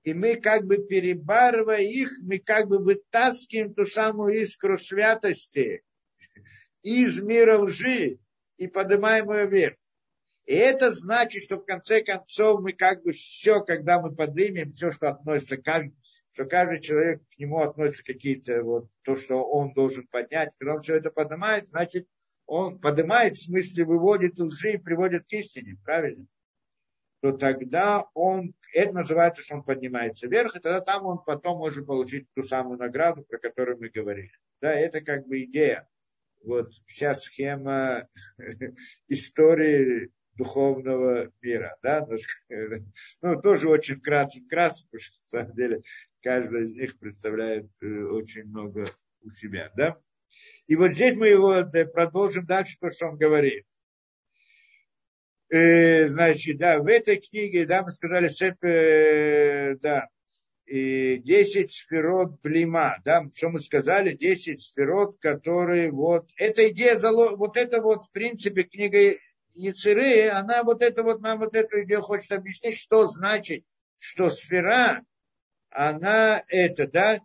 [0.03, 5.84] И мы как бы перебарывая их, мы как бы вытаскиваем ту самую искру святости
[6.81, 8.19] из мира лжи
[8.57, 9.76] и поднимаем ее вверх.
[10.45, 14.89] И это значит, что в конце концов мы как бы все, когда мы поднимем, все,
[14.89, 15.95] что относится к каждому,
[16.31, 20.49] что каждый человек к нему относится какие-то вот то, что он должен поднять.
[20.57, 22.07] Когда он все это поднимает, значит,
[22.45, 26.26] он поднимает, в смысле выводит лжи и приводит к истине, правильно?
[27.21, 31.85] То тогда он, это называется, что он поднимается вверх, и тогда там он потом может
[31.85, 34.31] получить ту самую награду, про которую мы говорили.
[34.61, 35.87] Да, это как бы идея.
[36.43, 38.07] Вот вся схема
[39.09, 41.77] истории духовного мира.
[41.83, 42.07] Да?
[43.21, 45.81] Ну, тоже очень вкратце, вкратце, потому что на самом деле
[46.21, 48.85] каждый из них представляет э, очень много
[49.21, 49.69] у себя.
[49.75, 49.95] Да?
[50.67, 53.65] И вот здесь мы его э, продолжим дальше, то, что он говорит.
[55.49, 58.30] Э, значит, да, в этой книге, да, мы сказали,
[58.61, 60.07] э, да,
[60.67, 67.57] и 10 сферот блима, да, что мы сказали, 10 сферот, которые вот, эта идея, вот
[67.57, 69.17] это вот, в принципе, книга
[69.55, 73.63] Яцеры, она вот это вот нам вот эту идею хочет объяснить, что значит,
[73.97, 75.03] что сфера,
[75.71, 77.19] она это, да,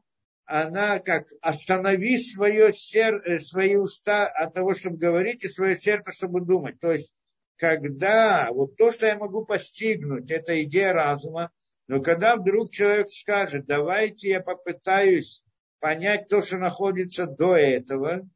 [0.46, 6.12] она как останови свое сер, э, свои уста от того, чтобы говорить, и свое сердце,
[6.12, 6.80] чтобы думать.
[6.80, 7.12] То есть,
[7.56, 11.50] когда вот то, что я могу постигнуть, это идея разума,
[11.86, 15.44] но когда вдруг человек скажет, давайте я попытаюсь
[15.80, 18.28] понять то, что находится до этого,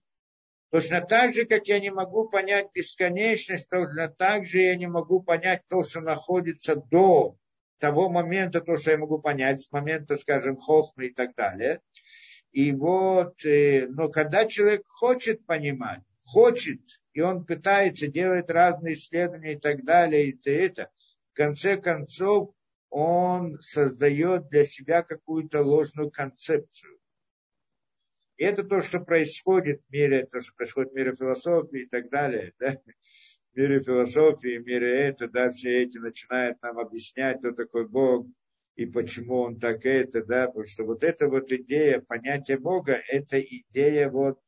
[0.71, 5.23] Точно так же, как я не могу понять бесконечность, точно так же я не могу
[5.23, 7.37] понять то, что находится до
[7.79, 11.81] того момента, то, что я могу понять, с момента, скажем, хохмы и так далее.
[12.53, 16.81] И вот, э, но когда человек хочет понимать, хочет,
[17.19, 20.91] и он пытается делать разные исследования и так далее, и это, это
[21.33, 22.55] в конце концов
[22.91, 26.97] он создает для себя какую-то ложную концепцию.
[28.37, 32.09] И это то, что происходит в мире, то, что происходит в мире философии и так
[32.09, 32.53] далее.
[32.61, 32.79] Да?
[33.53, 38.29] В мире философии, в мире это, да, все эти начинают нам объяснять, кто такой Бог
[38.77, 43.41] и почему он так это, да, потому что вот эта вот идея, понятие Бога, это
[43.41, 44.39] идея вот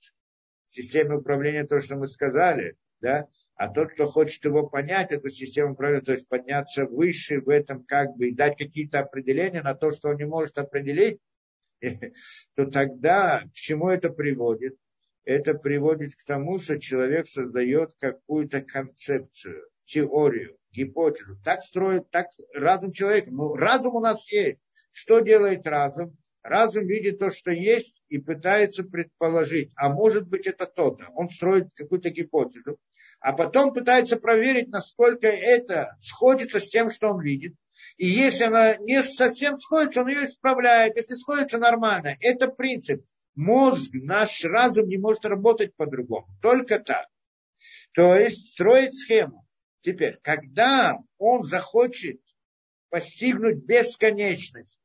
[0.70, 5.72] системы управления, то, что мы сказали, да, а тот, кто хочет его понять, эту систему
[5.72, 9.90] управления, то есть подняться выше в этом, как бы, и дать какие-то определения на то,
[9.90, 11.18] что он не может определить,
[12.54, 14.76] то тогда к чему это приводит?
[15.24, 21.36] Это приводит к тому, что человек создает какую-то концепцию, теорию, гипотезу.
[21.44, 23.30] Так строит, так разум человека.
[23.30, 24.62] Ну, разум у нас есть.
[24.90, 26.16] Что делает разум?
[26.42, 31.08] Разум видит то, что есть, и пытается предположить, а может быть это то-то.
[31.14, 32.78] Он строит какую-то гипотезу,
[33.20, 37.54] а потом пытается проверить, насколько это сходится с тем, что он видит.
[37.96, 40.96] И если она не совсем сходится, он ее исправляет.
[40.96, 42.16] Если сходится, нормально.
[42.20, 43.04] Это принцип.
[43.34, 46.26] Мозг, наш разум не может работать по-другому.
[46.42, 47.06] Только так.
[47.92, 49.46] То есть строить схему.
[49.80, 52.20] Теперь, когда он захочет
[52.90, 54.80] постигнуть бесконечность,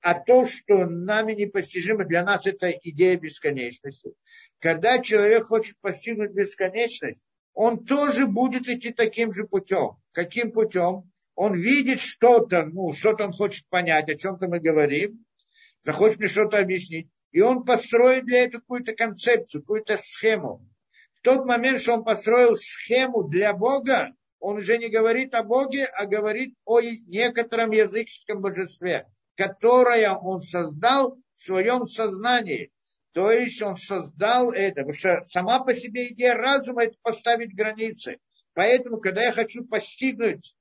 [0.00, 4.14] а то, что нами непостижимо, для нас это идея бесконечности.
[4.60, 9.96] Когда человек хочет постигнуть бесконечность, он тоже будет идти таким же путем.
[10.12, 11.10] Каким путем?
[11.34, 15.24] Он видит что-то, ну, что-то он хочет понять, о чем-то мы говорим,
[15.84, 17.08] захочет мне что-то объяснить.
[17.30, 20.66] И он построит для этого какую-то концепцию, какую-то схему.
[21.18, 25.84] В тот момент, что он построил схему для Бога, он уже не говорит о Боге,
[25.86, 29.06] а говорит о некотором языческом божестве,
[29.38, 32.72] которое он создал в своем сознании.
[33.12, 38.18] То есть он создал это, потому что сама по себе идея разума– это поставить границы.
[38.54, 40.56] Поэтому, когда я хочу постигнуть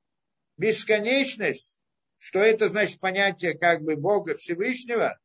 [0.58, 1.82] бесконечность,
[2.20, 5.20] что это значит понятие как бы Бога Всевышнего,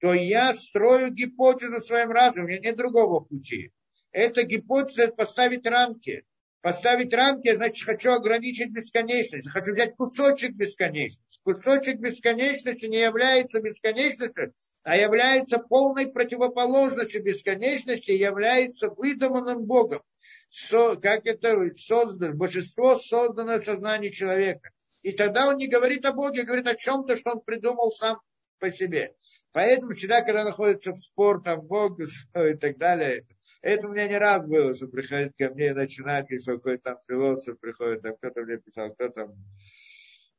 [0.00, 3.72] то я строю гипотезу в своем разуме, у меня нет другого пути.
[4.12, 6.24] Эта гипотеза– это поставить рамки–
[6.66, 9.48] поставить рамки, значит, хочу ограничить бесконечность.
[9.50, 11.38] Хочу взять кусочек бесконечности.
[11.44, 14.52] Кусочек бесконечности не является бесконечностью,
[14.82, 20.02] а является полной противоположностью бесконечности, является выдуманным Богом.
[20.50, 24.70] Со, как это создано, божество созданное в сознании человека.
[25.02, 28.18] И тогда он не говорит о Боге, а говорит о чем-то, что он придумал сам
[28.58, 29.14] по себе.
[29.52, 33.26] Поэтому всегда, когда находится в спор, там, Бог и так далее,
[33.62, 36.98] это у меня не раз было, что приходит ко мне и начинает, если какой-то там
[37.08, 39.34] философ приходит, там кто-то мне писал, кто там,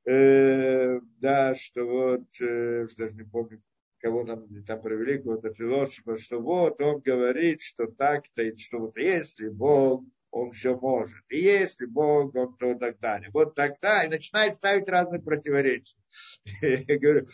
[0.06, 3.61] э, да, что вот, э, даже не помню,
[3.99, 9.49] кого нам там привели, какого-то философа, что вот он говорит, что так-то, что вот если
[9.49, 11.23] Бог, он все может.
[11.30, 13.30] И если Бог, он то и так далее.
[13.34, 15.98] Вот тогда и начинает ставить разные противоречия.
[16.61, 17.27] Я говорю,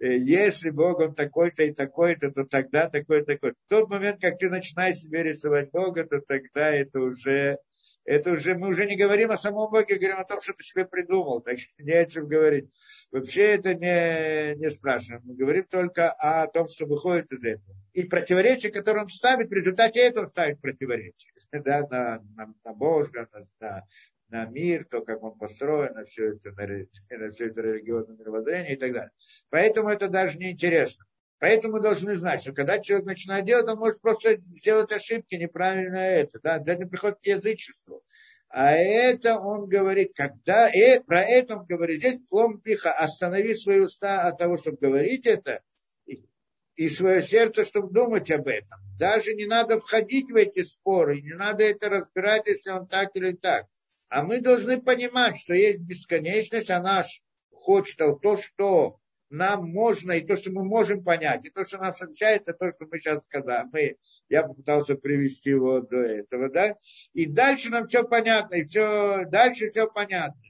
[0.00, 3.52] если Бог, он такой-то и такой-то, то тогда такой-то, такой.
[3.52, 7.58] В тот момент, как ты начинаешь себе рисовать Бога, то тогда это уже,
[8.04, 10.86] это уже, мы уже не говорим о самом Боге, говорим о том, что ты себе
[10.86, 12.70] придумал, так не о чем говорить.
[13.10, 15.22] Вообще это не, не спрашиваем.
[15.24, 17.76] Мы говорим только о том, что выходит из этого.
[17.92, 21.32] И противоречие, которое он ставит, в результате этого ставит противоречие.
[21.52, 23.84] Да, на, на, на Бога, на, на,
[24.30, 28.78] на мир, то, как он построен, на все это, на, все это религиозное мировоззрение и
[28.78, 29.10] так далее.
[29.50, 31.04] Поэтому это даже не интересно.
[31.38, 35.96] Поэтому мы должны знать, что когда человек начинает делать, он может просто сделать ошибки, неправильно
[35.96, 36.38] это.
[36.42, 38.04] Да, это приходит к язычеству.
[38.50, 43.78] А это он говорит, когда, и про это он говорит, здесь плом пиха, останови свои
[43.78, 45.62] уста от того, чтобы говорить это,
[46.04, 46.26] и,
[46.74, 48.80] и свое сердце, чтобы думать об этом.
[48.98, 53.32] Даже не надо входить в эти споры, не надо это разбирать, если он так или
[53.32, 53.66] так.
[54.10, 57.04] А мы должны понимать, что есть бесконечность, она
[57.52, 58.98] хочет то, что
[59.30, 62.86] нам можно, и то, что мы можем понять, и то, что нам сообщается, то, что
[62.90, 63.68] мы сейчас сказали.
[63.72, 63.96] Мы,
[64.28, 66.76] я попытался привести его до этого, да?
[67.12, 70.42] И дальше нам все понятно, и все, дальше все понятно.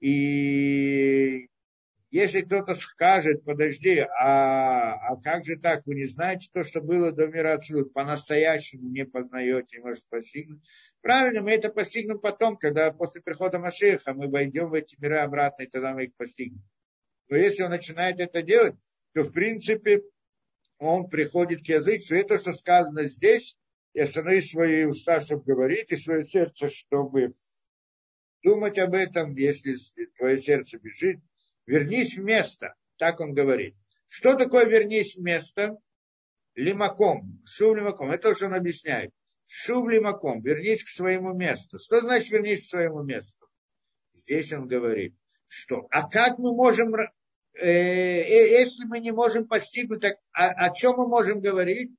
[0.00, 1.50] И
[2.12, 7.10] если кто-то скажет, подожди, а, а как же так, вы не знаете то, что было
[7.10, 10.60] до мира Ацилут, по-настоящему не познаете, не можете постигнуть.
[11.00, 15.62] Правильно, мы это постигнем потом, когда после прихода Машеха мы войдем в эти миры обратно,
[15.62, 16.62] и тогда мы их постигнем.
[17.30, 18.74] Но если он начинает это делать,
[19.14, 20.02] то в принципе
[20.78, 23.56] он приходит к языку, и то, что сказано здесь,
[23.94, 27.32] и остановить свои уста, чтобы говорить, и свое сердце, чтобы
[28.42, 29.76] думать об этом, если
[30.18, 31.18] твое сердце бежит,
[31.66, 33.74] вернись в место, так он говорит.
[34.08, 35.78] Что такое вернись в место?
[36.54, 39.10] Лимаком, шув лимаком, это то, что он объясняет.
[39.46, 41.78] Шув лимаком, вернись к своему месту.
[41.78, 43.46] Что значит вернись к своему месту?
[44.12, 45.14] Здесь он говорит,
[45.46, 47.08] что, а как мы можем, э,
[47.54, 51.92] э, если мы не можем постигнуть, так о, о чем мы можем говорить?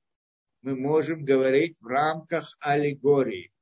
[0.62, 3.52] Мы можем говорить в рамках аллегории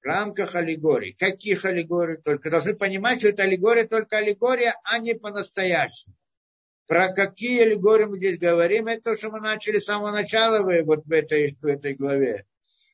[0.00, 1.12] в рамках аллегории.
[1.12, 2.16] Каких аллегорий?
[2.16, 6.14] Только должны понимать, что это аллегория только аллегория, а не по-настоящему.
[6.86, 11.04] Про какие аллегории мы здесь говорим, это то, что мы начали с самого начала вот
[11.04, 12.46] в этой, в этой главе.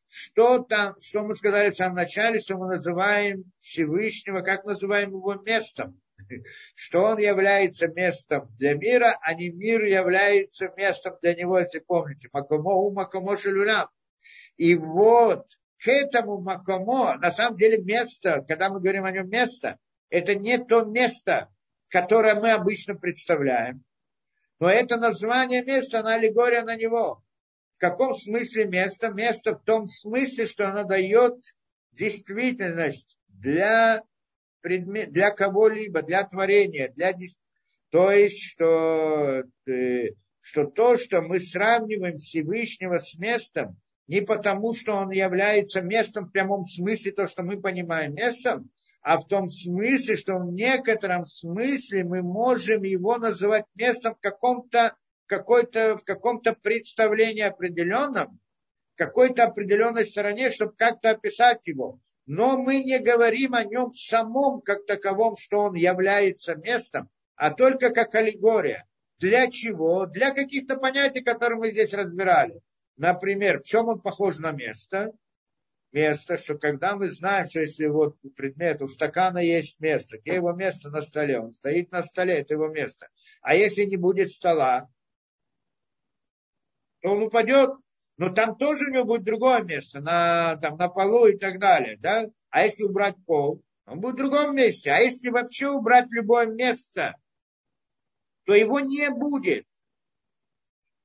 [0.08, 5.34] Что там, что мы сказали в самом начале, что мы называем Всевышнего, как называем его
[5.34, 6.00] местом.
[6.74, 12.28] Что он является местом для мира, а не мир является местом для него, если помните.
[12.32, 13.36] Макомо у Макомо.
[14.56, 15.46] И вот
[15.84, 19.78] к этому Макомо, на самом деле место, когда мы говорим о нем место,
[20.08, 21.50] это не то место,
[21.88, 23.84] которое мы обычно представляем.
[24.60, 27.22] Но это название места, на аллегория на него.
[27.76, 29.10] В каком смысле место?
[29.10, 31.34] Место в том смысле, что оно дает
[31.92, 34.02] действительность для,
[34.62, 37.14] предмет, для кого-либо, для творения, для,
[37.90, 40.04] то есть, что, э,
[40.40, 46.30] что то, что мы сравниваем Всевышнего с местом, не потому, что он является местом в
[46.30, 48.70] прямом смысле, то, что мы понимаем местом,
[49.02, 54.94] а в том смысле, что в некотором смысле мы можем его называть местом каком-то
[55.26, 58.40] какой-то, в каком-то представлении определенном,
[58.96, 62.00] какой-то определенной стороне, чтобы как-то описать его.
[62.26, 67.90] Но мы не говорим о нем самом как таковом, что он является местом, а только
[67.90, 68.86] как аллегория.
[69.18, 70.06] Для чего?
[70.06, 72.60] Для каких-то понятий, которые мы здесь разбирали.
[72.96, 75.12] Например, в чем он похож на место?
[75.92, 80.52] Место, что когда мы знаем, что если вот предмет, у стакана есть место, где его
[80.52, 81.38] место на столе?
[81.38, 83.08] Он стоит на столе, это его место.
[83.42, 84.88] А если не будет стола,
[87.00, 87.76] то он упадет,
[88.16, 91.96] но там тоже у него будет другое место, на, там, на полу и так далее.
[91.98, 92.26] Да?
[92.50, 94.90] А если убрать пол, он будет в другом месте.
[94.90, 97.16] А если вообще убрать любое место,
[98.44, 99.66] то его не будет.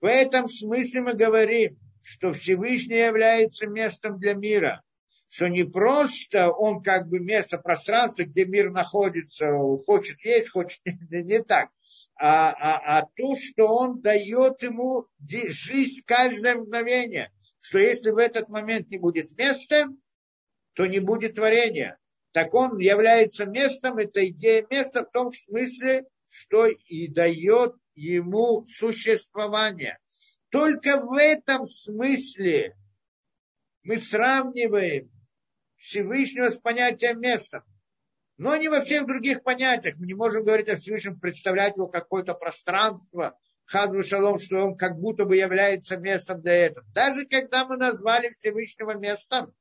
[0.02, 4.82] В этом смысле мы говорим, что Всевышний является местом для мира.
[5.28, 9.52] Что не просто он как бы место, пространство, где мир находится,
[9.86, 11.70] хочет есть, хочет не, не так,
[12.16, 17.32] а, а, а то, что он дает ему жизнь каждое мгновение.
[17.60, 19.86] Что если в этот момент не будет места,
[20.74, 21.98] то не будет творения.
[22.32, 30.00] Так он является местом, это идея места в том смысле, что и дает ему существование.
[30.50, 32.76] Только в этом смысле
[33.84, 35.12] мы сравниваем
[35.76, 37.64] Всевышнего с понятием места.
[38.38, 39.96] Но не во всех других понятиях.
[39.98, 44.98] Мы не можем говорить о Всевышнем, представлять его какое-то пространство, Хазу Шалом, что он как
[44.98, 46.88] будто бы является местом для этого.
[46.94, 49.54] Даже когда мы назвали Всевышнего местом,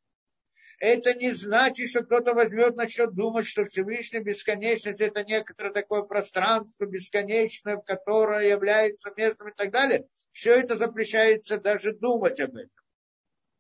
[0.79, 6.87] это не значит, что кто-то возьмет начнет думать, что Всевышний бесконечность это некоторое такое пространство
[6.87, 10.07] бесконечное, которое является местом и так далее.
[10.33, 12.71] Все это запрещается даже думать об этом.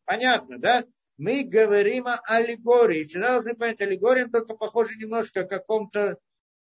[0.05, 0.85] Понятно, да?
[1.16, 3.05] Мы говорим о аллегории.
[3.05, 6.19] Всегда должны понять, аллегория только похожа немножко о каком-то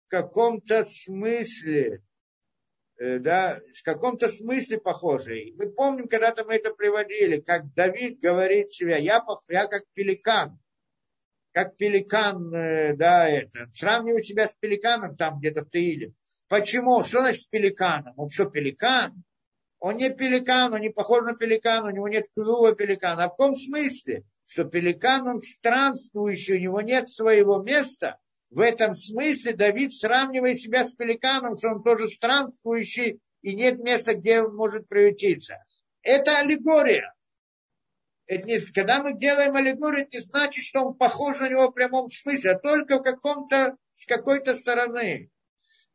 [0.07, 2.01] каком-то смысле
[2.99, 5.53] да, в каком-то смысле похожий.
[5.57, 10.59] Мы помним, когда-то мы это приводили, как Давид говорит себе, я, я как пеликан,
[11.51, 16.13] как пеликан, э, да, это, сравниваю себя с пеликаном там где-то в Таиле.
[16.47, 17.03] Почему?
[17.03, 18.13] Что значит пеликаном?
[18.17, 19.23] Он что, пеликан?
[19.79, 23.25] Он не пеликан, он не похож на пеликан, у него нет клюва пеликана.
[23.25, 24.23] А в каком смысле?
[24.45, 28.17] Что пеликан, он странствующий, у него нет своего места–
[28.49, 34.13] в этом смысле Давид сравнивает себя с пеликаном, что он тоже странствующий, и нет места,
[34.13, 35.57] где он может приютиться.
[36.01, 37.13] Это аллегория.
[38.25, 41.73] Это не, когда мы делаем аллегорию, это не значит, что он похож на него в
[41.73, 45.29] прямом смысле, а только в каком-то, с какой-то стороны.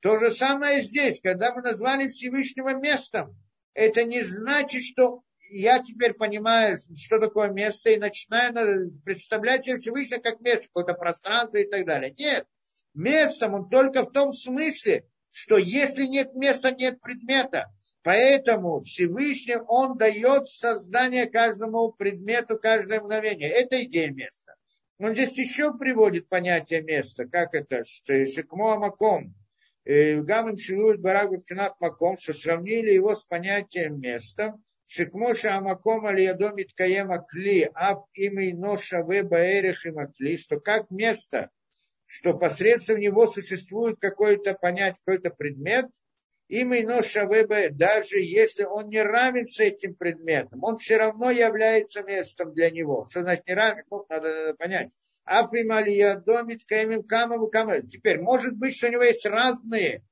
[0.00, 3.36] То же самое здесь, когда мы назвали Всевышнего местом,
[3.74, 5.22] это не значит, что
[5.52, 11.58] я теперь понимаю, что такое место, и начинаю представлять себе Всевышнего как место, какое-то пространство
[11.58, 12.14] и так далее.
[12.16, 12.46] Нет,
[12.94, 17.72] местом он только в том смысле, что если нет места, нет предмета.
[18.02, 23.48] Поэтому Всевышний, он дает создание каждому предмету каждое мгновение.
[23.48, 24.54] Это идея места.
[24.98, 29.34] Он здесь еще приводит понятие места, как это, что Шикмо Маком,
[29.84, 34.54] э, Гамим Шилует Барагут Кинат Маком, что сравнили его с понятием места,
[34.94, 41.48] Шикмоша Амаком Алиядом Иткаема Кли, Ав имя Ноша Веба Эрехима Кли, что как место,
[42.04, 45.86] что посредством него существует какое-то понятие, какой-то предмет,
[46.48, 52.02] имя Ноша Веба, даже если он не равен с этим предметом, он все равно является
[52.02, 53.06] местом для него.
[53.08, 53.84] Что значит не равен?
[53.90, 54.90] Ну, надо, надо понять.
[55.24, 60.02] Аф им Алиядом Иткаема Кама Теперь, может быть, что у него есть разные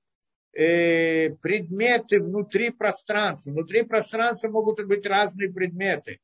[0.52, 3.50] предметы внутри пространства.
[3.50, 6.20] Внутри пространства могут быть разные предметы.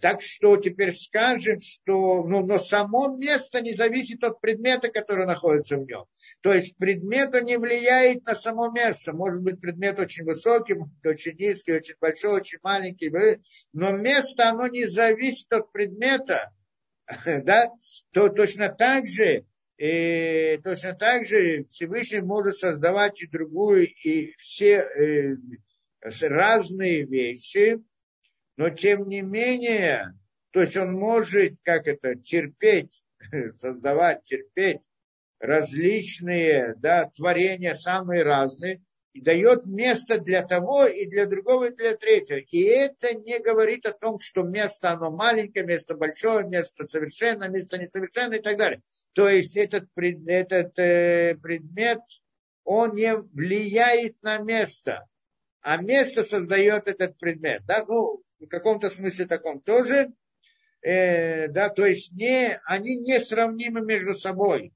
[0.00, 5.78] Так что теперь скажем, что ну, но само место не зависит от предмета, который находится
[5.78, 6.04] в нем.
[6.42, 9.14] То есть предмет не влияет на само место.
[9.14, 13.10] Может быть предмет очень высокий, может быть очень низкий, очень большой, очень маленький.
[13.72, 16.52] Но место, оно не зависит от предмета.
[17.24, 17.70] Да?
[18.12, 19.46] То точно так же
[19.76, 25.36] и точно так же Всевышний может создавать и другую, и все э,
[26.22, 27.82] разные вещи,
[28.56, 30.14] но тем не менее,
[30.52, 33.04] то есть он может, как это, терпеть,
[33.54, 34.80] создавать, терпеть
[35.40, 38.82] различные да, творения, самые разные,
[39.14, 42.38] и дает место для того, и для другого, и для третьего.
[42.38, 47.78] И это не говорит о том, что место оно маленькое, место большое, место совершенно, место
[47.78, 48.82] несовершенно и так далее.
[49.12, 52.00] То есть этот, этот э, предмет,
[52.64, 55.06] он не влияет на место,
[55.60, 57.62] а место создает этот предмет.
[57.66, 57.84] Да?
[57.86, 60.12] Ну, в каком-то смысле таком тоже.
[60.82, 64.72] э, да, то есть не, они не сравнимы между собой.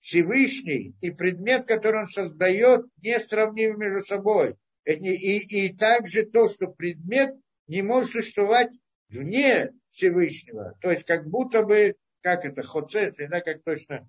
[0.00, 4.56] Всевышний и предмет, который он создает, не сравнимы между собой.
[4.84, 7.34] И, и, также то, что предмет
[7.68, 8.72] не может существовать
[9.08, 10.76] вне Всевышнего.
[10.80, 14.08] То есть как будто бы, как это, хоцец, да, как точно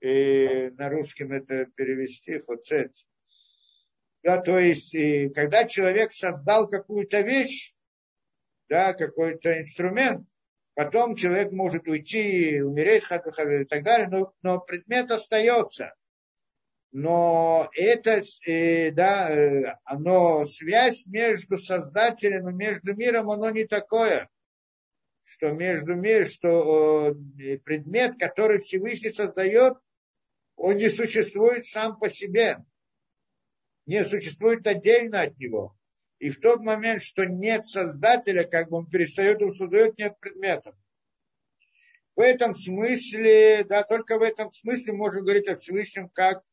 [0.00, 3.04] э, на русском это перевести, хоцец.
[4.22, 7.74] Да, то есть, и когда человек создал какую-то вещь,
[8.68, 10.26] да, какой-то инструмент,
[10.74, 15.94] потом человек может уйти, умереть и так далее, но, но предмет остается.
[16.90, 24.28] Но это, э, да, э, оно, связь между создателем и между миром, оно не такое
[25.24, 29.78] что между мир, что э, предмет, который Всевышний создает,
[30.56, 32.58] он не существует сам по себе,
[33.86, 35.76] не существует отдельно от него.
[36.22, 40.76] И в тот момент, что нет создателя, как бы он перестает, он создает, нет предметов.
[42.14, 46.44] В этом смысле, да, только в этом смысле можно говорить о Всевышнем как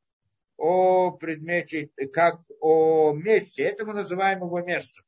[0.58, 3.62] о предмете, как о месте.
[3.62, 5.06] Это мы называем его местом.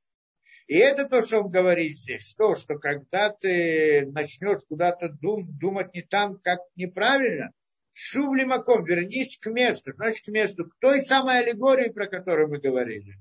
[0.67, 5.95] И это то, что он говорит здесь, то, что когда ты начнешь куда-то дум, думать
[5.95, 7.51] не там, как неправильно,
[7.91, 12.59] шубли маком, вернись к месту, значит к месту, к той самой аллегории, про которую мы
[12.59, 13.15] говорили.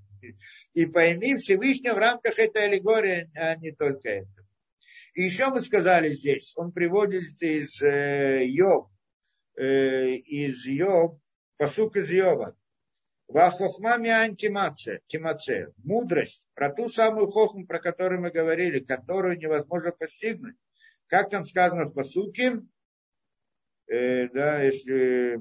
[0.75, 4.47] И пойми Всевышнего в рамках этой аллегории, а не только это.
[5.15, 8.89] И еще мы сказали здесь, он приводит из э, Йоб,
[9.57, 11.21] э, из Йоб,
[11.57, 12.57] посук из Йоба.
[13.27, 20.57] Вахохма антимация, тимация, мудрость, про ту самую хохму, про которую мы говорили, которую невозможно постигнуть.
[21.07, 22.61] Как там сказано в посуке,
[23.89, 25.39] э, да, если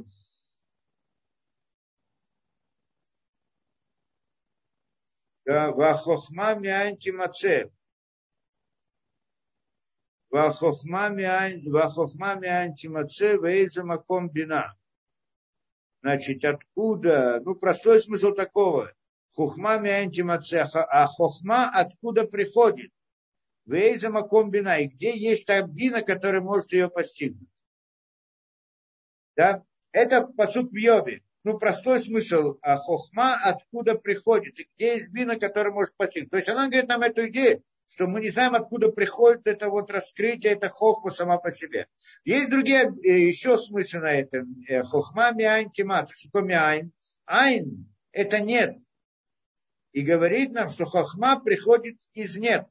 [5.50, 7.72] вахохма антимация,
[10.30, 11.08] вахохма
[12.66, 14.76] антимация, вейза маком бина.
[16.02, 18.94] Значит, откуда, ну, простой смысл такого.
[19.36, 22.92] Хухма антимацеха, а хохма откуда приходит?
[23.66, 27.50] Вейзама комбина, и где есть та бина, которая может ее постигнуть.
[29.36, 29.64] Да?
[29.92, 31.22] Это посуд в Йобе.
[31.44, 32.58] Ну, простой смысл.
[32.62, 34.60] А хохма откуда приходит?
[34.60, 36.32] И где есть бина, которая может постигнуть?
[36.32, 39.90] То есть она говорит нам эту идею, что мы не знаем, откуда приходит это вот
[39.90, 41.88] раскрытие, это хохма сама по себе.
[42.24, 44.64] Есть другие, э, еще смыслы на этом.
[44.68, 46.10] Э, хохма миайн тимат.
[46.10, 46.92] Что миайн?
[47.26, 48.78] Айн– это нет.
[49.92, 52.68] И говорит нам, что хохма приходит из нет.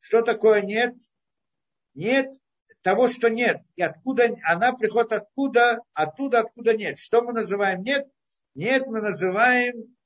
[0.00, 0.94] Что такое нет?
[1.94, 2.34] Нет
[2.82, 3.62] того, что нет.
[3.76, 6.98] И откуда она приходит откуда, оттуда, откуда нет.
[6.98, 8.06] Что мы называем нет?
[8.54, 9.96] Нет мы называем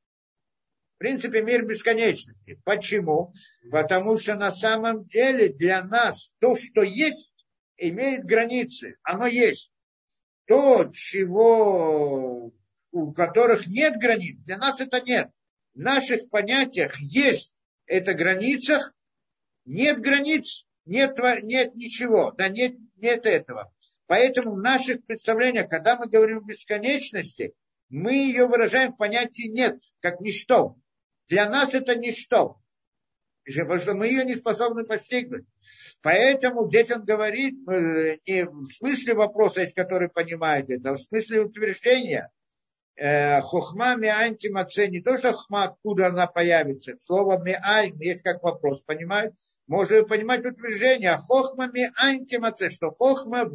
[1.02, 2.60] принципе, мир бесконечности.
[2.64, 3.34] Почему?
[3.72, 7.32] Потому что на самом деле для нас то, что есть,
[7.76, 8.98] имеет границы.
[9.02, 9.72] Оно есть.
[10.46, 12.52] То, чего,
[12.92, 15.28] у которых нет границ, для нас это нет.
[15.74, 17.52] В наших понятиях есть
[17.86, 18.94] это границах,
[19.64, 23.72] нет границ, нет, нет ничего, да нет, нет этого.
[24.06, 27.54] Поэтому в наших представлениях, когда мы говорим о бесконечности,
[27.88, 30.76] мы ее выражаем в понятии нет, как ничто.
[31.28, 32.58] Для нас это ничто.
[33.44, 35.46] Потому что мы ее не способны постигнуть.
[36.00, 41.00] Поэтому здесь он говорит э, не в смысле вопроса, есть который понимает это, а в
[41.00, 42.30] смысле утверждения.
[42.94, 46.98] Э, хохма миантимаце, не то, что хохма, откуда она появится.
[46.98, 49.34] Слово миань есть как вопрос, понимаете?
[49.66, 51.10] Можно понимать утверждение.
[51.10, 53.50] А хохма миантимаце, что хохма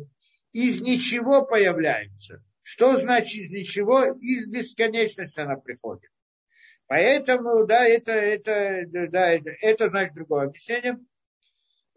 [0.51, 2.43] из ничего появляется.
[2.61, 4.05] Что значит из ничего?
[4.05, 6.11] Из бесконечности она приходит.
[6.88, 10.97] Поэтому, да, это, это, да, это, это значит другое объяснение.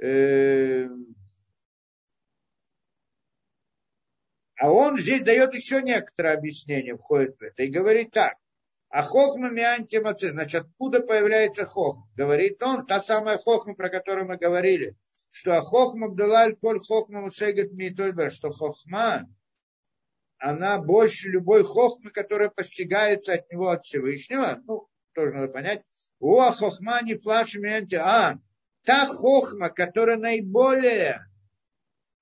[0.00, 1.14] Эм.
[4.56, 8.36] А он здесь дает еще некоторое объяснение, входит в это, и говорит так.
[8.90, 12.08] А хохма миантимаце, значит, откуда появляется хохма?
[12.16, 14.96] Говорит он, та самая хохма, про которую мы говорили,
[15.30, 19.28] что а хохма бдалаль коль хохма мусегет митойбер, что хохма,
[20.38, 25.84] она больше любой хохмы, которая постигается от него, от Всевышнего, ну, тоже надо понять,
[26.18, 28.38] о, хохма не флашменте, а,
[28.84, 31.26] та хохма, которая наиболее,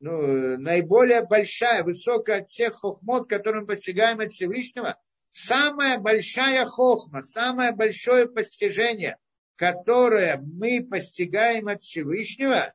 [0.00, 4.98] ну, наиболее большая, высокая от всех хохмот, которые мы постигаем от Всевышнего,
[5.30, 9.16] самая большая хохма, самое большое постижение,
[9.56, 12.72] которое мы постигаем от Всевышнего,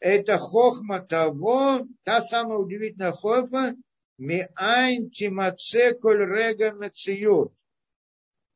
[0.00, 3.74] это хохма того, та самая удивительная хохма,
[4.18, 7.52] Миайн тимаце коль рега мециют.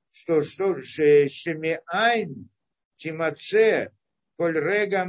[0.08, 2.48] Что, что, шемиайн
[2.96, 3.90] тимаце
[4.36, 5.02] коль рега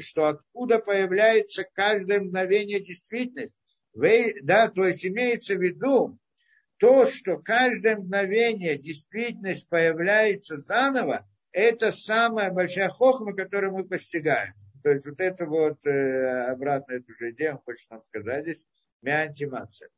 [0.00, 3.56] что откуда появляется каждое мгновение действительность.
[3.94, 6.18] Вы, да, то есть имеется в виду
[6.78, 14.54] то, что каждое мгновение действительность появляется заново, это самая большая хохма, которую мы постигаем.
[14.82, 18.64] То есть вот это вот э, обратно эту же идею он хочет нам сказать здесь,
[19.02, 19.88] миантимация.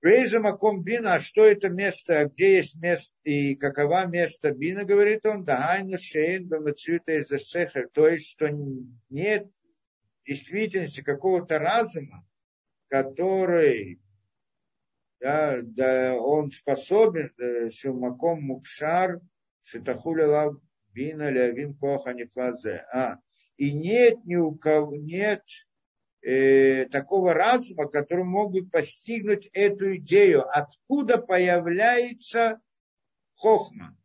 [0.00, 5.26] Вейза Маком Бина, а что это место, где есть место и какова место Бина, говорит
[5.26, 7.26] он, Дагайну Шейн Бамацюта из
[7.92, 8.48] то есть, что
[9.10, 9.48] нет
[10.24, 12.26] действительности какого-то разума,
[12.88, 14.00] который
[15.20, 17.32] да, да, он способен,
[17.70, 19.20] Шумаком Мукшар,
[19.62, 20.50] Шитахуля
[20.92, 22.84] Бина Лявин Коха Нефлазе.
[22.92, 23.16] А,
[23.56, 25.42] и нет ни у кого, нет
[26.22, 32.60] э, такого разума, который мог бы постигнуть эту идею, откуда появляется
[33.34, 33.96] хохма.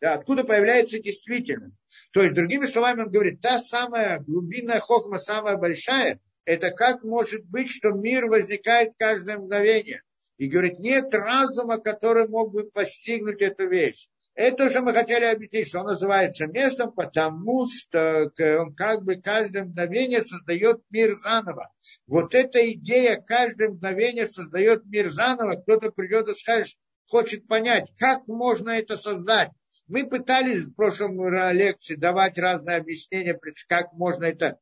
[0.00, 1.82] Да, откуда появляется действительность.
[2.12, 7.44] То есть, другими словами, он говорит, та самая глубинная хохма, самая большая, это как может
[7.46, 10.02] быть, что мир возникает каждое мгновение.
[10.36, 14.08] И говорит, нет разума, который мог бы постигнуть эту вещь.
[14.34, 19.64] Это уже мы хотели объяснить, что он называется местом, потому что он как бы каждое
[19.64, 21.70] мгновение создает мир заново.
[22.08, 25.54] Вот эта идея каждое мгновение создает мир заново.
[25.54, 26.74] Кто-то придет и скажет,
[27.06, 29.50] хочет понять, как можно это создать.
[29.86, 33.38] Мы пытались в прошлом лекции давать разные объяснения,
[33.68, 34.58] как можно это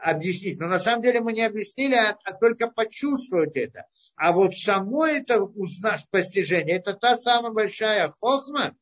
[0.00, 0.58] объяснить.
[0.58, 3.86] Но на самом деле мы не объяснили, а, а только почувствовать это.
[4.16, 8.76] А вот само это узнать постижение, это та самая большая хохма,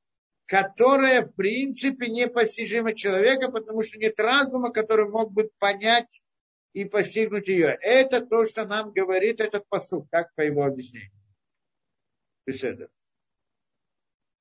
[0.46, 6.22] которая, в принципе, непостижима человека, потому что нет разума, который мог бы понять
[6.72, 7.78] и постигнуть ее.
[7.80, 11.10] Это то, что нам говорит этот посуд, как по его объяснению.
[12.46, 12.88] Беседа.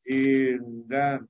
[0.04, 1.22] И, да,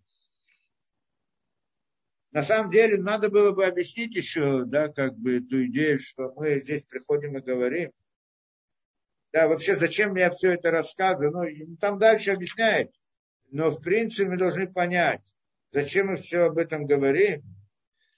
[2.34, 6.60] на самом деле, надо было бы объяснить еще, да, как бы эту идею, что мы
[6.60, 7.92] здесь приходим и говорим.
[9.32, 11.68] Да, вообще, зачем я все это рассказываю?
[11.68, 12.92] Ну, там дальше объясняет
[13.54, 15.22] но в принципе мы должны понять,
[15.72, 17.40] зачем мы все об этом говорим,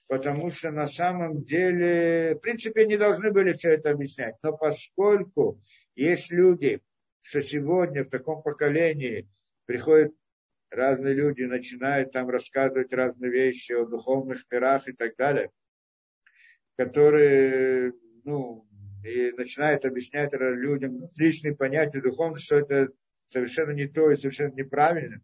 [0.08, 4.36] потому что на самом деле, в принципе, не должны были все это объяснять.
[4.42, 5.60] Но поскольку
[5.94, 6.80] есть люди,
[7.20, 9.28] что сегодня в таком поколении
[9.66, 10.14] приходят
[10.70, 15.50] разные люди, начинают там рассказывать разные вещи о духовных мирах и так далее,
[16.76, 17.92] которые,
[18.24, 18.66] ну,
[19.04, 22.88] и начинают объяснять людям различные понятия духовности, что это
[23.28, 25.20] совершенно не то и совершенно неправильно.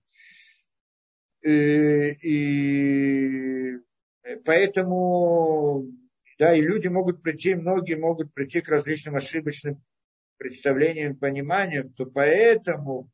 [1.43, 3.78] И, и
[4.44, 5.89] поэтому,
[6.39, 9.82] да, и люди могут прийти, многие могут прийти к различным ошибочным
[10.36, 13.10] представлениям, пониманиям, то поэтому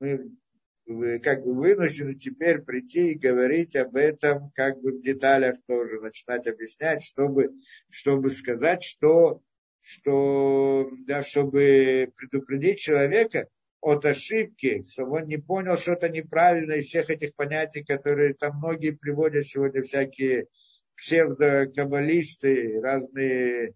[0.00, 0.32] мы
[1.20, 6.46] как бы вынуждены теперь прийти и говорить об этом как бы в деталях тоже, начинать
[6.46, 7.50] объяснять, чтобы,
[7.90, 9.42] чтобы сказать, что,
[9.80, 13.48] что да, чтобы предупредить человека,
[13.82, 18.92] от ошибки, чтобы он не понял что-то неправильно из всех этих понятий, которые там многие
[18.92, 20.46] приводят сегодня всякие
[20.96, 23.74] псевдокаббалисты, разные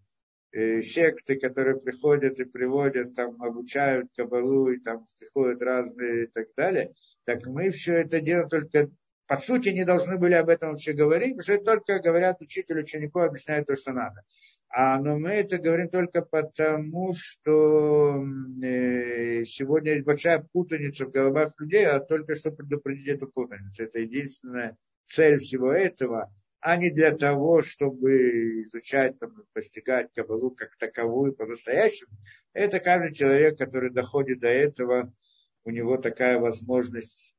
[0.53, 6.93] секты, которые приходят и приводят, там обучают кабалу, и там приходят разные и так далее.
[7.25, 8.91] Так мы все это делаем только
[9.27, 12.79] по сути, не должны были об этом вообще говорить, потому что это только говорят учитель
[12.79, 14.23] ученику, объясняют то, что надо.
[14.69, 18.25] А, но мы это говорим только потому, что
[18.63, 23.83] э, сегодня есть большая путаница в головах людей, а только что предупредить эту путаницу.
[23.83, 26.33] Это единственная цель всего этого,
[26.69, 32.11] а не для того, чтобы изучать, там, постигать Кабалу как таковую по-настоящему.
[32.55, 35.15] Это каждый человек, который доходит до этого,
[35.63, 37.37] у него такая возможность,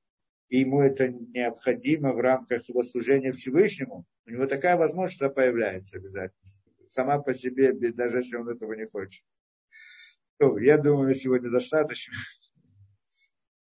[0.47, 6.53] и ему это необходимо в рамках его служения Всевышнему, у него такая возможность появляется обязательно
[6.87, 9.25] сама по себе, даже если он этого не хочет.
[10.39, 12.15] Я думаю, на сегодня достаточно.